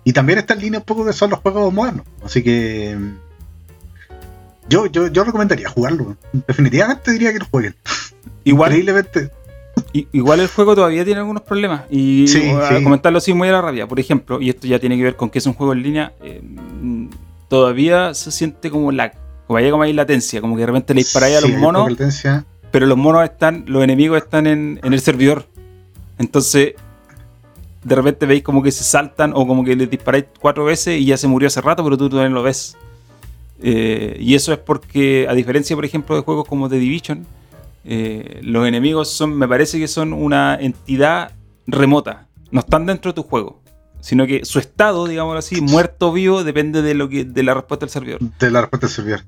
Y 0.04 0.14
también 0.14 0.40
está 0.40 0.54
en 0.54 0.60
línea 0.60 0.80
un 0.80 0.86
poco 0.86 1.06
que 1.06 1.14
son 1.14 1.30
los 1.30 1.40
juegos 1.40 1.74
modernos. 1.74 2.06
Así 2.24 2.44
que 2.44 2.98
yo, 4.70 4.86
yo, 4.88 5.08
yo 5.08 5.24
recomendaría 5.24 5.70
jugarlo. 5.70 6.16
Definitivamente 6.48 7.12
diría 7.12 7.34
que 7.34 7.40
lo 7.40 7.46
jueguen. 7.46 7.76
Igual, 8.44 8.72
Increíblemente. 8.72 9.32
igual 9.94 10.40
el 10.40 10.48
juego 10.48 10.76
todavía 10.76 11.04
tiene 11.06 11.20
algunos 11.20 11.44
problemas. 11.44 11.84
Y 11.90 12.28
Sí, 12.28 12.50
a 12.50 12.78
sí. 12.78 12.84
comentarlo 12.84 13.18
así 13.18 13.34
muy 13.34 13.48
a 13.50 13.54
la 13.54 13.62
rabia. 13.62 13.88
Por 13.88 14.00
ejemplo, 14.00 14.42
y 14.42 14.50
esto 14.50 14.68
ya 14.68 14.80
tiene 14.80 14.98
que 14.98 15.04
ver 15.04 15.16
con 15.16 15.30
que 15.30 15.40
es 15.40 15.46
un 15.46 15.54
juego 15.54 15.74
en 15.74 15.84
línea, 15.84 16.14
eh, 16.22 16.42
mm, 16.44 17.08
todavía 17.48 18.14
se 18.14 18.32
siente 18.32 18.70
como 18.70 18.92
lag. 18.92 19.14
Como 19.48 19.58
hay 19.58 19.70
como 19.70 19.84
hay 19.84 19.94
latencia, 19.94 20.40
como 20.42 20.56
que 20.56 20.62
de 20.62 20.66
repente 20.68 20.94
le 20.94 21.00
disparáis 21.02 21.38
a 21.38 21.42
Sí, 21.42 21.48
los 21.48 21.56
hay 21.56 21.62
monos. 21.62 21.94
pero 22.72 22.86
los 22.86 22.98
monos 22.98 23.24
están, 23.24 23.66
los 23.68 23.84
enemigos 23.84 24.18
están 24.22 24.48
en, 24.48 24.80
en 24.84 24.94
el 24.94 25.00
servidor. 25.02 25.46
Entonces, 26.18 26.74
de 27.84 27.96
repente 27.96 28.26
veis 28.26 28.44
como 28.44 28.64
que 28.64 28.72
se 28.72 28.84
saltan 28.84 29.34
o 29.36 29.46
como 29.46 29.64
que 29.66 29.76
les 29.76 29.90
disparáis 29.90 30.26
cuatro 30.40 30.64
veces 30.66 31.00
y 31.00 31.06
ya 31.06 31.18
se 31.18 31.28
murió 31.28 31.48
hace 31.48 31.60
rato, 31.62 31.84
pero 31.84 31.98
tú 31.98 32.10
todavía 32.10 32.30
no 32.30 32.36
lo 32.36 32.44
ves. 32.44 32.78
Eh, 33.62 34.18
y 34.20 34.36
eso 34.36 34.52
es 34.54 34.60
porque, 34.60 35.28
a 35.30 35.34
diferencia, 35.34 35.76
por 35.76 35.86
ejemplo, 35.86 36.16
de 36.16 36.22
juegos 36.22 36.48
como 36.48 36.70
The 36.70 36.78
Division, 36.78 37.26
eh, 37.86 38.40
los 38.44 38.68
enemigos 38.68 39.10
son, 39.10 39.38
me 39.38 39.48
parece 39.48 39.80
que 39.80 39.88
son 39.88 40.14
una 40.14 40.56
entidad 40.56 41.32
remota. 41.68 42.28
No 42.52 42.60
están 42.60 42.86
dentro 42.86 43.12
de 43.12 43.16
tu 43.16 43.24
juego. 43.24 43.62
Sino 44.02 44.28
que 44.28 44.44
su 44.44 44.60
estado, 44.60 45.08
digamos 45.08 45.38
así, 45.38 45.62
muerto 45.62 46.10
o 46.10 46.14
vivo, 46.14 46.44
depende 46.44 46.82
de 46.82 46.94
lo 46.94 47.08
que, 47.08 47.24
de 47.24 47.44
la 47.44 47.54
respuesta 47.54 47.86
del 47.86 47.92
servidor. 47.92 48.20
De 48.20 48.52
la 48.52 48.62
respuesta 48.62 48.88
del 48.88 48.96
servidor. 48.96 49.22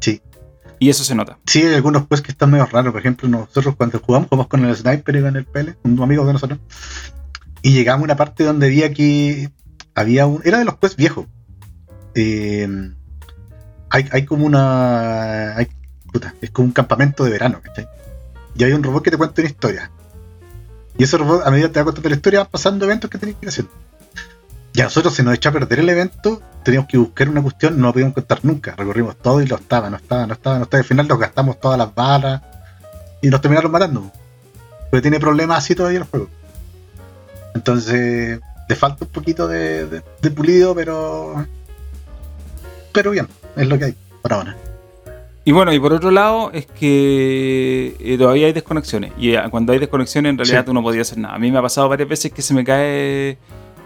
Sí. 0.00 0.22
Y 0.78 0.88
eso 0.88 1.04
se 1.04 1.14
nota. 1.14 1.38
Sí, 1.46 1.62
hay 1.62 1.74
algunos 1.74 2.06
pues 2.06 2.22
que 2.22 2.32
están 2.32 2.50
medio 2.50 2.64
raros. 2.66 2.92
Por 2.92 3.00
ejemplo, 3.00 3.28
nosotros 3.28 3.76
cuando 3.76 3.98
jugamos, 4.00 4.28
jugamos 4.28 4.48
con 4.48 4.64
el 4.64 4.74
sniper 4.74 5.16
y 5.16 5.22
con 5.22 5.36
el 5.36 5.44
pele, 5.44 5.76
un 5.82 6.02
amigo 6.02 6.26
de 6.26 6.32
nosotros. 6.32 6.58
Y 7.62 7.72
llegamos 7.72 8.02
a 8.02 8.04
una 8.04 8.16
parte 8.16 8.44
donde 8.44 8.66
había 8.66 8.92
que. 8.92 9.50
Había 9.94 10.26
un. 10.26 10.40
Era 10.44 10.58
de 10.58 10.64
los 10.64 10.76
pues 10.76 10.96
viejos. 10.96 11.26
Eh, 12.14 12.66
hay, 13.94 14.08
hay 14.10 14.24
como 14.24 14.44
una. 14.44 15.56
Hay, 15.56 15.68
puta, 16.12 16.34
es 16.40 16.50
como 16.50 16.66
un 16.66 16.72
campamento 16.72 17.22
de 17.22 17.30
verano, 17.30 17.60
¿cachai? 17.62 17.86
Y 18.56 18.64
hay 18.64 18.72
un 18.72 18.82
robot 18.82 19.04
que 19.04 19.12
te 19.12 19.16
cuenta 19.16 19.40
una 19.40 19.48
historia. 19.48 19.90
Y 20.98 21.04
ese 21.04 21.16
robot, 21.16 21.46
a 21.46 21.50
medida 21.52 21.68
que 21.68 21.74
te 21.74 21.80
va 21.80 21.84
contando 21.84 22.08
la 22.08 22.16
historia, 22.16 22.40
van 22.40 22.48
pasando 22.50 22.84
eventos 22.86 23.08
que 23.08 23.18
tenés 23.18 23.36
que 23.36 23.46
ir 23.46 23.48
haciendo. 23.50 23.72
Y 24.72 24.80
a 24.80 24.84
nosotros 24.84 25.14
se 25.14 25.22
nos 25.22 25.34
echó 25.34 25.50
a 25.50 25.52
perder 25.52 25.78
el 25.78 25.88
evento, 25.88 26.42
teníamos 26.64 26.88
que 26.88 26.98
buscar 26.98 27.28
una 27.28 27.40
cuestión, 27.40 27.80
no 27.80 27.92
podíamos 27.92 28.14
contar 28.14 28.40
nunca. 28.42 28.74
Recorrimos 28.76 29.16
todo 29.16 29.40
y 29.40 29.46
lo 29.46 29.54
estaba, 29.54 29.88
no 29.88 29.96
estaba, 29.96 30.26
no 30.26 30.32
estaba, 30.34 30.58
no 30.58 30.64
estaba. 30.64 30.80
Al 30.80 30.88
final 30.88 31.06
nos 31.06 31.18
gastamos 31.20 31.60
todas 31.60 31.78
las 31.78 31.94
balas 31.94 32.42
y 33.22 33.28
nos 33.28 33.40
terminaron 33.40 33.70
matando. 33.70 34.10
Porque 34.90 35.02
tiene 35.02 35.20
problemas 35.20 35.58
así 35.58 35.76
todavía 35.76 36.00
el 36.00 36.04
juego. 36.04 36.28
Entonces, 37.54 38.40
le 38.68 38.74
falta 38.74 39.04
un 39.04 39.10
poquito 39.12 39.46
de 39.46 40.02
pulido, 40.34 40.74
pero. 40.74 41.46
Pero 42.92 43.12
bien, 43.12 43.28
es 43.56 43.68
lo 43.68 43.78
que 43.78 43.84
hay 43.86 43.94
por 44.22 44.32
ahora. 44.32 44.56
Y 45.46 45.52
bueno, 45.52 45.72
y 45.74 45.78
por 45.78 45.92
otro 45.92 46.10
lado 46.10 46.50
es 46.52 46.64
que 46.66 47.96
eh, 48.00 48.16
todavía 48.16 48.46
hay 48.46 48.52
desconexiones. 48.54 49.12
Y 49.18 49.34
eh, 49.34 49.42
cuando 49.50 49.72
hay 49.74 49.78
desconexiones 49.78 50.30
en 50.30 50.38
realidad 50.38 50.60
Sí. 50.60 50.66
tú 50.66 50.72
no 50.74 50.82
podías 50.82 51.06
hacer 51.08 51.18
nada. 51.18 51.34
A 51.34 51.38
mí 51.38 51.50
me 51.52 51.58
ha 51.58 51.62
pasado 51.62 51.88
varias 51.88 52.08
veces 52.08 52.32
que 52.32 52.40
se 52.42 52.54
me 52.54 52.64
cae 52.64 53.36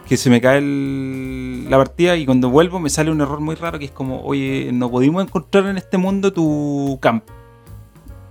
que 0.06 0.16
se 0.16 0.30
me 0.30 0.40
cae 0.40 0.58
el- 0.58 1.68
la 1.68 1.76
partida 1.76 2.16
y 2.16 2.24
cuando 2.24 2.48
vuelvo 2.48 2.80
me 2.80 2.88
sale 2.88 3.10
un 3.10 3.20
error 3.20 3.40
muy 3.40 3.56
raro 3.56 3.78
que 3.78 3.84
es 3.86 3.90
como, 3.90 4.22
oye, 4.22 4.70
no 4.72 4.90
pudimos 4.90 5.22
encontrar 5.22 5.66
en 5.66 5.76
este 5.76 5.98
mundo 5.98 6.32
tu 6.32 6.98
camp, 7.02 7.24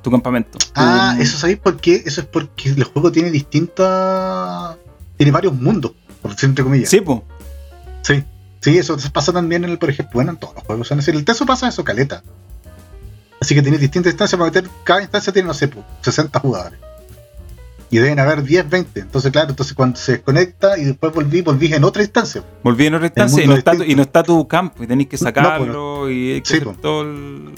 tu 0.01 0.09
campamento. 0.09 0.57
Ah, 0.73 1.13
Tu- 1.17 1.21
eso 1.21 1.37
sabéis 1.37 1.59
por 1.59 1.77
qué? 1.77 2.01
Eso 2.05 2.21
es 2.21 2.27
porque 2.27 2.69
el 2.69 2.83
juego 2.83 3.11
tiene 3.11 3.29
distintas. 3.29 4.75
Tiene 5.17 5.31
varios 5.31 5.53
mundos, 5.53 5.91
por 6.21 6.31
decir 6.31 6.49
entre 6.49 6.63
comillas. 6.63 6.89
Sí, 6.89 7.01
pues. 7.01 7.19
Sí, 8.01 8.23
sí, 8.71 8.77
eso 8.77 8.97
pasa 9.13 9.31
también 9.31 9.63
en 9.63 9.69
el, 9.71 9.77
por 9.77 9.89
ejemplo, 9.89 10.13
bueno, 10.15 10.31
en 10.31 10.37
todos 10.37 10.55
los 10.55 10.63
juegos. 10.63 10.91
así. 10.91 11.11
En 11.11 11.17
el 11.17 11.25
Teso 11.25 11.45
pasa 11.45 11.67
eso, 11.69 11.83
caleta. 11.83 12.21
Así 13.39 13.53
que 13.55 13.61
tienes 13.61 13.79
distintas 13.79 14.11
instancias 14.11 14.37
para 14.37 14.49
meter. 14.51 14.69
Cada 14.83 15.01
instancia 15.01 15.31
tiene, 15.31 15.47
no 15.47 15.53
sé, 15.53 15.67
po, 15.67 15.83
60 16.01 16.39
jugadores. 16.39 16.79
Y 17.89 17.97
deben 17.99 18.19
haber 18.19 18.43
10, 18.43 18.69
20. 18.69 18.99
Entonces, 18.99 19.31
claro, 19.31 19.49
entonces 19.51 19.73
cuando 19.73 19.97
se 19.97 20.13
desconecta 20.13 20.77
y 20.77 20.83
después 20.83 21.13
volví, 21.13 21.41
volví 21.41 21.73
en 21.73 21.83
otra 21.85 22.01
instancia. 22.03 22.43
Volví 22.63 22.87
en 22.87 22.95
otra 22.95 23.07
instancia 23.07 23.43
y 23.43 23.47
no, 23.47 23.53
está 23.55 23.71
tu, 23.71 23.77
distinto. 23.77 23.91
y 23.93 23.95
no 23.95 24.01
está 24.01 24.23
tu 24.23 24.47
campo 24.47 24.83
y 24.83 24.87
tenéis 24.87 25.07
que 25.09 25.17
No, 25.17 25.23
sacarlo 25.23 26.09
y 26.11 26.33
hay 26.33 26.41
que 26.41 26.47
sí, 26.49 26.55
hacer 26.57 26.75
todo 26.77 27.03
el... 27.03 27.51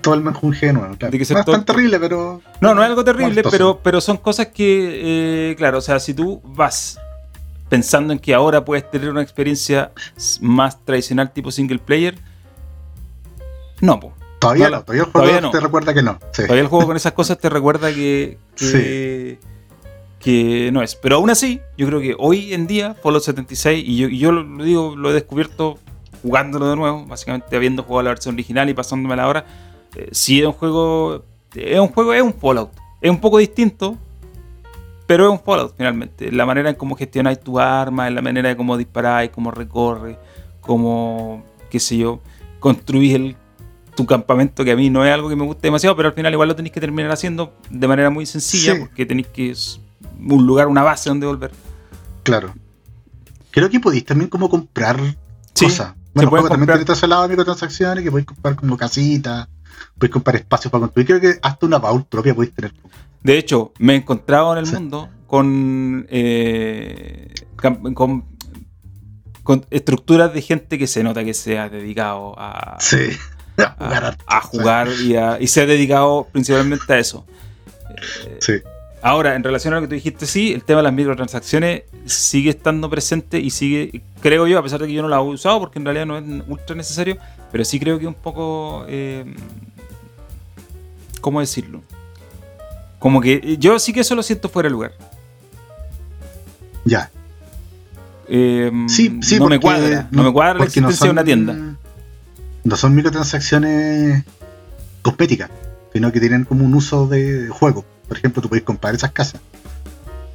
Todo 0.00 0.14
el 0.14 0.22
menjunje 0.22 0.66
de 0.66 0.72
nuevo, 0.72 0.88
claro. 0.96 1.10
Tiene 1.12 1.18
que 1.18 1.24
ser 1.24 1.36
no 1.36 1.40
es 1.42 1.46
todo- 1.46 1.54
tan 1.54 1.64
terrible, 1.64 2.00
pero. 2.00 2.42
No, 2.60 2.74
no 2.74 2.82
es 2.82 2.88
algo 2.88 3.04
terrible, 3.04 3.44
pero, 3.48 3.78
pero 3.84 4.00
son 4.00 4.16
cosas 4.16 4.48
que, 4.48 5.50
eh, 5.52 5.54
claro, 5.56 5.78
o 5.78 5.80
sea, 5.80 6.00
si 6.00 6.12
tú 6.12 6.40
vas 6.42 6.98
pensando 7.72 8.12
en 8.12 8.18
que 8.18 8.34
ahora 8.34 8.66
puedes 8.66 8.90
tener 8.90 9.08
una 9.08 9.22
experiencia 9.22 9.92
más 10.42 10.84
tradicional 10.84 11.32
tipo 11.32 11.50
single 11.50 11.78
player, 11.78 12.18
no. 13.80 13.98
Todavía 14.38 14.68
No, 14.68 14.76
no, 14.76 14.82
todavía 14.84 15.04
el 15.04 15.10
juego 15.10 15.26
todavía 15.26 15.40
no. 15.40 15.50
te 15.50 15.60
recuerda 15.60 15.94
que 15.94 16.02
no. 16.02 16.18
Sí. 16.32 16.42
todavía 16.42 16.64
el 16.64 16.68
juego 16.68 16.88
con 16.88 16.96
esas 16.98 17.12
cosas 17.12 17.38
te 17.38 17.48
recuerda 17.48 17.90
que, 17.94 18.36
que, 18.58 19.38
que 20.20 20.70
no 20.70 20.82
es. 20.82 20.96
Pero 20.96 21.16
aún 21.16 21.30
así, 21.30 21.62
yo 21.78 21.86
creo 21.86 22.02
que 22.02 22.14
hoy 22.18 22.52
en 22.52 22.66
día, 22.66 22.94
Fallout 23.02 23.22
76, 23.22 23.82
y 23.86 23.96
yo, 23.96 24.08
y 24.08 24.18
yo 24.18 24.32
lo, 24.32 24.62
digo, 24.62 24.94
lo 24.94 25.08
he 25.08 25.14
descubierto 25.14 25.78
jugándolo 26.20 26.68
de 26.68 26.76
nuevo, 26.76 27.06
básicamente 27.06 27.56
habiendo 27.56 27.84
jugado 27.84 28.02
la 28.02 28.10
versión 28.10 28.34
original 28.34 28.68
y 28.68 28.74
pasándomela 28.74 29.22
ahora, 29.22 29.46
eh, 29.96 30.10
sí 30.12 30.40
es 30.40 30.46
un 30.46 30.52
juego, 30.52 31.24
es 31.54 31.80
un 31.80 31.88
juego, 31.88 32.12
es 32.12 32.22
un 32.22 32.34
Fallout. 32.34 32.68
Es 33.00 33.10
un 33.10 33.18
poco 33.18 33.38
distinto, 33.38 33.96
pero 35.06 35.26
es 35.26 35.30
un 35.32 35.44
Fallout 35.44 35.74
finalmente. 35.76 36.30
La 36.32 36.46
manera 36.46 36.70
en 36.70 36.76
cómo 36.76 36.94
gestionáis 36.96 37.40
tu 37.40 37.58
arma, 37.58 38.08
en 38.08 38.14
la 38.14 38.22
manera 38.22 38.48
de 38.48 38.56
cómo 38.56 38.76
disparáis, 38.76 39.30
cómo 39.30 39.50
recorres, 39.50 40.16
cómo, 40.60 41.44
qué 41.70 41.80
sé 41.80 41.96
yo, 41.98 42.20
construís 42.60 43.14
el, 43.14 43.36
tu 43.94 44.06
campamento, 44.06 44.64
que 44.64 44.72
a 44.72 44.76
mí 44.76 44.88
no 44.90 45.04
es 45.04 45.12
algo 45.12 45.28
que 45.28 45.36
me 45.36 45.44
guste 45.44 45.66
demasiado, 45.68 45.96
pero 45.96 46.08
al 46.08 46.14
final 46.14 46.32
igual 46.32 46.48
lo 46.48 46.56
tenéis 46.56 46.72
que 46.72 46.80
terminar 46.80 47.10
haciendo 47.12 47.52
de 47.70 47.88
manera 47.88 48.10
muy 48.10 48.24
sencilla, 48.26 48.74
Sí. 48.74 48.80
porque 48.80 49.04
tenéis 49.06 49.26
que 49.28 49.50
es 49.50 49.80
un 50.18 50.46
lugar, 50.46 50.68
una 50.68 50.82
base 50.82 51.08
donde 51.10 51.26
volver. 51.26 51.50
Claro. 52.22 52.54
Creo 53.50 53.68
que 53.68 53.80
podéis 53.80 54.04
también 54.06 54.30
como 54.30 54.48
comprar 54.48 54.98
Sí, 55.54 55.66
cosas. 55.66 55.94
Bueno, 56.14 56.30
juego 56.30 56.48
también 56.48 56.66
comprar- 56.68 56.78
tiene 56.84 56.92
ese 56.96 57.06
lado 57.06 57.22
de 57.22 57.28
microtransacciones 57.28 58.02
que 58.04 58.10
podéis 58.10 58.26
comprar 58.26 58.54
como 58.56 58.76
casitas, 58.76 59.48
podéis 59.98 60.12
comprar 60.12 60.36
espacios 60.36 60.70
para 60.70 60.82
construir. 60.82 61.06
Creo 61.06 61.20
que 61.20 61.38
hasta 61.42 61.66
una 61.66 61.78
vault 61.78 62.06
propia 62.06 62.34
podéis 62.34 62.54
tener. 62.54 62.72
De 63.22 63.38
hecho, 63.38 63.72
me 63.78 63.92
he 63.94 63.96
encontrado 63.96 64.52
en 64.56 64.64
el 64.64 64.72
mundo 64.72 65.08
con, 65.26 66.06
eh, 66.10 67.32
con, 67.56 68.24
con 69.42 69.66
estructuras 69.70 70.32
de 70.34 70.42
gente 70.42 70.78
que 70.78 70.86
se 70.86 71.02
nota 71.02 71.24
que 71.24 71.34
se 71.34 71.58
ha 71.58 71.68
dedicado 71.68 72.34
a, 72.38 72.76
Sí. 72.80 73.08
A 73.58 73.62
a- 73.62 73.74
jugar 73.76 74.04
harto, 74.04 74.24
a 74.26 74.40
jugar 74.40 74.88
y, 75.04 75.16
a- 75.16 75.38
y 75.40 75.46
se 75.46 75.60
ha 75.62 75.66
dedicado 75.66 76.26
principalmente 76.32 76.92
a 76.92 76.98
eso. 76.98 77.24
Eh, 78.26 78.38
Sí. 78.40 78.52
Ahora, 79.04 79.34
en 79.34 79.42
relación 79.42 79.74
a 79.74 79.76
lo 79.78 79.82
que 79.82 79.88
tú 79.88 79.94
dijiste, 79.96 80.26
sí, 80.26 80.52
el 80.52 80.62
tema 80.62 80.78
de 80.78 80.84
las 80.84 80.92
microtransacciones 80.92 81.82
sigue 82.06 82.50
estando 82.50 82.88
presente 82.88 83.40
y 83.40 83.50
sigue, 83.50 84.00
creo 84.20 84.46
yo, 84.46 84.60
a 84.60 84.62
pesar 84.62 84.80
de 84.80 84.86
que 84.86 84.92
yo 84.92 85.02
no 85.02 85.08
la 85.08 85.16
he 85.16 85.20
usado 85.20 85.58
porque 85.58 85.80
en 85.80 85.84
realidad 85.84 86.06
no 86.06 86.18
es 86.18 86.24
ultra 86.46 86.76
necesario, 86.76 87.18
pero 87.50 87.64
sí 87.64 87.80
creo 87.80 87.98
que 87.98 88.06
un 88.06 88.14
poco, 88.14 88.84
eh, 88.88 89.24
¿cómo 91.20 91.40
decirlo? 91.40 91.82
Como 93.02 93.20
que 93.20 93.40
eh, 93.42 93.56
yo 93.58 93.80
sí 93.80 93.92
que 93.92 94.00
eso 94.00 94.14
lo 94.14 94.22
siento 94.22 94.48
fuera 94.48 94.68
de 94.68 94.70
lugar. 94.70 94.92
Ya. 96.84 97.10
Eh, 98.28 98.70
Sí, 98.86 99.18
sí, 99.22 99.40
no 99.40 99.48
me 99.48 99.58
cuadra, 99.58 100.06
no, 100.12 100.22
me 100.22 100.32
cuadra 100.32 100.54
la 100.54 100.58
no 100.60 100.64
existencia 100.64 101.06
de 101.06 101.10
una 101.10 101.24
tienda. 101.24 101.76
no 102.62 102.76
son 102.76 102.94
microtransacciones 102.94 104.24
cosméticas, 105.02 105.50
sino 105.92 106.12
que 106.12 106.20
tienen 106.20 106.44
como 106.44 106.64
un 106.64 106.74
uso 106.74 107.08
de 107.08 107.48
juego. 107.48 107.84
Por 108.06 108.16
ejemplo, 108.16 108.40
tú 108.40 108.48
podéis 108.48 108.64
comprar 108.64 108.94
esas 108.94 109.10
casas, 109.10 109.40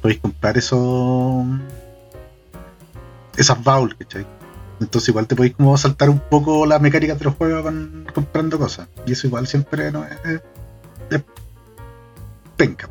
podéis 0.02 0.20
comprar 0.20 0.58
esos 0.58 1.46
esas 3.38 3.64
bauls, 3.64 3.94
¿cachai? 3.94 4.26
Entonces 4.78 5.08
igual 5.08 5.26
te 5.26 5.34
podéis 5.34 5.54
como 5.54 5.76
saltar 5.78 6.10
un 6.10 6.20
poco 6.20 6.66
las 6.66 6.82
mecánicas 6.82 7.18
de 7.18 7.24
los 7.24 7.34
juegos 7.34 7.62
con, 7.62 8.06
comprando 8.14 8.58
cosas. 8.58 8.88
Y 9.06 9.12
eso 9.12 9.26
igual 9.26 9.46
siempre 9.46 9.90
no 9.90 10.04
es 10.04 10.42
penca. 12.58 12.90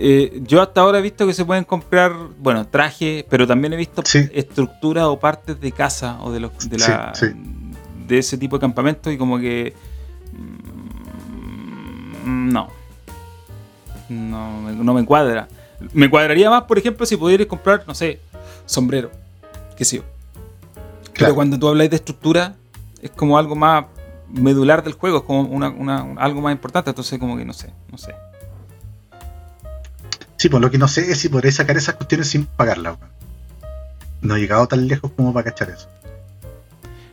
Eh, 0.00 0.42
yo 0.44 0.60
hasta 0.60 0.82
ahora 0.82 0.98
he 0.98 1.02
visto 1.02 1.26
que 1.26 1.32
se 1.32 1.44
pueden 1.44 1.64
comprar, 1.64 2.12
bueno, 2.38 2.66
trajes, 2.68 3.24
pero 3.28 3.46
también 3.46 3.72
he 3.72 3.76
visto 3.76 4.02
Sí. 4.04 4.28
estructuras 4.32 5.04
o 5.04 5.18
partes 5.18 5.58
de 5.60 5.72
casa 5.72 6.18
o 6.20 6.30
de, 6.30 6.40
los, 6.40 6.52
de, 6.68 6.78
la, 6.78 7.12
Sí, 7.14 7.26
sí. 7.28 7.32
de 8.06 8.18
ese 8.18 8.36
tipo 8.38 8.56
de 8.56 8.60
campamentos 8.60 9.12
y 9.12 9.16
como 9.18 9.38
que... 9.38 9.74
mm, 12.24 12.52
No. 12.52 12.68
No, 14.08 14.60
me- 14.62 14.72
no 14.72 14.94
me 14.94 15.04
cuadra. 15.04 15.48
Me 15.92 16.08
cuadraría 16.08 16.48
más, 16.50 16.62
por 16.64 16.78
ejemplo, 16.78 17.04
si 17.06 17.16
pudierais 17.16 17.48
comprar, 17.48 17.84
no 17.86 17.94
sé, 17.94 18.20
sombrero. 18.66 19.10
Qué 19.76 19.84
sé 19.84 19.96
yo. 19.98 20.02
Pero 21.18 21.34
cuando 21.34 21.58
tú 21.58 21.68
habláis 21.68 21.90
de 21.90 21.96
estructura, 21.96 22.54
es 23.02 23.10
como 23.10 23.36
algo 23.38 23.54
más 23.56 23.84
medular 24.32 24.82
del 24.84 24.92
juego, 24.94 25.18
es 25.18 25.22
como 25.24 25.42
una, 25.42 25.70
una- 25.70 26.14
algo 26.18 26.40
más 26.40 26.52
importante. 26.52 26.90
Entonces, 26.90 27.18
como 27.18 27.36
que 27.36 27.44
no 27.44 27.52
sé, 27.52 27.72
no 27.90 27.98
sé. 27.98 28.14
Sí, 30.36 30.48
pues 30.48 30.62
lo 30.62 30.70
que 30.70 30.78
no 30.78 30.86
sé 30.88 31.10
es 31.10 31.18
si 31.18 31.28
podréis 31.28 31.56
sacar 31.56 31.76
esas 31.76 31.96
cuestiones 31.96 32.28
sin 32.28 32.46
pagarlas. 32.46 32.96
weón. 32.98 33.10
No 34.20 34.36
he 34.36 34.40
llegado 34.40 34.66
tan 34.66 34.86
lejos 34.86 35.10
como 35.16 35.32
para 35.32 35.50
cachar 35.50 35.70
eso. 35.70 35.88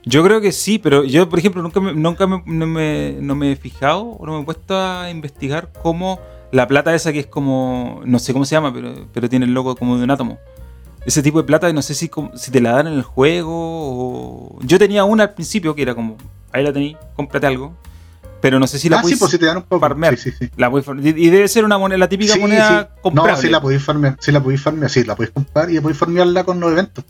Yo 0.08 0.24
creo 0.24 0.40
que 0.40 0.52
sí, 0.52 0.78
pero 0.78 1.04
yo, 1.04 1.28
por 1.28 1.40
ejemplo, 1.40 1.64
nunca, 1.64 1.80
me, 1.80 1.94
nunca 1.94 2.28
me, 2.28 2.44
no, 2.46 2.68
me, 2.68 3.18
no 3.20 3.34
me 3.36 3.52
he 3.52 3.56
fijado 3.56 4.04
o 4.04 4.26
no 4.28 4.34
me 4.34 4.42
he 4.42 4.46
puesto 4.46 4.80
a 4.80 5.10
investigar 5.10 5.72
cómo 5.82 6.20
la 6.52 6.68
plata 6.68 6.94
esa 6.94 7.12
que 7.12 7.22
es 7.22 7.26
como, 7.28 8.02
no 8.06 8.20
sé 8.20 8.32
cómo 8.32 8.46
se 8.46 8.52
llama, 8.54 8.72
pero, 8.72 9.08
pero 9.12 9.28
tiene 9.28 9.46
el 9.48 9.54
logo 9.56 9.76
como 9.76 9.98
de 9.98 10.04
un 10.04 10.12
átomo. 10.12 10.38
Ese 11.08 11.24
tipo 11.24 11.40
de 11.40 11.46
plata, 11.48 11.72
no 11.74 11.82
sé 11.82 11.96
si, 11.96 12.10
si 12.36 12.52
te 12.52 12.62
la 12.62 12.74
dan 12.74 12.86
en 12.88 12.94
el 12.94 13.02
juego 13.04 13.52
o... 13.56 14.60
Yo 14.62 14.78
tenía 14.78 15.04
una 15.06 15.24
al 15.24 15.34
principio 15.34 15.74
que 15.74 15.82
era 15.82 15.96
como, 15.96 16.18
ahí 16.56 16.64
la 16.64 16.74
tení, 16.74 16.96
cómprate 17.16 17.48
algo, 17.48 17.76
pero 18.42 18.60
no 18.60 18.68
sé 18.68 18.78
si 18.80 18.90
la 18.90 18.98
ah, 18.98 19.00
sí, 19.00 19.04
puedes 19.04 19.20
pues 19.20 19.32
si 19.32 19.38
te 19.40 19.46
dan 19.46 19.58
un 19.58 19.64
poco. 19.64 19.80
farmear. 19.80 20.18
Sí, 20.18 20.32
sí, 20.32 20.38
sí. 20.46 20.52
la 20.58 20.70
puedes. 20.70 20.88
Y 21.04 21.30
debe 21.30 21.48
ser 21.48 21.66
una 21.66 21.78
moneda, 21.78 21.98
la 21.98 22.10
típica 22.10 22.34
Sí, 22.34 22.40
moneda 22.40 22.90
sí. 22.94 23.00
comprable. 23.02 23.32
No, 23.34 23.38
sí 23.42 23.50
la 23.50 23.62
podéis 23.62 23.84
farmear, 23.84 24.18
sí 24.20 24.32
la 24.32 24.42
podéis 24.44 24.62
farmear, 24.62 24.90
sí, 24.90 25.04
la 25.04 25.16
podéis 25.16 25.34
comprar 25.34 25.70
y 25.72 25.80
podéis 25.80 25.98
farmearla 26.00 26.44
con 26.44 26.60
los 26.60 26.72
eventos. 26.72 27.04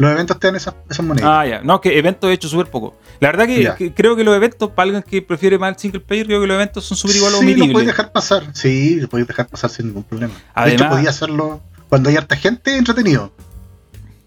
Los 0.00 0.12
eventos 0.12 0.38
te 0.38 0.46
dan 0.46 0.54
esas, 0.54 0.74
esas 0.88 1.04
monedas. 1.04 1.28
Ah, 1.28 1.44
ya. 1.44 1.60
No, 1.62 1.80
que 1.80 1.98
eventos 1.98 2.30
he 2.30 2.32
hecho 2.34 2.48
súper 2.48 2.66
poco. 2.70 2.96
La 3.18 3.28
verdad 3.32 3.46
que, 3.46 3.72
que 3.76 3.92
creo 3.92 4.14
que 4.14 4.22
los 4.22 4.36
eventos, 4.36 4.70
para 4.70 4.84
alguien 4.84 5.02
que 5.02 5.20
prefiere 5.22 5.58
más 5.58 5.70
el 5.74 5.78
single 5.80 5.98
player, 5.98 6.24
creo 6.26 6.40
que 6.40 6.46
los 6.46 6.54
eventos 6.54 6.84
son 6.84 6.96
súper 6.96 7.16
igual 7.16 7.34
o 7.34 7.38
sí, 7.38 7.42
lo 7.42 7.48
omitibles. 7.50 7.72
podéis 7.72 7.86
dejar 7.88 8.12
pasar, 8.12 8.44
sí, 8.52 9.00
lo 9.00 9.08
podéis 9.08 9.26
dejar 9.26 9.48
pasar 9.48 9.70
sin 9.70 9.86
ningún 9.86 10.04
problema. 10.04 10.34
de 10.34 10.40
Además- 10.54 10.80
hecho, 10.82 10.90
podía 10.90 11.10
hacerlo 11.10 11.60
cuando 11.88 12.10
hay 12.10 12.16
harta 12.16 12.36
gente 12.36 12.76
entretenido. 12.76 13.32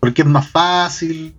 Porque 0.01 0.23
es 0.23 0.27
más 0.27 0.49
fácil 0.49 1.35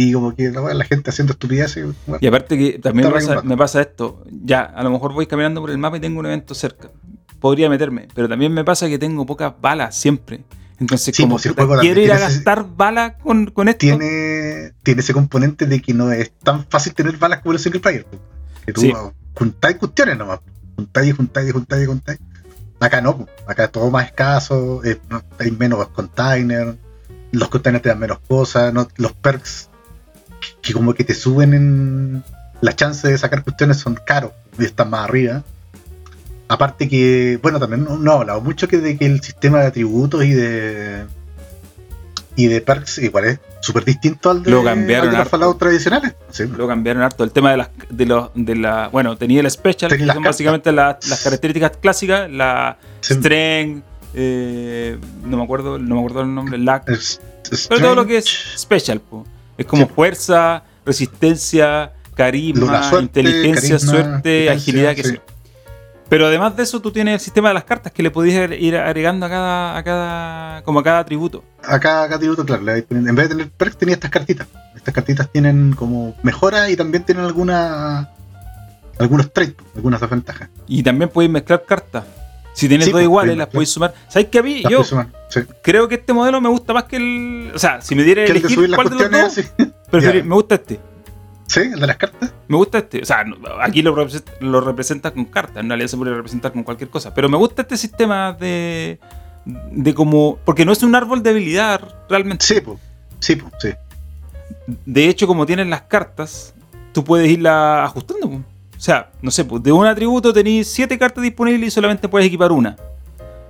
y 0.00 0.12
como 0.12 0.34
que 0.34 0.50
la, 0.50 0.72
la 0.74 0.84
gente 0.84 1.10
haciendo 1.10 1.32
estupideces. 1.32 1.86
bueno, 2.06 2.18
Y 2.20 2.26
aparte 2.26 2.56
que 2.56 2.78
también 2.78 3.10
pasa, 3.10 3.42
me 3.42 3.56
pasa 3.56 3.80
esto. 3.80 4.22
Ya, 4.44 4.62
a 4.62 4.82
lo 4.82 4.90
mejor 4.90 5.12
voy 5.12 5.26
caminando 5.26 5.60
por 5.60 5.70
el 5.70 5.78
mapa 5.78 5.96
y 5.96 6.00
tengo 6.00 6.20
un 6.20 6.26
evento 6.26 6.54
cerca. 6.54 6.90
Podría 7.40 7.68
meterme, 7.68 8.08
pero 8.14 8.28
también 8.28 8.52
me 8.52 8.64
pasa 8.64 8.88
que 8.88 8.98
tengo 8.98 9.24
pocas 9.26 9.52
balas 9.60 9.94
siempre. 9.96 10.42
Entonces, 10.80 11.14
Sí, 11.16 11.22
como 11.24 11.36
pues, 11.38 11.52
quiero 11.80 12.00
ir 12.00 12.12
a 12.12 12.16
ese- 12.16 12.24
gastar 12.24 12.64
balas 12.76 13.14
con, 13.22 13.46
con 13.46 13.68
esto. 13.68 13.78
tiene, 13.80 14.72
tiene 14.84 15.00
ese 15.00 15.12
componente 15.12 15.66
de 15.66 15.80
que 15.82 15.92
no 15.92 16.10
es 16.12 16.30
tan 16.38 16.64
fácil 16.68 16.94
tener 16.94 17.16
balas 17.16 17.40
como 17.40 17.52
el 17.54 17.58
single 17.58 17.80
player. 17.80 18.04
po. 18.04 18.16
Que 18.64 18.72
tú 18.72 18.80
Sí. 18.82 18.92
juntáis 19.34 19.76
cuestiones 19.76 20.16
nomás. 20.16 20.40
Juntáis 20.76 21.08
y 21.08 21.12
juntáis 21.12 21.48
y 21.48 21.52
juntáis 21.52 21.82
y 21.82 21.86
juntáis. 21.86 22.18
Acá 22.80 23.00
no, 23.00 23.26
acá 23.48 23.64
es 23.64 23.72
todo 23.72 23.90
más 23.90 24.06
escaso, 24.06 24.84
eh, 24.84 25.00
hay 25.40 25.50
menos 25.50 25.88
containers, 25.88 26.76
los 27.32 27.48
containers 27.48 27.82
te 27.82 27.88
dan 27.88 27.98
menos 27.98 28.20
cosas, 28.28 28.72
no- 28.72 28.86
los 28.98 29.12
perks 29.12 29.67
que, 30.62 30.72
como 30.72 30.94
que 30.94 31.04
te 31.04 31.14
suben 31.14 31.54
en 31.54 32.22
las 32.60 32.76
chances 32.76 33.10
de 33.10 33.18
sacar 33.18 33.42
cuestiones 33.44 33.78
son 33.78 33.98
caros 34.04 34.32
y 34.58 34.64
están 34.64 34.90
más 34.90 35.04
arriba. 35.08 35.42
Aparte 36.48 36.88
que, 36.88 37.38
bueno, 37.42 37.58
también 37.60 37.84
no, 37.84 37.96
no 37.98 38.12
he 38.12 38.14
hablado 38.16 38.40
mucho 38.40 38.68
que 38.68 38.78
de 38.78 38.96
que 38.96 39.06
el 39.06 39.20
sistema 39.22 39.60
de 39.60 39.66
atributos 39.66 40.24
y 40.24 40.32
de 40.32 41.04
y 42.36 42.46
de 42.46 42.60
perks 42.60 42.98
igual 42.98 43.24
es 43.24 43.40
súper 43.60 43.84
distinto 43.84 44.30
al 44.30 44.42
de, 44.44 44.50
Lo 44.52 44.62
cambiaron 44.62 45.08
al 45.08 45.12
de 45.12 45.18
los. 45.18 45.28
Fallout 45.28 45.58
tradicionales. 45.58 46.14
Sí. 46.30 46.44
Lo 46.46 46.68
cambiaron 46.68 47.02
harto. 47.02 47.24
El 47.24 47.32
tema 47.32 47.50
de 47.50 47.56
las 47.58 47.70
de 47.90 48.06
los 48.06 48.30
de 48.34 48.54
la 48.56 48.88
bueno, 48.88 49.16
tenía 49.16 49.40
el 49.40 49.50
special, 49.50 49.90
Tenía 49.90 49.98
que 50.04 50.06
las 50.06 50.14
son 50.14 50.22
cartas. 50.22 50.36
básicamente 50.36 50.72
las, 50.72 51.08
las 51.08 51.22
características 51.22 51.72
clásicas, 51.78 52.30
la 52.30 52.78
Sí. 53.00 53.14
strength, 53.14 53.82
eh, 54.14 54.98
no 55.24 55.36
me 55.36 55.42
acuerdo, 55.42 55.78
no 55.78 55.96
me 55.96 56.00
acuerdo 56.00 56.22
el 56.22 56.34
nombre, 56.34 56.58
lack, 56.58 56.88
Es- 56.88 57.20
es 57.50 57.66
pero 57.68 57.80
todo 57.80 57.94
lo 57.96 58.06
que 58.06 58.18
es 58.18 58.26
special, 58.56 59.00
po. 59.00 59.26
Es 59.58 59.66
como 59.66 59.86
Sí. 59.86 59.92
fuerza, 59.94 60.62
resistencia, 60.86 61.92
carisma, 62.14 62.82
suerte, 62.88 63.20
inteligencia, 63.20 63.76
carisma, 63.76 63.90
suerte, 63.92 64.50
agilidad, 64.50 64.94
que 64.94 65.04
sí. 65.04 65.14
yo. 65.16 65.20
Pero 66.08 66.26
además 66.26 66.56
de 66.56 66.62
eso, 66.62 66.80
tú 66.80 66.90
tienes 66.90 67.14
el 67.14 67.20
sistema 67.20 67.48
de 67.48 67.54
las 67.54 67.64
cartas 67.64 67.92
que 67.92 68.02
le 68.02 68.10
podías 68.10 68.50
ir 68.58 68.76
agregando 68.76 69.26
a 69.26 69.28
cada, 69.28 69.76
a 69.76 69.82
cada, 69.84 70.62
como 70.62 70.80
a 70.80 70.82
cada 70.82 71.00
atributo. 71.00 71.44
Acá, 71.62 72.04
acá 72.04 72.14
atributo, 72.14 72.46
claro, 72.46 72.62
en 72.66 73.14
vez 73.14 73.28
de 73.28 73.34
tener 73.34 73.50
perks 73.50 73.76
tenía 73.76 73.94
estas 73.94 74.10
cartitas. 74.10 74.46
Estas 74.74 74.94
cartitas 74.94 75.30
tienen 75.30 75.74
como 75.74 76.16
mejoras 76.22 76.70
y 76.70 76.76
también 76.76 77.02
tienen 77.04 77.24
alguna 77.26 78.08
algunos 78.98 79.32
traits, 79.32 79.54
algunas 79.76 80.00
desventajas. 80.00 80.48
Y 80.66 80.82
también 80.82 81.10
podéis 81.10 81.30
mezclar 81.30 81.64
cartas. 81.64 82.04
Si 82.58 82.68
tienes 82.68 82.86
Sí, 82.86 82.90
dos 82.90 82.96
pues, 82.98 83.04
iguales, 83.04 83.36
las 83.36 83.46
podéis 83.46 83.70
sumar. 83.70 83.94
¿Sabes 84.08 84.28
qué 84.32 84.38
a 84.40 84.42
mí? 84.42 84.62
Yo 84.62 84.68
puedes 84.70 84.88
sumar, 84.88 85.06
sí. 85.28 85.40
creo 85.62 85.86
que 85.86 85.94
este 85.94 86.12
modelo 86.12 86.40
me 86.40 86.48
gusta 86.48 86.72
más 86.72 86.84
que 86.84 86.96
el. 86.96 87.52
O 87.54 87.58
sea, 87.58 87.80
si 87.80 87.94
me 87.94 88.02
diera 88.02 88.24
Que 88.24 88.32
de 88.32 88.38
elegir 88.40 88.68
las 88.68 88.76
cuál 88.76 88.88
de 88.90 89.08
los 89.08 89.10
dos, 89.36 89.44
preferir- 89.92 90.24
me 90.24 90.34
gusta 90.34 90.56
este. 90.56 90.80
Sí, 91.46 91.60
el 91.60 91.78
de 91.78 91.86
las 91.86 91.96
cartas. 91.96 92.34
Me 92.48 92.56
gusta 92.56 92.78
este. 92.78 93.00
O 93.02 93.04
sea, 93.04 93.24
aquí 93.62 93.80
lo, 93.82 93.94
lo 94.40 94.60
representa 94.60 95.12
con 95.12 95.24
cartas. 95.26 95.58
En 95.62 95.68
realidad 95.68 95.88
se 95.88 95.96
puede 95.96 96.12
representar 96.14 96.52
con 96.52 96.64
cualquier 96.64 96.90
cosa. 96.90 97.14
Pero 97.14 97.28
me 97.28 97.36
gusta 97.36 97.62
este 97.62 97.76
sistema 97.76 98.32
de. 98.32 98.98
De 99.70 99.94
como. 99.94 100.38
Porque 100.44 100.64
no 100.64 100.72
es 100.72 100.82
un 100.82 100.96
árbol 100.96 101.22
de 101.22 101.30
habilidad 101.30 101.80
realmente. 102.10 102.44
Sí, 102.44 102.60
pues. 102.60 102.78
Sí, 103.20 103.36
pues, 103.36 103.52
sí. 103.60 103.70
De 104.84 105.08
hecho, 105.08 105.26
como 105.28 105.46
tienes 105.46 105.68
las 105.68 105.82
cartas, 105.82 106.54
tú 106.92 107.04
puedes 107.04 107.30
irla 107.30 107.84
ajustando. 107.84 108.28
po. 108.30 108.42
O 108.78 108.80
sea, 108.80 109.10
no 109.20 109.32
sé, 109.32 109.44
pues 109.44 109.60
de 109.64 109.72
un 109.72 109.84
atributo 109.84 110.32
tenéis 110.32 110.68
siete 110.68 110.96
cartas 110.96 111.24
disponibles 111.24 111.66
y 111.66 111.70
solamente 111.72 112.08
puedes 112.08 112.28
equipar 112.28 112.52
una. 112.52 112.76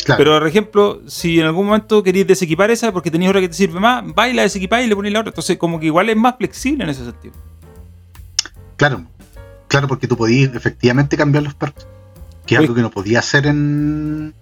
Claro. 0.03 0.17
Pero, 0.17 0.39
por 0.39 0.49
ejemplo, 0.49 1.03
si 1.07 1.39
en 1.39 1.45
algún 1.45 1.67
momento 1.67 2.03
queréis 2.03 2.27
desequipar 2.27 2.71
esa 2.71 2.91
porque 2.93 3.11
tenéis 3.11 3.29
otra 3.29 3.43
que 3.43 3.49
te 3.49 3.55
sirve 3.55 3.79
más, 3.79 4.03
vais 4.15 4.35
la 4.35 4.43
desequipáis 4.43 4.87
y 4.87 4.89
le 4.89 4.97
ponéis 4.97 5.13
la 5.13 5.21
otra. 5.21 5.31
Entonces, 5.31 5.59
como 5.59 5.79
que 5.79 5.87
igual 5.87 6.09
es 6.09 6.17
más 6.17 6.37
flexible 6.39 6.85
en 6.85 6.91
ese 6.91 7.05
sentido. 7.05 7.35
Claro, 8.79 9.05
claro, 9.67 9.87
porque 9.87 10.09
tú 10.09 10.17
podías 10.17 10.55
efectivamente 10.55 11.19
cambiar 11.19 11.45
los 11.45 11.55
perks. 11.55 11.87
Que 12.47 12.55
es 12.55 12.61
Oye. 12.61 12.67
algo 12.67 12.75
que 12.75 12.83
no 12.83 12.91
podías 12.91 13.27
hacer 13.27 13.47
en, 13.47 14.33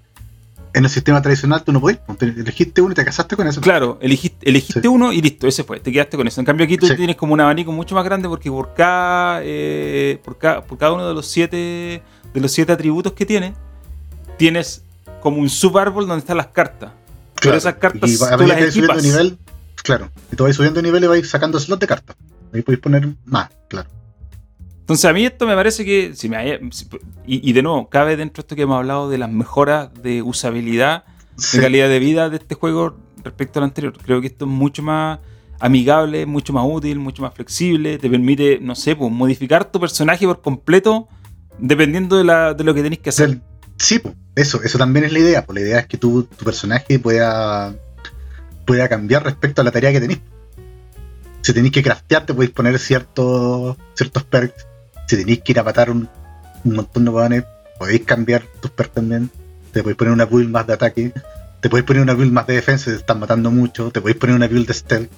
en 0.77 0.85
el 0.85 0.91
sistema 0.91 1.22
tradicional, 1.22 1.64
tú 1.64 1.72
no 1.72 1.81
podías. 1.81 2.01
pues, 2.07 2.18
te 2.18 2.27
elegiste 2.27 2.81
uno 2.83 2.93
y 2.93 2.95
te 2.95 3.05
casaste 3.05 3.35
con 3.35 3.47
eso. 3.49 3.61
Claro, 3.61 3.99
elegiste, 4.03 4.49
elegiste 4.49 4.83
Sí. 4.83 4.87
uno 4.89 5.12
y 5.12 5.22
listo, 5.22 5.47
ese 5.47 5.64
fue, 5.64 5.81
te 5.81 5.91
quedaste 5.91 6.16
con 6.16 6.27
eso. 6.29 6.41
En 6.41 6.45
cambio, 6.45 6.64
aquí 6.64 6.77
tú 6.77 6.87
Sí. 6.87 6.95
tienes 6.97 7.16
como 7.16 7.33
un 7.33 7.41
abanico 7.41 7.72
mucho 7.72 7.95
más 7.95 8.05
grande 8.05 8.29
porque 8.29 8.51
por 8.51 8.74
cada, 8.74 9.41
eh, 9.43 10.20
por 10.24 10.37
cada, 10.39 10.62
por 10.64 10.77
cada 10.79 10.93
uno 10.93 11.09
de 11.09 11.14
los 11.14 11.27
siete, 11.27 12.03
de 12.33 12.41
los 12.41 12.53
siete 12.53 12.72
atributos 12.72 13.12
que 13.14 13.24
tiene, 13.27 13.55
tienes 14.37 14.83
como 15.20 15.39
un 15.39 15.49
subárbol 15.49 16.07
donde 16.07 16.20
están 16.20 16.37
las 16.37 16.49
cartas. 16.49 16.91
Pero 17.35 17.41
Claro, 17.41 17.57
esas 17.59 17.74
cartas 17.77 18.11
y 18.11 18.16
va- 18.16 18.29
a 18.29 18.37
tú 18.37 18.39
medida 18.45 18.55
las 18.55 18.57
que 18.57 18.62
vais 18.64 18.74
subiendo 18.74 18.93
de 18.95 19.01
equipas. 19.01 19.22
nivel, 19.24 19.39
claro, 19.83 20.11
y 20.33 20.37
tú 20.37 20.45
vais 20.45 20.57
subiendo 20.57 20.79
de 20.79 20.83
nivel 20.89 21.05
y 21.05 21.07
vais 21.07 21.29
sacando 21.29 21.59
slot 21.59 21.81
de 21.81 21.87
cartas. 21.87 22.16
Ahí 22.53 22.62
podéis 22.62 22.81
poner 22.83 23.09
más, 23.24 23.51
claro. 23.68 23.89
Entonces 24.87 25.05
a 25.05 25.12
mí 25.12 25.24
esto 25.26 25.47
me 25.49 25.55
parece 25.57 25.84
que, 25.84 26.14
si 26.14 26.28
me 26.28 26.37
haya- 26.37 26.61
si- 26.70 26.87
y, 27.26 27.51
y 27.51 27.53
de 27.53 27.62
nuevo, 27.62 27.89
cabe 27.89 28.16
dentro 28.16 28.41
de 28.41 28.45
esto 28.47 28.55
que 28.55 28.62
hemos 28.62 28.76
hablado 28.76 29.11
de 29.11 29.18
las 29.18 29.30
mejoras 29.30 29.91
de 30.01 30.22
usabilidad, 30.22 31.05
Sí, 31.37 31.57
de 31.59 31.64
calidad 31.64 31.89
de 31.89 31.99
vida 31.99 32.30
de 32.30 32.37
este 32.37 32.55
juego 32.55 32.97
respecto 33.24 33.59
al 33.59 33.64
anterior. 33.64 33.93
Creo 34.03 34.20
que 34.20 34.28
esto 34.28 34.45
es 34.45 34.51
mucho 34.51 34.82
más 34.84 35.18
amigable, 35.59 36.24
mucho 36.24 36.53
más 36.53 36.64
útil, 36.68 36.99
mucho 37.01 37.20
más 37.22 37.34
flexible, 37.34 37.99
te 37.99 38.09
permite, 38.09 38.59
no 38.61 38.74
sé, 38.76 38.95
pues, 38.95 39.11
modificar 39.11 39.64
tu 39.70 39.80
personaje 39.80 40.24
por 40.24 40.41
completo 40.41 41.09
dependiendo 41.59 42.16
de, 42.16 42.24
la- 42.24 42.55
de 42.55 42.62
lo 42.64 42.72
que 42.72 42.82
tenéis 42.82 43.01
que 43.01 43.09
hacer. 43.11 43.41
sí, 43.78 44.01
eso, 44.37 44.62
eso 44.62 44.78
también 44.78 45.05
es 45.05 45.12
la 45.12 45.18
idea. 45.18 45.45
Pues 45.45 45.55
la 45.57 45.61
idea 45.62 45.78
es 45.80 45.87
que 45.89 45.97
tu, 45.99 46.22
tu 46.22 46.45
personaje 46.45 46.99
pueda, 47.01 47.74
pueda 48.64 48.89
cambiar 48.89 49.24
respecto 49.24 49.62
a 49.62 49.64
la 49.64 49.72
tarea 49.72 49.91
que 49.93 50.01
tenéis. 50.01 50.20
Si 51.43 51.53
tenéis 51.53 51.72
que 51.72 51.82
craftear, 51.82 52.24
te 52.24 52.34
podéis 52.34 52.53
poner 52.53 52.78
ciertos, 52.78 53.76
ciertos 53.95 54.22
perks. 54.24 54.66
Si 55.07 55.17
tenéis 55.17 55.43
que 55.43 55.53
ir 55.53 55.59
a 55.61 55.63
matar 55.63 55.91
un, 55.91 56.09
un 56.65 56.75
montón 56.75 57.05
de 57.05 57.11
hueones, 57.11 57.45
podéis 57.79 58.05
cambiar 58.05 58.43
tus 58.61 58.71
perks 58.71 58.95
también. 58.95 59.31
Te 59.73 59.83
podéis 59.83 59.97
poner 59.97 60.13
una 60.13 60.25
build 60.25 60.51
más 60.51 60.67
de 60.67 60.73
ataque. 60.73 61.13
Te 61.61 61.69
podéis 61.69 61.87
poner 61.87 62.03
una 62.03 62.15
build 62.15 62.33
más 62.33 62.47
de 62.47 62.55
defensa 62.55 62.87
si 62.87 62.91
te 62.91 62.97
están 62.97 63.21
matando 63.21 63.51
mucho. 63.51 63.91
Te 63.91 64.01
podéis 64.01 64.19
poner 64.19 64.37
una 64.37 64.49
build 64.49 64.67
de 64.67 64.75
stealth. 64.75 65.11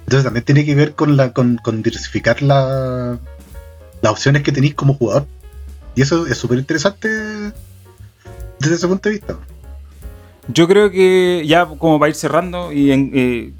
Entonces 0.00 0.24
también 0.24 0.44
tiene 0.44 0.64
que 0.64 0.74
ver 0.74 0.94
con 0.94 1.16
la 1.16 1.32
con, 1.32 1.56
con 1.56 1.82
diversificar 1.82 2.40
la, 2.40 3.18
las 4.00 4.12
opciones 4.12 4.42
que 4.42 4.52
tenéis 4.52 4.74
como 4.74 4.94
jugador. 4.94 5.26
Y 5.94 6.02
eso 6.02 6.26
es 6.26 6.38
súper 6.38 6.58
interesante 6.58 7.08
desde 8.58 8.74
ese 8.74 8.88
punto 8.88 9.08
de 9.08 9.16
vista. 9.16 9.36
Yo 10.48 10.66
creo 10.66 10.90
que 10.90 11.44
ya 11.46 11.66
como 11.66 11.98
para 11.98 12.08
ir 12.08 12.14
cerrando 12.14 12.72
y 12.72 12.92
en, 12.92 13.10
eh, 13.14 13.52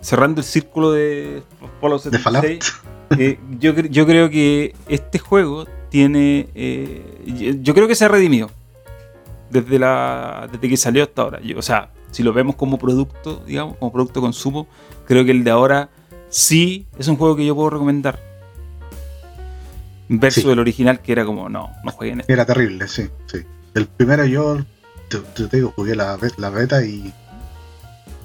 cerrando 0.00 0.40
el 0.40 0.46
círculo 0.46 0.92
de 0.92 1.42
Fallout 1.80 2.02
76, 2.02 2.74
eh, 3.10 3.38
yo, 3.58 3.74
yo 3.74 4.06
creo 4.06 4.30
que 4.30 4.74
este 4.88 5.18
juego 5.18 5.66
tiene... 5.88 6.48
Eh, 6.54 7.58
yo 7.62 7.74
creo 7.74 7.88
que 7.88 7.94
se 7.94 8.04
ha 8.04 8.08
redimido 8.08 8.50
desde, 9.50 9.78
la, 9.78 10.48
desde 10.50 10.68
que 10.68 10.76
salió 10.76 11.02
hasta 11.02 11.22
ahora. 11.22 11.40
o 11.56 11.62
sea, 11.62 11.90
si 12.10 12.22
lo 12.22 12.32
vemos 12.32 12.56
como 12.56 12.78
producto, 12.78 13.42
digamos, 13.46 13.76
como 13.76 13.92
producto 13.92 14.20
de 14.20 14.26
consumo, 14.26 14.66
creo 15.06 15.24
que 15.24 15.30
el 15.30 15.44
de 15.44 15.50
ahora 15.50 15.90
sí 16.28 16.86
es 16.98 17.08
un 17.08 17.16
juego 17.16 17.36
que 17.36 17.46
yo 17.46 17.54
puedo 17.54 17.70
recomendar. 17.70 18.20
Versus 20.10 20.44
el 20.46 20.58
original 20.58 21.00
que 21.00 21.12
era 21.12 21.24
como, 21.24 21.48
no, 21.48 21.70
no 21.84 21.92
jueguen 21.92 22.20
esto. 22.20 22.32
Era 22.32 22.46
terrible, 22.46 22.88
sí, 22.88 23.08
sí. 23.26 23.38
El 23.74 23.86
primero 23.86 24.24
yo, 24.24 24.64
te, 25.08 25.18
te 25.18 25.56
digo, 25.56 25.72
jugué 25.76 25.94
la, 25.94 26.18
la 26.38 26.50
beta 26.50 26.82
y 26.82 27.12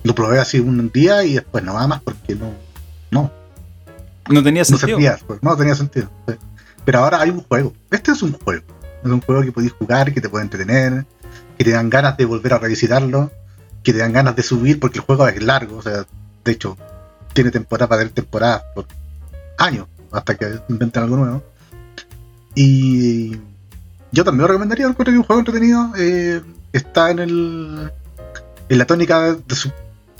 lo 0.03 0.15
probé 0.15 0.39
así 0.39 0.59
un 0.59 0.89
día 0.91 1.23
y 1.25 1.33
después 1.33 1.63
nada 1.63 1.87
más 1.87 2.01
porque 2.01 2.35
no, 2.35 2.51
no. 3.11 3.31
No 4.29 4.43
tenía 4.43 4.65
sentido. 4.65 4.99
No, 4.99 5.15
pues, 5.27 5.43
no 5.43 5.57
tenía 5.57 5.75
sentido. 5.75 6.09
Pero 6.85 6.99
ahora 6.99 7.21
hay 7.21 7.29
un 7.29 7.43
juego. 7.43 7.73
Este 7.91 8.11
es 8.11 8.21
un 8.21 8.33
juego. 8.33 8.63
Es 9.03 9.09
un 9.09 9.21
juego 9.21 9.41
que 9.41 9.51
podéis 9.51 9.73
jugar, 9.73 10.13
que 10.13 10.21
te 10.21 10.29
puede 10.29 10.43
entretener, 10.43 11.05
que 11.57 11.63
te 11.63 11.71
dan 11.71 11.89
ganas 11.89 12.17
de 12.17 12.25
volver 12.25 12.53
a 12.53 12.59
revisitarlo, 12.59 13.31
que 13.83 13.91
te 13.91 13.99
dan 13.99 14.13
ganas 14.13 14.35
de 14.35 14.43
subir 14.43 14.79
porque 14.79 14.99
el 14.99 15.05
juego 15.05 15.27
es 15.27 15.41
largo. 15.41 15.77
O 15.77 15.81
sea, 15.81 16.05
de 16.43 16.51
hecho, 16.51 16.77
tiene 17.33 17.51
temporada 17.51 17.89
para 17.89 18.01
tener 18.01 18.13
temporadas 18.13 18.63
por 18.73 18.85
años 19.57 19.87
hasta 20.11 20.35
que 20.35 20.59
inventen 20.69 21.03
algo 21.03 21.17
nuevo. 21.17 21.43
Y 22.55 23.37
yo 24.11 24.23
también 24.23 24.41
lo 24.41 24.47
recomendaría 24.47 24.87
un 24.87 24.93
juego 24.93 25.39
entretenido. 25.39 25.91
Eh, 25.97 26.41
está 26.71 27.11
en 27.11 27.19
el 27.19 27.91
en 28.69 28.77
la 28.77 28.85
tónica 28.85 29.33
de 29.33 29.55
sus 29.55 29.71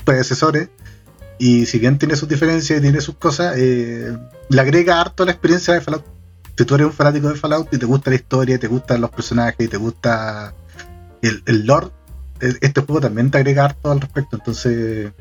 predecesores. 0.04 0.68
Y 1.38 1.66
si 1.66 1.78
bien 1.78 1.98
tiene 1.98 2.16
sus 2.16 2.28
diferencias 2.28 2.78
y 2.78 2.82
tiene 2.82 3.00
sus 3.00 3.16
cosas, 3.16 3.56
eh, 3.58 4.16
le 4.48 4.60
agrega 4.60 5.00
harto 5.00 5.24
la 5.24 5.32
experiencia 5.32 5.74
de 5.74 5.80
Fallout. 5.80 6.04
Si 6.56 6.64
tú 6.64 6.74
eres 6.76 6.86
un 6.86 6.92
fanático 6.92 7.28
de 7.28 7.34
Fallout 7.34 7.72
y 7.72 7.78
te 7.78 7.86
gusta 7.86 8.10
la 8.10 8.16
historia, 8.16 8.58
te 8.58 8.68
gustan 8.68 9.00
los 9.00 9.10
personajes 9.10 9.66
y 9.66 9.68
te 9.68 9.76
gusta 9.76 10.54
el, 11.22 11.42
el 11.46 11.66
lore, 11.66 11.88
e, 12.40 12.54
este 12.60 12.80
juego 12.82 13.00
también 13.00 13.30
te 13.30 13.38
agrega 13.38 13.64
harto 13.64 13.90
al 13.90 14.00
respecto. 14.00 14.36
Entonces, 14.36 15.12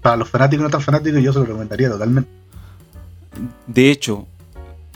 para 0.00 0.16
los 0.16 0.28
fanáticos 0.28 0.62
no 0.64 0.70
tan 0.70 0.80
fanáticos, 0.80 1.22
yo 1.22 1.32
se 1.32 1.40
lo 1.40 1.44
recomendaría 1.44 1.90
totalmente. 1.90 2.30
De 3.66 3.90
hecho, 3.90 4.26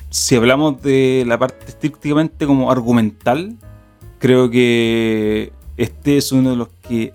si 0.08 0.36
hablamos 0.36 0.80
de 0.82 1.24
la 1.26 1.38
parte 1.38 1.66
estrictamente 1.68 2.46
como 2.46 2.70
argumental, 2.70 3.56
creo 4.18 4.50
que 4.50 5.52
este 5.76 6.16
es 6.16 6.32
uno 6.32 6.50
de 6.50 6.56
los 6.56 6.68
que 6.86 7.12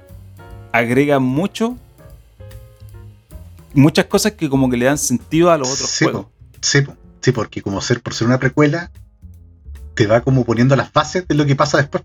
agrega 0.72 1.20
mucho, 1.20 1.78
muchas 3.76 4.06
cosas 4.06 4.34
que 4.34 4.50
como 4.50 4.70
que 4.70 4.78
le 4.78 4.86
dan 4.86 4.98
sentido 4.98 5.52
a 5.52 5.58
los 5.58 5.72
otros 5.72 5.98
juegos. 5.98 6.28
sí, 6.62 6.80
sí, 7.22 7.32
porque 7.32 7.62
como 7.62 7.82
ser 7.82 8.02
por 8.02 8.14
ser 8.14 8.28
una 8.28 8.40
precuela, 8.40 8.92
te 9.96 10.08
va 10.08 10.22
como 10.22 10.46
poniendo 10.46 10.76
las 10.76 10.92
bases 10.92 11.28
de 11.28 11.36
lo 11.36 11.46
que 11.46 11.56
pasa 11.56 11.78
después. 11.78 12.04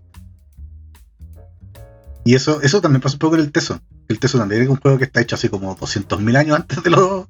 Y 2.23 2.35
eso, 2.35 2.61
eso 2.61 2.81
también 2.81 3.01
pasa 3.01 3.15
un 3.15 3.19
poco 3.19 3.35
en 3.35 3.41
el 3.41 3.51
Teso. 3.51 3.81
El 4.07 4.19
Teso 4.19 4.37
también 4.37 4.61
es 4.61 4.69
un 4.69 4.75
juego 4.75 4.97
que 4.97 5.05
está 5.05 5.21
hecho 5.21 5.35
así 5.35 5.49
como 5.49 5.75
200.000 5.75 6.37
años 6.37 6.55
antes 6.55 6.83
de 6.83 6.89
los 6.89 7.27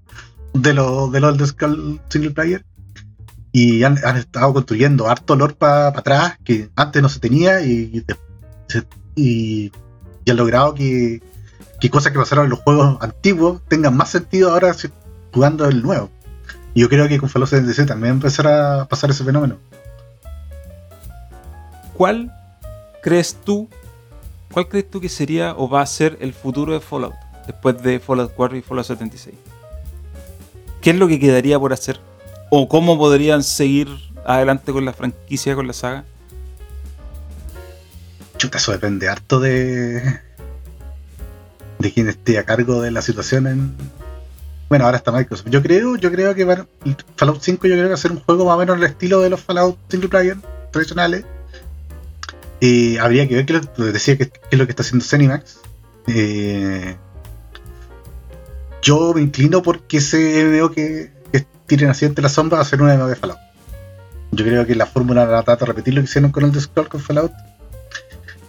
de 0.53 0.73
los 0.73 1.11
de 1.11 1.21
los 1.21 1.55
single 2.09 2.31
player 2.31 2.65
y 3.53 3.83
han, 3.83 3.97
estado 4.17 4.53
construyendo 4.53 5.09
harto 5.09 5.33
olor 5.33 5.55
para 5.55 5.87
atrás 5.87 6.37
que 6.43 6.69
antes 6.75 7.01
no 7.01 7.09
se 7.09 7.19
tenía 7.19 7.61
y, 7.61 8.05
y, 9.15 9.71
han 10.29 10.37
logrado 10.37 10.73
que, 10.73 11.21
que, 11.81 11.89
cosas 11.89 12.13
que 12.13 12.19
pasaron 12.19 12.45
en 12.45 12.51
los 12.51 12.59
juegos 12.59 12.97
antiguos 13.01 13.61
tengan 13.67 13.97
más 13.97 14.09
sentido 14.09 14.51
ahora 14.51 14.73
jugando 15.33 15.65
el 15.65 15.81
nuevo. 15.81 16.09
Y 16.73 16.81
yo 16.81 16.89
creo 16.89 17.07
que 17.09 17.17
con 17.17 17.27
Fallout 17.27 17.49
76 17.49 17.87
también 17.87 18.13
empezará 18.13 18.83
a 18.83 18.85
pasar 18.87 19.09
ese 19.09 19.25
fenómeno. 19.25 19.57
¿Cuál 21.97 22.33
crees 23.03 23.35
tú, 23.43 23.67
cuál 24.53 24.69
crees 24.69 24.89
tú 24.89 25.01
que 25.01 25.09
sería 25.09 25.53
o 25.57 25.67
va 25.67 25.81
a 25.81 25.85
ser 25.85 26.17
el 26.21 26.33
futuro 26.33 26.71
de 26.73 26.79
Fallout 26.79 27.15
después 27.45 27.83
de 27.83 27.99
Fallout 27.99 28.31
4 28.33 28.57
y 28.57 28.61
Fallout 28.61 28.87
76? 28.87 29.35
¿Qué 30.79 30.91
es 30.91 30.95
lo 30.95 31.09
que 31.09 31.19
quedaría 31.19 31.59
por 31.59 31.73
hacer? 31.73 31.99
o 32.53 32.67
cómo 32.67 32.97
podrían 32.97 33.43
seguir 33.43 33.87
adelante 34.25 34.73
con 34.73 34.83
la 34.83 34.93
franquicia, 34.93 35.55
con 35.55 35.65
la 35.65 35.73
saga? 35.73 36.03
Chuta, 38.37 38.57
eso 38.57 38.73
depende 38.73 39.07
harto 39.07 39.39
de. 39.39 40.19
De 41.81 41.91
quién 41.91 42.07
esté 42.07 42.37
a 42.37 42.43
cargo 42.43 42.81
de 42.81 42.91
la 42.91 43.01
situación 43.01 43.47
en. 43.47 43.75
Bueno, 44.69 44.85
ahora 44.85 44.97
está 44.97 45.11
Microsoft. 45.11 45.49
Yo 45.49 45.61
creo, 45.61 45.97
yo 45.97 46.11
creo 46.11 46.33
que 46.33 46.45
Fallout 47.17 47.41
5 47.41 47.67
yo 47.67 47.73
creo 47.73 47.85
que 47.85 47.89
va 47.89 47.95
a 47.95 47.97
ser 47.97 48.11
un 48.11 48.21
juego 48.21 48.45
más 48.45 48.55
o 48.55 48.59
menos 48.59 48.77
el 48.77 48.83
estilo 48.83 49.19
de 49.19 49.29
los 49.29 49.41
Fallout 49.41 49.77
single 49.89 50.09
player 50.09 50.37
tradicionales. 50.71 51.25
Y 52.61 52.97
habría 52.97 53.27
que 53.27 53.35
ver 53.35 53.45
qué 53.45 53.61
decía 53.91 54.17
que, 54.17 54.31
es 54.49 54.59
lo 54.59 54.65
que 54.65 54.71
está 54.71 54.83
haciendo 54.83 55.03
Zenimax. 55.03 55.59
Eh, 56.07 56.95
yo 58.81 59.13
me 59.13 59.21
inclino 59.21 59.61
porque 59.61 59.97
ese 59.97 60.45
veo 60.45 60.71
que 60.71 61.11
tiren 61.67 61.89
así 61.89 62.05
entre 62.05 62.21
la 62.21 62.29
sombra 62.29 62.59
a 62.59 62.61
hacer 62.61 62.81
una 62.81 63.07
de 63.07 63.15
Fallout. 63.15 63.39
Yo 64.31 64.45
creo 64.45 64.65
que 64.65 64.75
la 64.75 64.85
fórmula 64.85 65.25
la 65.25 65.43
trata 65.43 65.65
de 65.65 65.71
repetir 65.71 65.93
lo 65.93 66.01
que 66.01 66.05
hicieron 66.05 66.31
con 66.31 66.43
el 66.43 66.59
Scroll 66.59 66.89
con 66.89 66.99
Fallout. 66.99 67.31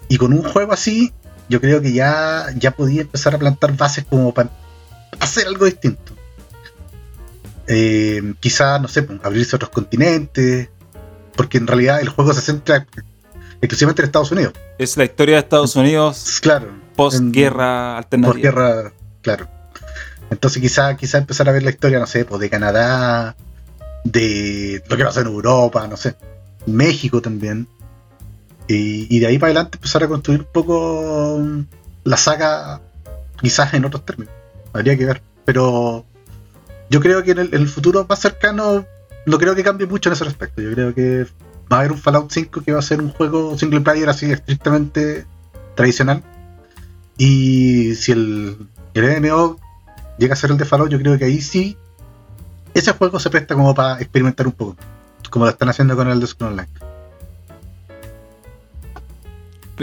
Y 0.09 0.17
con 0.17 0.33
un 0.33 0.43
juego 0.43 0.73
así, 0.73 1.13
yo 1.49 1.61
creo 1.61 1.81
que 1.81 1.93
ya, 1.93 2.47
ya 2.57 2.71
podía 2.73 3.03
empezar 3.03 3.35
a 3.35 3.39
plantar 3.39 3.77
bases 3.77 4.05
como 4.09 4.33
para 4.33 4.51
hacer 5.21 5.47
algo 5.47 5.67
distinto. 5.67 6.13
Eh, 7.67 8.35
quizá, 8.41 8.79
no 8.79 8.89
sé, 8.89 9.03
pues, 9.03 9.21
abrirse 9.23 9.55
a 9.55 9.57
otros 9.57 9.71
continentes, 9.71 10.69
porque 11.37 11.59
en 11.59 11.67
realidad 11.67 12.01
el 12.01 12.09
juego 12.09 12.33
se 12.33 12.41
centra 12.41 12.87
exclusivamente 13.61 14.03
en 14.03 14.07
Estados 14.07 14.33
Unidos. 14.33 14.55
Es 14.79 14.97
la 14.97 15.05
historia 15.05 15.37
de 15.37 15.41
Estados 15.41 15.77
Unidos 15.77 16.39
claro, 16.43 16.69
post-guerra 16.97 17.99
alternativa. 17.99 18.33
Post-guerra, 18.33 18.93
claro. 19.23 19.49
Entonces 20.31 20.61
quizá, 20.61 20.97
quizá 20.97 21.19
empezar 21.19 21.49
a 21.49 21.53
ver 21.53 21.63
la 21.63 21.71
historia, 21.71 21.99
no 21.99 22.07
sé, 22.07 22.25
pues 22.25 22.41
de 22.41 22.51
Canadá, 22.51 23.37
de 24.05 24.83
lo 24.89 24.97
que 24.97 25.05
pasa 25.05 25.21
en 25.21 25.27
Europa, 25.27 25.87
no 25.87 25.97
sé, 25.97 26.17
México 26.67 27.21
también. 27.21 27.69
Y, 28.69 29.19
de 29.19 29.27
ahí 29.27 29.39
para 29.39 29.51
adelante 29.51 29.77
empezar 29.77 30.03
a 30.05 30.09
construir 30.09 30.41
un 30.41 30.47
poco 30.51 31.41
la 32.05 32.17
saga, 32.17 32.81
quizás 33.41 33.75
en 33.75 33.85
otros 33.85 34.05
términos. 34.05 34.33
Habría 34.73 34.97
que 34.97 35.05
ver. 35.05 35.23
Pero 35.45 36.05
yo 36.89 37.01
creo 37.01 37.23
que 37.23 37.33
en 37.33 37.39
el, 37.39 37.69
futuro 37.69 38.07
más 38.09 38.21
cercano 38.21 38.87
no 39.27 39.39
creo 39.39 39.55
que 39.55 39.65
cambie 39.65 39.87
mucho 39.87 40.09
en 40.09 40.15
ese 40.15 40.25
respecto. 40.25 40.63
Yo 40.63 40.73
creo 40.73 40.95
que 40.95 41.27
va 41.71 41.77
a 41.77 41.81
haber 41.81 41.93
un 41.93 41.99
Fallout 41.99 42.31
5 42.31 42.63
que 42.63 42.73
va 42.73 42.79
a 42.79 42.83
ser 42.83 43.01
un 43.01 43.11
juego 43.11 43.59
single 43.59 43.81
player 43.81 44.09
así 44.09 44.31
estrictamente 44.31 45.27
tradicional. 45.75 46.23
Y 47.19 47.95
si 47.95 48.13
el, 48.13 48.57
el 48.95 49.21
MMO 49.21 49.59
llega 50.19 50.35
a 50.35 50.37
ser 50.37 50.51
el 50.51 50.57
de 50.57 50.65
Fallout, 50.65 50.91
yo 50.91 50.99
creo 50.99 51.19
que 51.19 51.25
ahí 51.27 51.41
sí 51.41 51.77
ese 52.75 52.93
juego 52.93 53.19
se 53.19 53.31
presta 53.31 53.55
como 53.55 53.75
para 53.75 54.01
experimentar 54.01 54.47
un 54.47 54.53
poco, 54.53 54.77
como 55.31 55.45
lo 55.45 55.51
están 55.51 55.69
haciendo 55.69 55.97
con 55.97 56.09
el 56.09 56.21
de 56.21 56.27
Scroll 56.27 56.53
Online. 56.53 56.92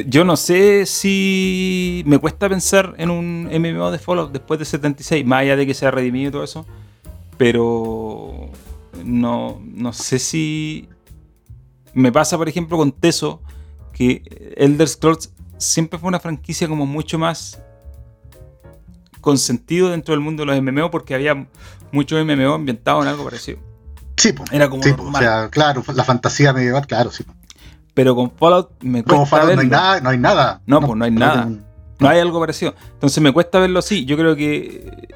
Yo 0.05 0.23
no 0.23 0.37
sé 0.37 0.85
si 0.85 2.03
me 2.05 2.19
cuesta 2.19 2.47
pensar 2.47 2.95
en 2.97 3.09
un 3.09 3.49
MMO 3.51 3.91
de 3.91 3.99
Fallout 3.99 4.31
después 4.31 4.59
de 4.59 4.65
76, 4.65 5.25
más 5.25 5.41
allá 5.41 5.55
de 5.55 5.65
que 5.65 5.73
sea 5.73 5.91
redimido 5.91 6.29
y 6.29 6.31
todo 6.31 6.43
eso, 6.43 6.65
pero 7.37 8.49
no, 9.03 9.59
no 9.63 9.93
sé 9.93 10.19
si 10.19 10.87
me 11.93 12.11
pasa, 12.11 12.37
por 12.37 12.47
ejemplo, 12.47 12.77
con 12.77 12.91
Teso, 12.91 13.41
que 13.93 14.53
Elder 14.57 14.87
Scrolls 14.87 15.31
siempre 15.57 15.99
fue 15.99 16.07
una 16.07 16.19
franquicia 16.19 16.67
como 16.67 16.85
mucho 16.85 17.17
más 17.17 17.59
con 19.21 19.37
sentido 19.37 19.89
dentro 19.89 20.13
del 20.13 20.21
mundo 20.21 20.45
de 20.45 20.47
los 20.47 20.61
MMO 20.61 20.91
porque 20.91 21.13
había 21.13 21.47
muchos 21.91 22.23
MMO 22.25 22.53
ambientados 22.53 23.03
en 23.03 23.09
algo 23.09 23.25
parecido. 23.25 23.59
Sí, 24.15 24.33
era 24.51 24.69
como 24.69 24.83
o 24.83 25.17
sea, 25.17 25.49
claro, 25.49 25.83
la 25.93 26.03
fantasía 26.03 26.53
medieval, 26.53 26.85
claro, 26.87 27.11
sí. 27.11 27.25
Pero 27.93 28.15
con 28.15 28.31
Fallout 28.31 28.69
me 28.81 29.03
cuesta 29.03 29.25
Fallout 29.25 29.55
no 29.55 29.61
hay 29.61 29.67
nada, 29.67 30.01
no 30.01 30.09
hay 30.09 30.17
nada. 30.17 30.61
No, 30.65 30.79
pues 30.81 30.95
no 30.95 31.05
hay 31.05 31.11
nada. 31.11 31.49
No 31.99 32.07
hay 32.07 32.19
algo 32.19 32.39
parecido. 32.39 32.73
Entonces 32.93 33.21
me 33.21 33.31
cuesta 33.31 33.59
verlo 33.59 33.79
así. 33.79 34.05
Yo 34.05 34.15
creo 34.15 34.35
que 34.35 35.09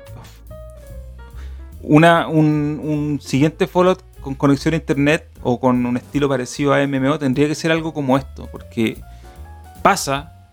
una, 1.81 2.27
un, 2.27 2.81
un 2.83 3.19
siguiente 3.21 3.67
Fallout 3.67 4.01
con 4.21 4.35
conexión 4.35 4.73
a 4.73 4.77
internet 4.77 5.29
o 5.41 5.59
con 5.59 5.85
un 5.85 5.97
estilo 5.97 6.29
parecido 6.29 6.73
a 6.73 6.85
MMO 6.85 7.19
tendría 7.19 7.47
que 7.47 7.55
ser 7.55 7.71
algo 7.71 7.93
como 7.93 8.17
esto, 8.17 8.47
porque 8.51 8.97
pasa, 9.81 10.49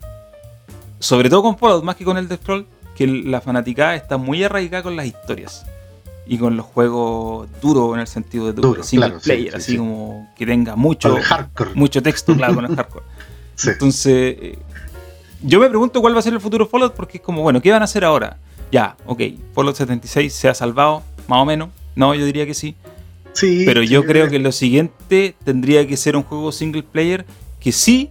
sobre 0.99 1.31
todo 1.31 1.43
con 1.43 1.57
Fallout, 1.57 1.85
más 1.85 1.97
que 1.97 2.05
con 2.05 2.17
el 2.17 2.29
Scroll, 2.29 2.67
que 2.97 3.07
la 3.07 3.41
fanaticada 3.41 3.95
está 3.95 4.19
muy 4.19 4.43
arraigada 4.43 4.83
con 4.83 4.97
las 4.97 5.07
historias 5.07 5.65
y 6.27 6.39
con 6.39 6.57
los 6.57 6.67
juegos 6.67 7.49
duros 7.61 7.95
en 7.95 8.01
el 8.01 8.07
sentido 8.07 8.47
de 8.47 8.53
duro, 8.53 8.69
Duro, 8.69 8.83
single 8.83 9.09
claro, 9.09 9.23
player, 9.23 9.53
sí, 9.53 9.57
así 9.57 9.73
sí. 9.73 9.79
como 9.79 10.31
que 10.37 10.47
tenga 10.47 10.77
mucho, 10.77 11.17
mucho 11.75 12.03
texto, 12.03 12.37
claro, 12.37 12.55
con 12.55 12.65
el 12.67 12.77
hardcore. 12.77 13.05
Sí. 13.57 13.71
Entonces, 13.71 14.37
eh, 14.41 14.59
yo 15.43 15.59
me 15.61 15.69
pregunto 15.69 16.01
cuál 16.01 16.15
va 16.15 16.21
a 16.21 16.23
ser 16.23 16.33
el 16.33 16.41
futuro 16.41 16.67
Fallout, 16.67 16.95
porque 16.95 17.19
es 17.19 17.23
como, 17.23 17.43
bueno, 17.43 17.61
¿qué 17.61 17.73
van 17.73 17.83
a 17.83 17.85
hacer 17.85 18.05
ahora? 18.05 18.39
Ya, 18.71 18.97
ok, 19.07 19.23
Fallout 19.55 19.77
76 19.77 20.33
se 20.33 20.49
ha 20.49 20.55
salvado, 20.55 21.03
más 21.27 21.41
o 21.41 21.45
menos. 21.45 21.71
No, 21.97 22.15
yo 22.15 22.25
diría 22.25 22.47
que 22.47 22.55
sí. 22.55 22.77
Sí, 23.33 23.63
Pero 23.65 23.83
yo 23.83 24.05
creo 24.05 24.29
que 24.29 24.39
lo 24.39 24.53
siguiente 24.53 25.37
tendría 25.45 25.87
que 25.87 25.97
ser 25.97 26.17
un 26.17 26.23
juego 26.23 26.53
single 26.53 26.83
player 26.83 27.25
que 27.61 27.73
sí 27.73 28.11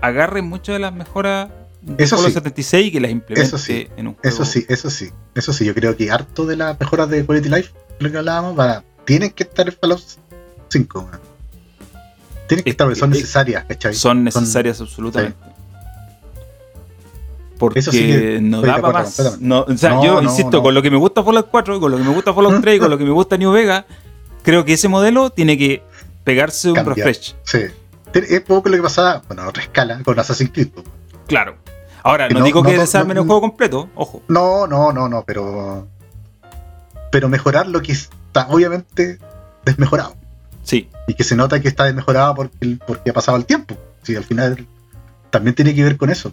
agarre 0.00 0.42
muchas 0.42 0.74
de 0.74 0.78
las 0.78 0.94
mejoras 0.94 1.50
Eso 1.98 2.16
sí. 2.18 2.32
76 2.32 2.86
y 2.86 2.90
que 2.92 3.00
las 3.00 3.10
implemente 3.10 3.46
Eso 3.46 3.58
sí, 3.58 3.88
en 3.96 4.08
un 4.08 4.14
juego. 4.14 4.28
Eso 4.28 4.44
sí, 4.44 4.64
eso 4.68 4.90
sí. 4.90 5.10
Eso 5.34 5.52
sí, 5.52 5.64
yo 5.64 5.74
creo 5.74 5.96
que 5.96 6.10
harto 6.10 6.46
de 6.46 6.56
las 6.56 6.78
mejoras 6.80 7.10
de 7.10 7.24
Quality 7.24 7.48
Life, 7.48 7.70
lo 7.98 8.10
que 8.10 8.18
hablábamos, 8.18 8.56
van 8.56 8.70
a- 8.70 8.84
tienen 9.04 9.30
que 9.30 9.42
estar 9.42 9.66
en 9.68 9.74
Fallout 9.78 10.00
5. 10.70 10.98
weón. 11.00 11.20
Tienen 12.48 12.64
que 12.64 12.70
Es 12.70 12.74
estar, 12.74 12.86
porque 12.86 13.00
son 13.00 13.10
necesarias, 13.10 13.64
¿cachai? 13.68 13.94
Son 13.94 14.24
necesarias 14.24 14.80
absolutamente. 14.80 15.36
Porque 17.58 17.78
Eso 17.78 17.92
sí 17.92 18.38
no 18.40 18.60
da 18.62 18.80
para 18.80 18.92
más. 19.04 19.40
No, 19.40 19.60
o 19.62 19.76
sea, 19.76 19.90
No, 19.90 20.04
yo 20.04 20.20
no, 20.20 20.28
insisto, 20.30 20.62
con 20.62 20.74
lo 20.74 20.82
que 20.82 20.90
me 20.90 20.96
gusta 20.96 21.22
Fallout 21.22 21.48
4, 21.50 21.80
con 21.80 21.90
lo 21.92 21.96
que 21.98 22.02
me 22.04 22.12
gusta 22.12 22.34
Fallout 22.34 22.60
3 22.60 22.76
y 22.76 22.78
con 22.80 22.90
lo 22.90 22.98
que 22.98 23.04
me 23.04 23.10
gusta 23.12 23.36
New 23.36 23.52
Vega, 23.52 23.86
creo 24.42 24.64
que 24.64 24.72
ese 24.74 24.88
modelo 24.88 25.30
tiene 25.30 25.56
que 25.56 25.82
pegarse 26.24 26.68
un 26.68 26.74
Cambiar. 26.74 26.96
refresh. 26.96 27.34
Sí. 27.44 27.60
Es 28.12 28.40
poco 28.42 28.68
lo 28.68 28.76
que 28.76 28.82
pasaba, 28.82 29.22
bueno, 29.26 29.42
a 29.42 29.48
otra 29.48 29.62
escala, 29.62 30.02
con 30.04 30.18
Assassin's 30.18 30.50
Creed. 30.52 30.68
Claro. 31.26 31.56
Ahora, 32.04 32.28
no, 32.28 32.38
no- 32.38 32.44
digo 32.44 32.62
no 32.62 32.68
que 32.68 32.74
to- 32.76 32.80
desarmen 32.82 33.16
no- 33.16 33.22
el 33.22 33.26
juego 33.26 33.40
completo, 33.40 33.88
ojo. 33.96 34.22
No, 34.28 34.66
no, 34.68 34.92
no, 34.92 35.08
no, 35.08 35.24
pero. 35.24 35.88
Pero 37.10 37.28
mejorar 37.28 37.66
lo 37.66 37.80
que 37.82 37.92
está 37.92 38.46
obviamente 38.48 39.18
desmejorado. 39.64 40.14
Sí, 40.62 40.88
Y 41.06 41.14
que 41.14 41.24
se 41.24 41.36
nota 41.36 41.60
que 41.60 41.68
está 41.68 41.84
desmejorado 41.84 42.34
porque, 42.34 42.78
porque 42.86 43.10
ha 43.10 43.12
pasado 43.12 43.36
el 43.36 43.44
tiempo. 43.44 43.76
Sí, 44.02 44.16
al 44.16 44.24
final 44.24 44.66
también 45.30 45.54
tiene 45.54 45.74
que 45.74 45.82
ver 45.82 45.96
con 45.96 46.10
eso. 46.10 46.32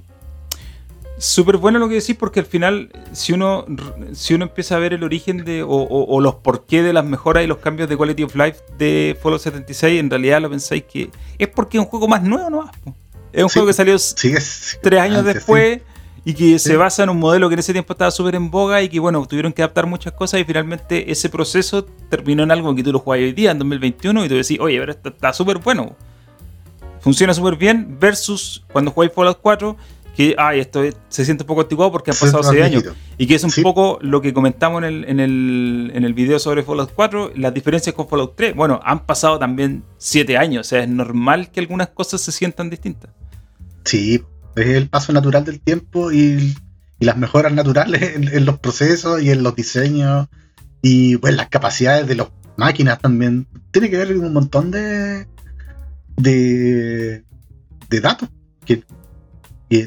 súper 1.18 1.58
bueno 1.58 1.78
lo 1.78 1.88
que 1.88 1.96
decís 1.96 2.16
porque 2.18 2.40
al 2.40 2.48
final, 2.48 2.90
si 3.12 3.32
uno, 3.34 3.66
si 4.14 4.34
uno 4.34 4.46
empieza 4.46 4.76
a 4.76 4.80
ver 4.80 4.94
el 4.94 5.04
origen 5.04 5.46
de, 5.46 5.62
o, 5.62 5.68
o- 5.70 6.16
o 6.16 6.20
los 6.20 6.36
porqué 6.36 6.82
de 6.82 6.94
las 6.94 7.06
mejoras 7.06 7.44
y 7.44 7.48
los 7.48 7.60
cambios 7.60 7.88
de 7.90 7.96
quality 7.96 8.24
of 8.24 8.36
life 8.36 8.60
de 8.80 9.16
Fallout 9.22 9.40
76, 9.42 10.00
en 10.00 10.10
realidad 10.10 10.42
lo 10.42 10.50
pensáis 10.50 10.84
que 10.92 11.12
es 11.38 11.48
porque 11.48 11.78
es 11.78 11.84
un 11.84 11.90
juego 11.90 12.08
más 12.08 12.24
nuevo 12.24 12.50
nomás. 12.50 12.72
Es 13.34 13.44
un 13.44 13.50
Sí, 13.50 13.54
juego 13.54 13.68
que 13.68 13.74
salió 13.74 13.98
Sí, 14.00 14.32
es. 14.34 14.80
tres 14.82 15.00
años 15.00 15.20
antes, 15.20 15.36
después 15.36 15.82
y 16.24 16.34
que 16.36 16.60
se 16.60 16.78
basa 16.78 17.04
en 17.04 17.10
un 17.10 17.18
modelo 17.20 17.50
que 17.50 17.54
en 17.54 17.60
ese 17.60 17.74
tiempo 17.74 17.94
estaba 17.94 18.12
súper 18.12 18.36
en 18.36 18.52
boga 18.52 18.82
y 18.84 18.90
que 18.90 19.00
bueno, 19.00 19.26
tuvieron 19.26 19.52
que 19.54 19.64
adaptar 19.64 19.88
muchas 19.88 20.14
cosas 20.14 20.40
y 20.40 20.44
finalmente 20.44 21.12
ese 21.12 21.30
proceso 21.30 21.84
terminó 22.10 22.44
en 22.44 22.52
algo 22.52 22.76
que 22.76 22.84
tú 22.84 22.92
lo 22.92 23.00
juegas 23.00 23.26
hoy 23.26 23.34
día, 23.34 23.52
en 23.52 23.58
2021, 23.60 24.26
y 24.26 24.30
tú 24.30 24.36
decís, 24.36 24.60
oye, 24.60 24.78
pero 24.80 24.92
está 24.92 25.34
súper 25.34 25.58
bueno. 25.58 25.96
Funciona 27.00 27.34
súper 27.34 27.56
bien 27.56 27.98
versus 28.00 28.64
cuando 28.72 28.92
jugáis 28.92 29.12
Fallout 29.14 29.40
4, 29.42 29.76
que 30.16 30.36
ay, 30.38 30.60
esto 30.60 30.84
es- 30.84 30.96
se 31.10 31.26
siente 31.26 31.44
un 31.44 31.48
poco 31.48 31.62
antiguado 31.62 31.92
porque 31.92 32.12
han 32.12 32.18
pasado 32.18 32.44
Más 32.44 32.52
6 32.52 32.64
años. 32.66 32.84
Y 33.18 33.26
que 33.26 33.34
es 33.36 33.44
un 33.44 33.52
poco 33.64 33.98
lo 34.02 34.22
que 34.22 34.32
comentamos 34.34 34.84
en 34.84 34.88
el, 34.90 35.06
en, 35.10 35.20
el, 35.20 35.92
en 35.96 36.04
el 36.04 36.14
video 36.14 36.38
sobre 36.38 36.62
Fallout 36.62 36.92
4, 36.94 37.32
las 37.36 37.52
diferencias 37.54 37.96
con 37.96 38.08
Fallout 38.08 38.36
3. 38.36 38.56
Bueno, 38.56 38.80
han 38.84 39.06
pasado 39.08 39.40
también 39.40 39.84
7 39.98 40.38
años, 40.38 40.68
o 40.68 40.70
sea, 40.70 40.84
es 40.84 40.90
normal 40.90 41.50
que 41.50 41.62
algunas 41.62 41.88
cosas 41.90 42.22
se 42.22 42.32
sientan 42.32 42.70
distintas. 42.70 43.10
Sí, 43.86 44.24
es 44.56 44.68
el 44.68 44.90
paso 44.90 45.14
natural 45.14 45.46
del 45.46 45.60
tiempo 45.60 46.12
y, 46.12 46.56
las 47.00 47.18
mejoras 47.18 47.52
naturales 47.52 48.16
en, 48.16 48.46
los 48.46 48.60
procesos 48.60 49.24
y 49.24 49.32
en 49.32 49.42
los 49.42 49.56
diseños 49.56 50.28
y 50.84 51.18
pues 51.18 51.36
las 51.36 51.50
capacidades 51.50 52.08
de 52.08 52.14
las 52.14 52.28
máquinas 52.58 53.00
también. 53.00 53.48
Tiene 53.72 53.90
que 53.90 53.98
ver 53.98 54.16
con 54.16 54.26
un 54.26 54.34
montón 54.34 54.70
de 54.70 55.26
de, 56.18 57.24
datos 57.90 58.30
que, 58.66 58.84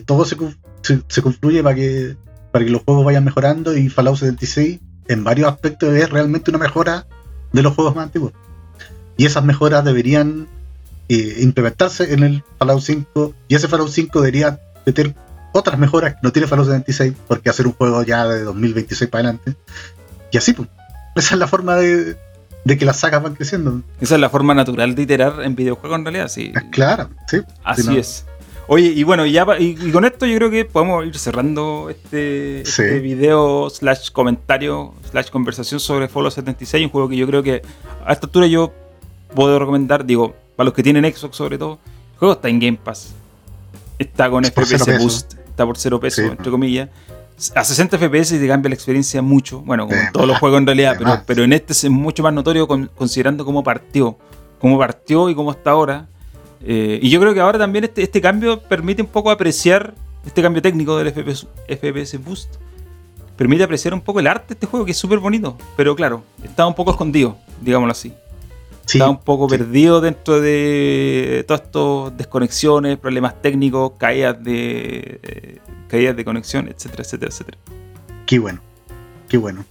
todo 0.04 0.24
se, 0.24 0.36
se, 0.82 1.02
se 1.06 1.22
confluye 1.22 1.62
para 1.62 1.76
que 1.76 2.16
para 2.54 2.64
que 2.64 2.70
los 2.70 2.82
juegos 2.82 3.04
vayan 3.04 3.24
mejorando 3.24 3.76
y 3.76 3.88
Fallout 3.88 4.16
76 4.16 4.78
en 5.08 5.24
varios 5.24 5.52
aspectos 5.52 5.92
es 5.94 6.08
realmente 6.08 6.52
una 6.52 6.58
mejora 6.58 7.06
de 7.52 7.62
los 7.62 7.74
juegos 7.74 7.96
más 7.96 8.04
antiguos. 8.04 8.32
Y 9.16 9.26
esas 9.26 9.44
mejoras 9.44 9.84
deberían 9.84 10.46
eh, 11.08 11.36
implementarse 11.40 12.12
en 12.14 12.22
el 12.22 12.42
Fallout 12.58 12.82
5 12.82 13.34
y 13.48 13.54
ese 13.54 13.68
Fallout 13.68 13.90
5 13.90 14.20
debería 14.20 14.58
meter 14.86 15.14
otras 15.52 15.78
mejoras 15.78 16.14
que 16.14 16.20
no 16.22 16.32
tiene 16.32 16.48
Fallout 16.48 16.66
76 16.68 17.12
porque 17.28 17.50
hacer 17.50 17.66
un 17.66 17.72
juego 17.74 18.02
ya 18.02 18.26
de 18.26 18.42
2026 18.42 19.10
para 19.10 19.28
adelante 19.28 19.54
y 20.32 20.36
así 20.38 20.52
pues 20.52 20.68
esa 21.16 21.34
es 21.34 21.38
la 21.38 21.46
forma 21.46 21.76
de, 21.76 22.16
de 22.64 22.78
que 22.78 22.84
las 22.84 22.98
sagas 23.00 23.22
van 23.22 23.34
creciendo 23.34 23.82
Esa 24.00 24.14
es 24.16 24.20
la 24.20 24.30
forma 24.30 24.54
natural 24.54 24.94
de 24.94 25.02
iterar 25.02 25.42
en 25.42 25.54
videojuegos 25.54 25.98
en 25.98 26.04
realidad, 26.04 26.28
sí. 26.28 26.52
es 26.54 26.62
clara 26.72 27.08
sí 27.28 27.40
Así 27.62 27.86
no. 27.86 27.92
es. 27.92 28.24
Oye, 28.66 28.86
y 28.86 29.02
bueno, 29.02 29.26
ya 29.26 29.44
y, 29.58 29.76
y 29.78 29.92
con 29.92 30.06
esto 30.06 30.24
yo 30.24 30.36
creo 30.38 30.50
que 30.50 30.64
podemos 30.64 31.04
ir 31.04 31.18
cerrando 31.18 31.90
este, 31.90 32.62
Sí. 32.64 32.80
este 32.82 32.98
video 33.00 33.68
slash 33.68 34.10
comentario 34.10 34.94
slash 35.10 35.28
conversación 35.28 35.78
sobre 35.80 36.08
Fallout 36.08 36.32
76, 36.32 36.86
un 36.86 36.90
juego 36.90 37.10
que 37.10 37.16
yo 37.18 37.26
creo 37.26 37.42
que 37.42 37.60
a 38.06 38.12
esta 38.14 38.24
altura 38.26 38.46
yo 38.46 38.72
puedo 39.34 39.58
recomendar, 39.58 40.06
digo, 40.06 40.34
para 40.56 40.64
los 40.66 40.74
que 40.74 40.82
tienen 40.82 41.04
Xbox 41.12 41.36
sobre 41.36 41.58
todo, 41.58 41.78
el 42.12 42.18
juego 42.18 42.34
está 42.34 42.48
en 42.48 42.60
Game 42.60 42.78
Pass. 42.82 43.12
Está 43.98 44.28
con 44.30 44.44
FPS. 44.44 44.98
Boost, 44.98 45.34
está 45.48 45.64
por 45.64 45.76
cero 45.78 46.00
pesos, 46.00 46.24
Sí. 46.24 46.30
entre 46.30 46.50
comillas. 46.50 46.88
A 47.54 47.64
60 47.64 47.98
FPS 47.98 48.38
te 48.38 48.46
cambia 48.46 48.68
la 48.68 48.74
experiencia 48.76 49.20
mucho, 49.20 49.60
bueno, 49.60 49.86
como 49.88 49.98
en 50.00 50.12
todos 50.12 50.26
los 50.26 50.38
juegos 50.38 50.58
en 50.58 50.66
realidad, 50.66 50.94
pero, 50.98 51.22
pero 51.26 51.42
en 51.44 51.52
este 51.52 51.72
es 51.72 51.88
mucho 51.90 52.22
más 52.22 52.32
notorio 52.32 52.68
con- 52.68 52.88
considerando 52.94 53.44
cómo 53.44 53.62
partió, 53.64 54.16
cómo 54.60 54.78
partió 54.78 55.28
y 55.28 55.34
cómo 55.34 55.50
está 55.50 55.70
ahora. 55.72 56.06
Eh, 56.66 56.98
y 57.02 57.10
yo 57.10 57.20
creo 57.20 57.34
que 57.34 57.40
ahora 57.40 57.58
también 57.58 57.84
este, 57.84 58.02
este 58.04 58.20
cambio 58.20 58.60
permite 58.60 59.02
un 59.02 59.08
poco 59.08 59.30
apreciar, 59.32 59.94
este 60.24 60.42
cambio 60.42 60.62
técnico 60.62 60.96
del 60.96 61.08
FPS, 61.12 61.46
FPS 61.68 62.18
Boost, 62.18 62.54
permite 63.36 63.64
apreciar 63.64 63.92
un 63.94 64.00
poco 64.00 64.20
el 64.20 64.28
arte 64.28 64.48
de 64.48 64.54
este 64.54 64.66
juego, 64.66 64.86
que 64.86 64.92
es 64.92 64.96
súper 64.98 65.18
bonito, 65.18 65.58
pero 65.76 65.94
claro, 65.96 66.22
está 66.44 66.64
un 66.66 66.74
poco 66.74 66.92
escondido, 66.92 67.36
digámoslo 67.60 67.90
así. 67.92 68.14
Sí 68.86 68.98
está 68.98 69.08
un 69.10 69.18
poco 69.18 69.48
sí. 69.48 69.56
perdido 69.58 70.00
dentro 70.00 70.40
de 70.40 71.44
todas 71.46 71.62
estas 71.62 72.16
desconexiones, 72.18 72.98
problemas 72.98 73.40
técnicos, 73.42 73.92
caídas 73.98 74.42
de, 74.42 75.20
eh, 75.22 75.58
caídas 75.88 76.16
de 76.16 76.24
conexión, 76.24 76.68
etcétera, 76.68 77.02
etcétera, 77.02 77.30
etcétera. 77.30 77.58
qué 78.26 78.38
bueno 78.38 78.60
qué 79.28 79.36
bueno 79.38 79.64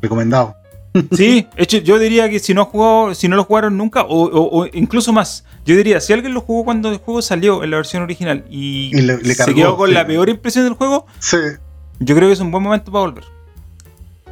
recomendado 0.00 0.54
Sí, 1.12 1.46
hecho, 1.56 1.78
yo 1.78 1.98
diría 1.98 2.30
que 2.30 2.38
si 2.38 2.54
no 2.54 2.66
jugó, 2.66 3.14
si 3.16 3.26
no 3.26 3.34
lo 3.34 3.42
jugaron 3.44 3.76
nunca, 3.76 4.02
o, 4.04 4.24
o- 4.26 4.60
o 4.62 4.66
incluso 4.74 5.12
más, 5.12 5.44
yo 5.66 5.74
diría, 5.76 6.00
si 6.00 6.12
alguien 6.12 6.32
lo 6.34 6.40
jugó 6.40 6.64
cuando 6.64 6.88
el 6.90 6.98
juego 6.98 7.20
salió 7.20 7.64
en 7.64 7.70
la 7.72 7.78
versión 7.78 8.04
original 8.04 8.44
y, 8.48 8.96
Y 8.96 9.00
le- 9.02 9.18
le 9.18 9.34
se 9.34 9.52
quedó 9.54 9.76
con 9.76 9.88
sí. 9.88 9.94
la 9.94 10.06
peor 10.06 10.28
impresión 10.28 10.64
del 10.64 10.74
juego, 10.74 11.06
yo 11.98 12.14
creo 12.14 12.28
que 12.28 12.32
es 12.32 12.38
un 12.40 12.52
buen 12.52 12.62
momento 12.62 12.92
para 12.92 13.06
volver. 13.06 13.24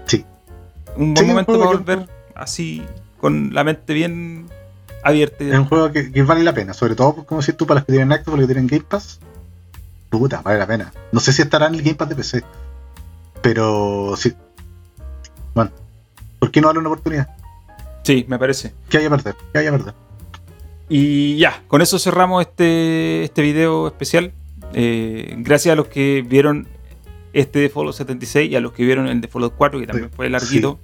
Sí. 0.06 0.24
Un 0.96 1.14
buen 1.14 1.26
momento 1.26 1.52
para 1.58 1.64
volver 1.66 2.08
así, 2.36 2.82
con 3.22 3.54
la 3.54 3.64
mente 3.64 3.94
bien 3.94 4.48
abierta. 5.02 5.42
es 5.42 5.58
un 5.58 5.64
juego 5.64 5.90
que, 5.90 6.12
que 6.12 6.22
vale 6.22 6.44
la 6.44 6.52
pena 6.52 6.74
sobre 6.74 6.94
todo 6.94 7.24
como 7.24 7.40
decís 7.40 7.56
tú 7.56 7.66
para 7.66 7.80
los 7.80 7.86
que 7.86 7.92
tienen 7.92 8.10
Xbox 8.10 8.38
los 8.38 8.40
que 8.40 8.46
tienen 8.46 8.66
Game 8.66 8.84
Pass 8.86 9.18
puta 10.10 10.42
vale 10.42 10.58
la 10.58 10.66
pena 10.66 10.92
no 11.10 11.20
sé 11.20 11.32
si 11.32 11.40
estará 11.40 11.68
en 11.68 11.74
el 11.76 11.82
Game 11.82 11.94
Pass 11.94 12.10
de 12.10 12.16
PC 12.16 12.44
pero 13.40 14.14
sí 14.18 14.34
bueno 15.54 15.70
¿por 16.38 16.50
qué 16.50 16.60
no 16.60 16.68
darle 16.68 16.80
una 16.80 16.90
oportunidad? 16.90 17.28
Sí, 18.02 18.24
me 18.28 18.38
parece. 18.38 18.74
¿qué 18.90 18.98
hay 18.98 19.06
a 19.06 19.10
perder? 19.10 19.36
¿qué 19.52 19.58
hay 19.60 19.66
a 19.68 19.70
perder? 19.70 19.94
Y 20.88 21.38
ya, 21.38 21.62
con 21.68 21.80
eso 21.80 21.98
cerramos 21.98 22.42
este, 22.44 23.24
este 23.24 23.40
video 23.40 23.86
especial. 23.86 24.32
Eh, 24.74 25.34
gracias 25.38 25.72
a 25.72 25.76
los 25.76 25.86
que 25.86 26.22
vieron 26.28 26.68
este 27.32 27.60
de 27.60 27.68
Fallout 27.70 27.94
76 27.94 28.50
y 28.50 28.56
a 28.56 28.60
los 28.60 28.72
que 28.72 28.84
vieron 28.84 29.06
el 29.06 29.20
de 29.20 29.28
Fallout 29.28 29.54
4, 29.56 29.80
que 29.80 29.86
también 29.86 30.10
Sí, 30.10 30.16
fue 30.16 30.28
larguito. 30.28 30.78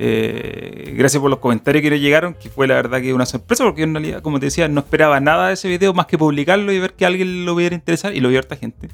Eh, 0.00 0.94
gracias 0.96 1.20
por 1.20 1.28
los 1.28 1.40
comentarios 1.40 1.82
que 1.82 1.90
nos 1.90 1.98
llegaron, 1.98 2.34
que 2.34 2.48
fue 2.48 2.68
la 2.68 2.74
verdad 2.74 3.00
que 3.00 3.12
una 3.12 3.26
sorpresa, 3.26 3.64
porque 3.64 3.82
en 3.82 3.94
realidad, 3.94 4.22
como 4.22 4.38
te 4.38 4.46
decía, 4.46 4.68
no 4.68 4.80
esperaba 4.80 5.18
nada 5.18 5.48
de 5.48 5.54
ese 5.54 5.66
video 5.66 5.92
más 5.92 6.06
que 6.06 6.16
publicarlo 6.16 6.70
y 6.70 6.78
ver 6.78 6.92
que 6.92 7.04
a 7.04 7.08
alguien 7.08 7.44
lo 7.44 7.54
hubiera 7.54 7.74
interesar 7.74 8.14
y 8.14 8.20
lo 8.20 8.28
vio 8.28 8.38
harta 8.38 8.54
gente. 8.54 8.88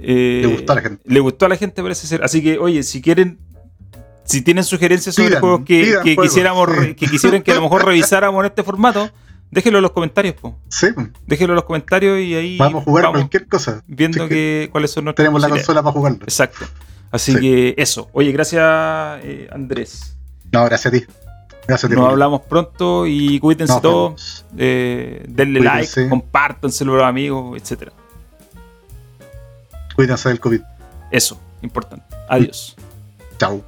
Eh, 0.00 0.40
Le 0.42 0.48
gustó 0.48 0.72
a 0.72 0.74
la 0.74 0.82
gente. 0.82 1.02
Le 1.04 1.20
gustó 1.20 1.46
a 1.46 1.48
la 1.48 1.56
gente, 1.56 1.82
parece 1.82 2.08
ser. 2.08 2.24
Así 2.24 2.42
que, 2.42 2.58
oye, 2.58 2.82
si 2.82 3.00
quieren, 3.00 3.38
si 4.24 4.42
tienen 4.42 4.64
sugerencias 4.64 5.14
sobre 5.14 5.38
juegos 5.38 5.60
que, 5.64 5.84
pidan 5.84 6.02
que 6.02 6.14
juegos, 6.16 6.32
quisiéramos, 6.32 6.68
sí. 6.80 6.94
que 6.96 7.06
quisieran 7.06 7.42
que 7.42 7.52
a 7.52 7.54
lo 7.54 7.62
mejor 7.62 7.84
revisáramos 7.86 8.40
en 8.40 8.46
este 8.46 8.64
formato, 8.64 9.08
déjenlo 9.52 9.78
en 9.78 9.82
los 9.82 9.92
comentarios, 9.92 10.34
po. 10.34 10.58
sí 10.68 10.88
Déjenlo 11.28 11.52
en 11.52 11.56
los 11.56 11.64
comentarios 11.64 12.18
y 12.18 12.34
ahí 12.34 12.58
vamos 12.58 12.82
a 12.82 12.84
jugar 12.84 13.04
vamos 13.04 13.20
cualquier 13.20 13.46
cosa 13.46 13.84
viendo 13.86 14.28
que 14.28 14.34
que, 14.34 14.68
cuáles 14.72 14.90
son 14.90 15.04
nuestras 15.04 15.24
tenemos 15.24 15.40
la 15.40 15.48
consola 15.48 15.82
para 15.82 15.92
jugarlo 15.92 16.18
Exacto. 16.22 16.66
Así 17.10 17.32
Sí. 17.32 17.40
que 17.40 17.74
eso. 17.78 18.08
Oye, 18.12 18.32
gracias 18.32 18.62
eh, 19.24 19.48
Andrés. 19.52 20.14
no 20.52 20.64
gracias 20.64 20.92
a 20.92 20.96
ti 20.98 21.04
gracias 21.66 21.84
a 21.84 21.88
ti 21.88 21.94
Nos 22.00 22.08
hablamos 22.10 22.42
pronto 22.42 23.06
y 23.06 23.38
cuídense 23.40 23.80
todos. 23.80 24.44
eh, 24.56 25.24
denle 25.28 25.60
Cuídense. 25.60 26.00
like, 26.02 26.10
compártanselo 26.10 26.94
a 26.94 26.96
los 26.98 27.04
amigos, 27.06 27.60
etcétera. 27.60 27.92
cuídense 29.94 30.28
del 30.28 30.40
COVID 30.40 30.60
Eso. 31.10 31.40
Importante. 31.62 32.04
Adiós. 32.28 32.76
Chao. 33.38 33.62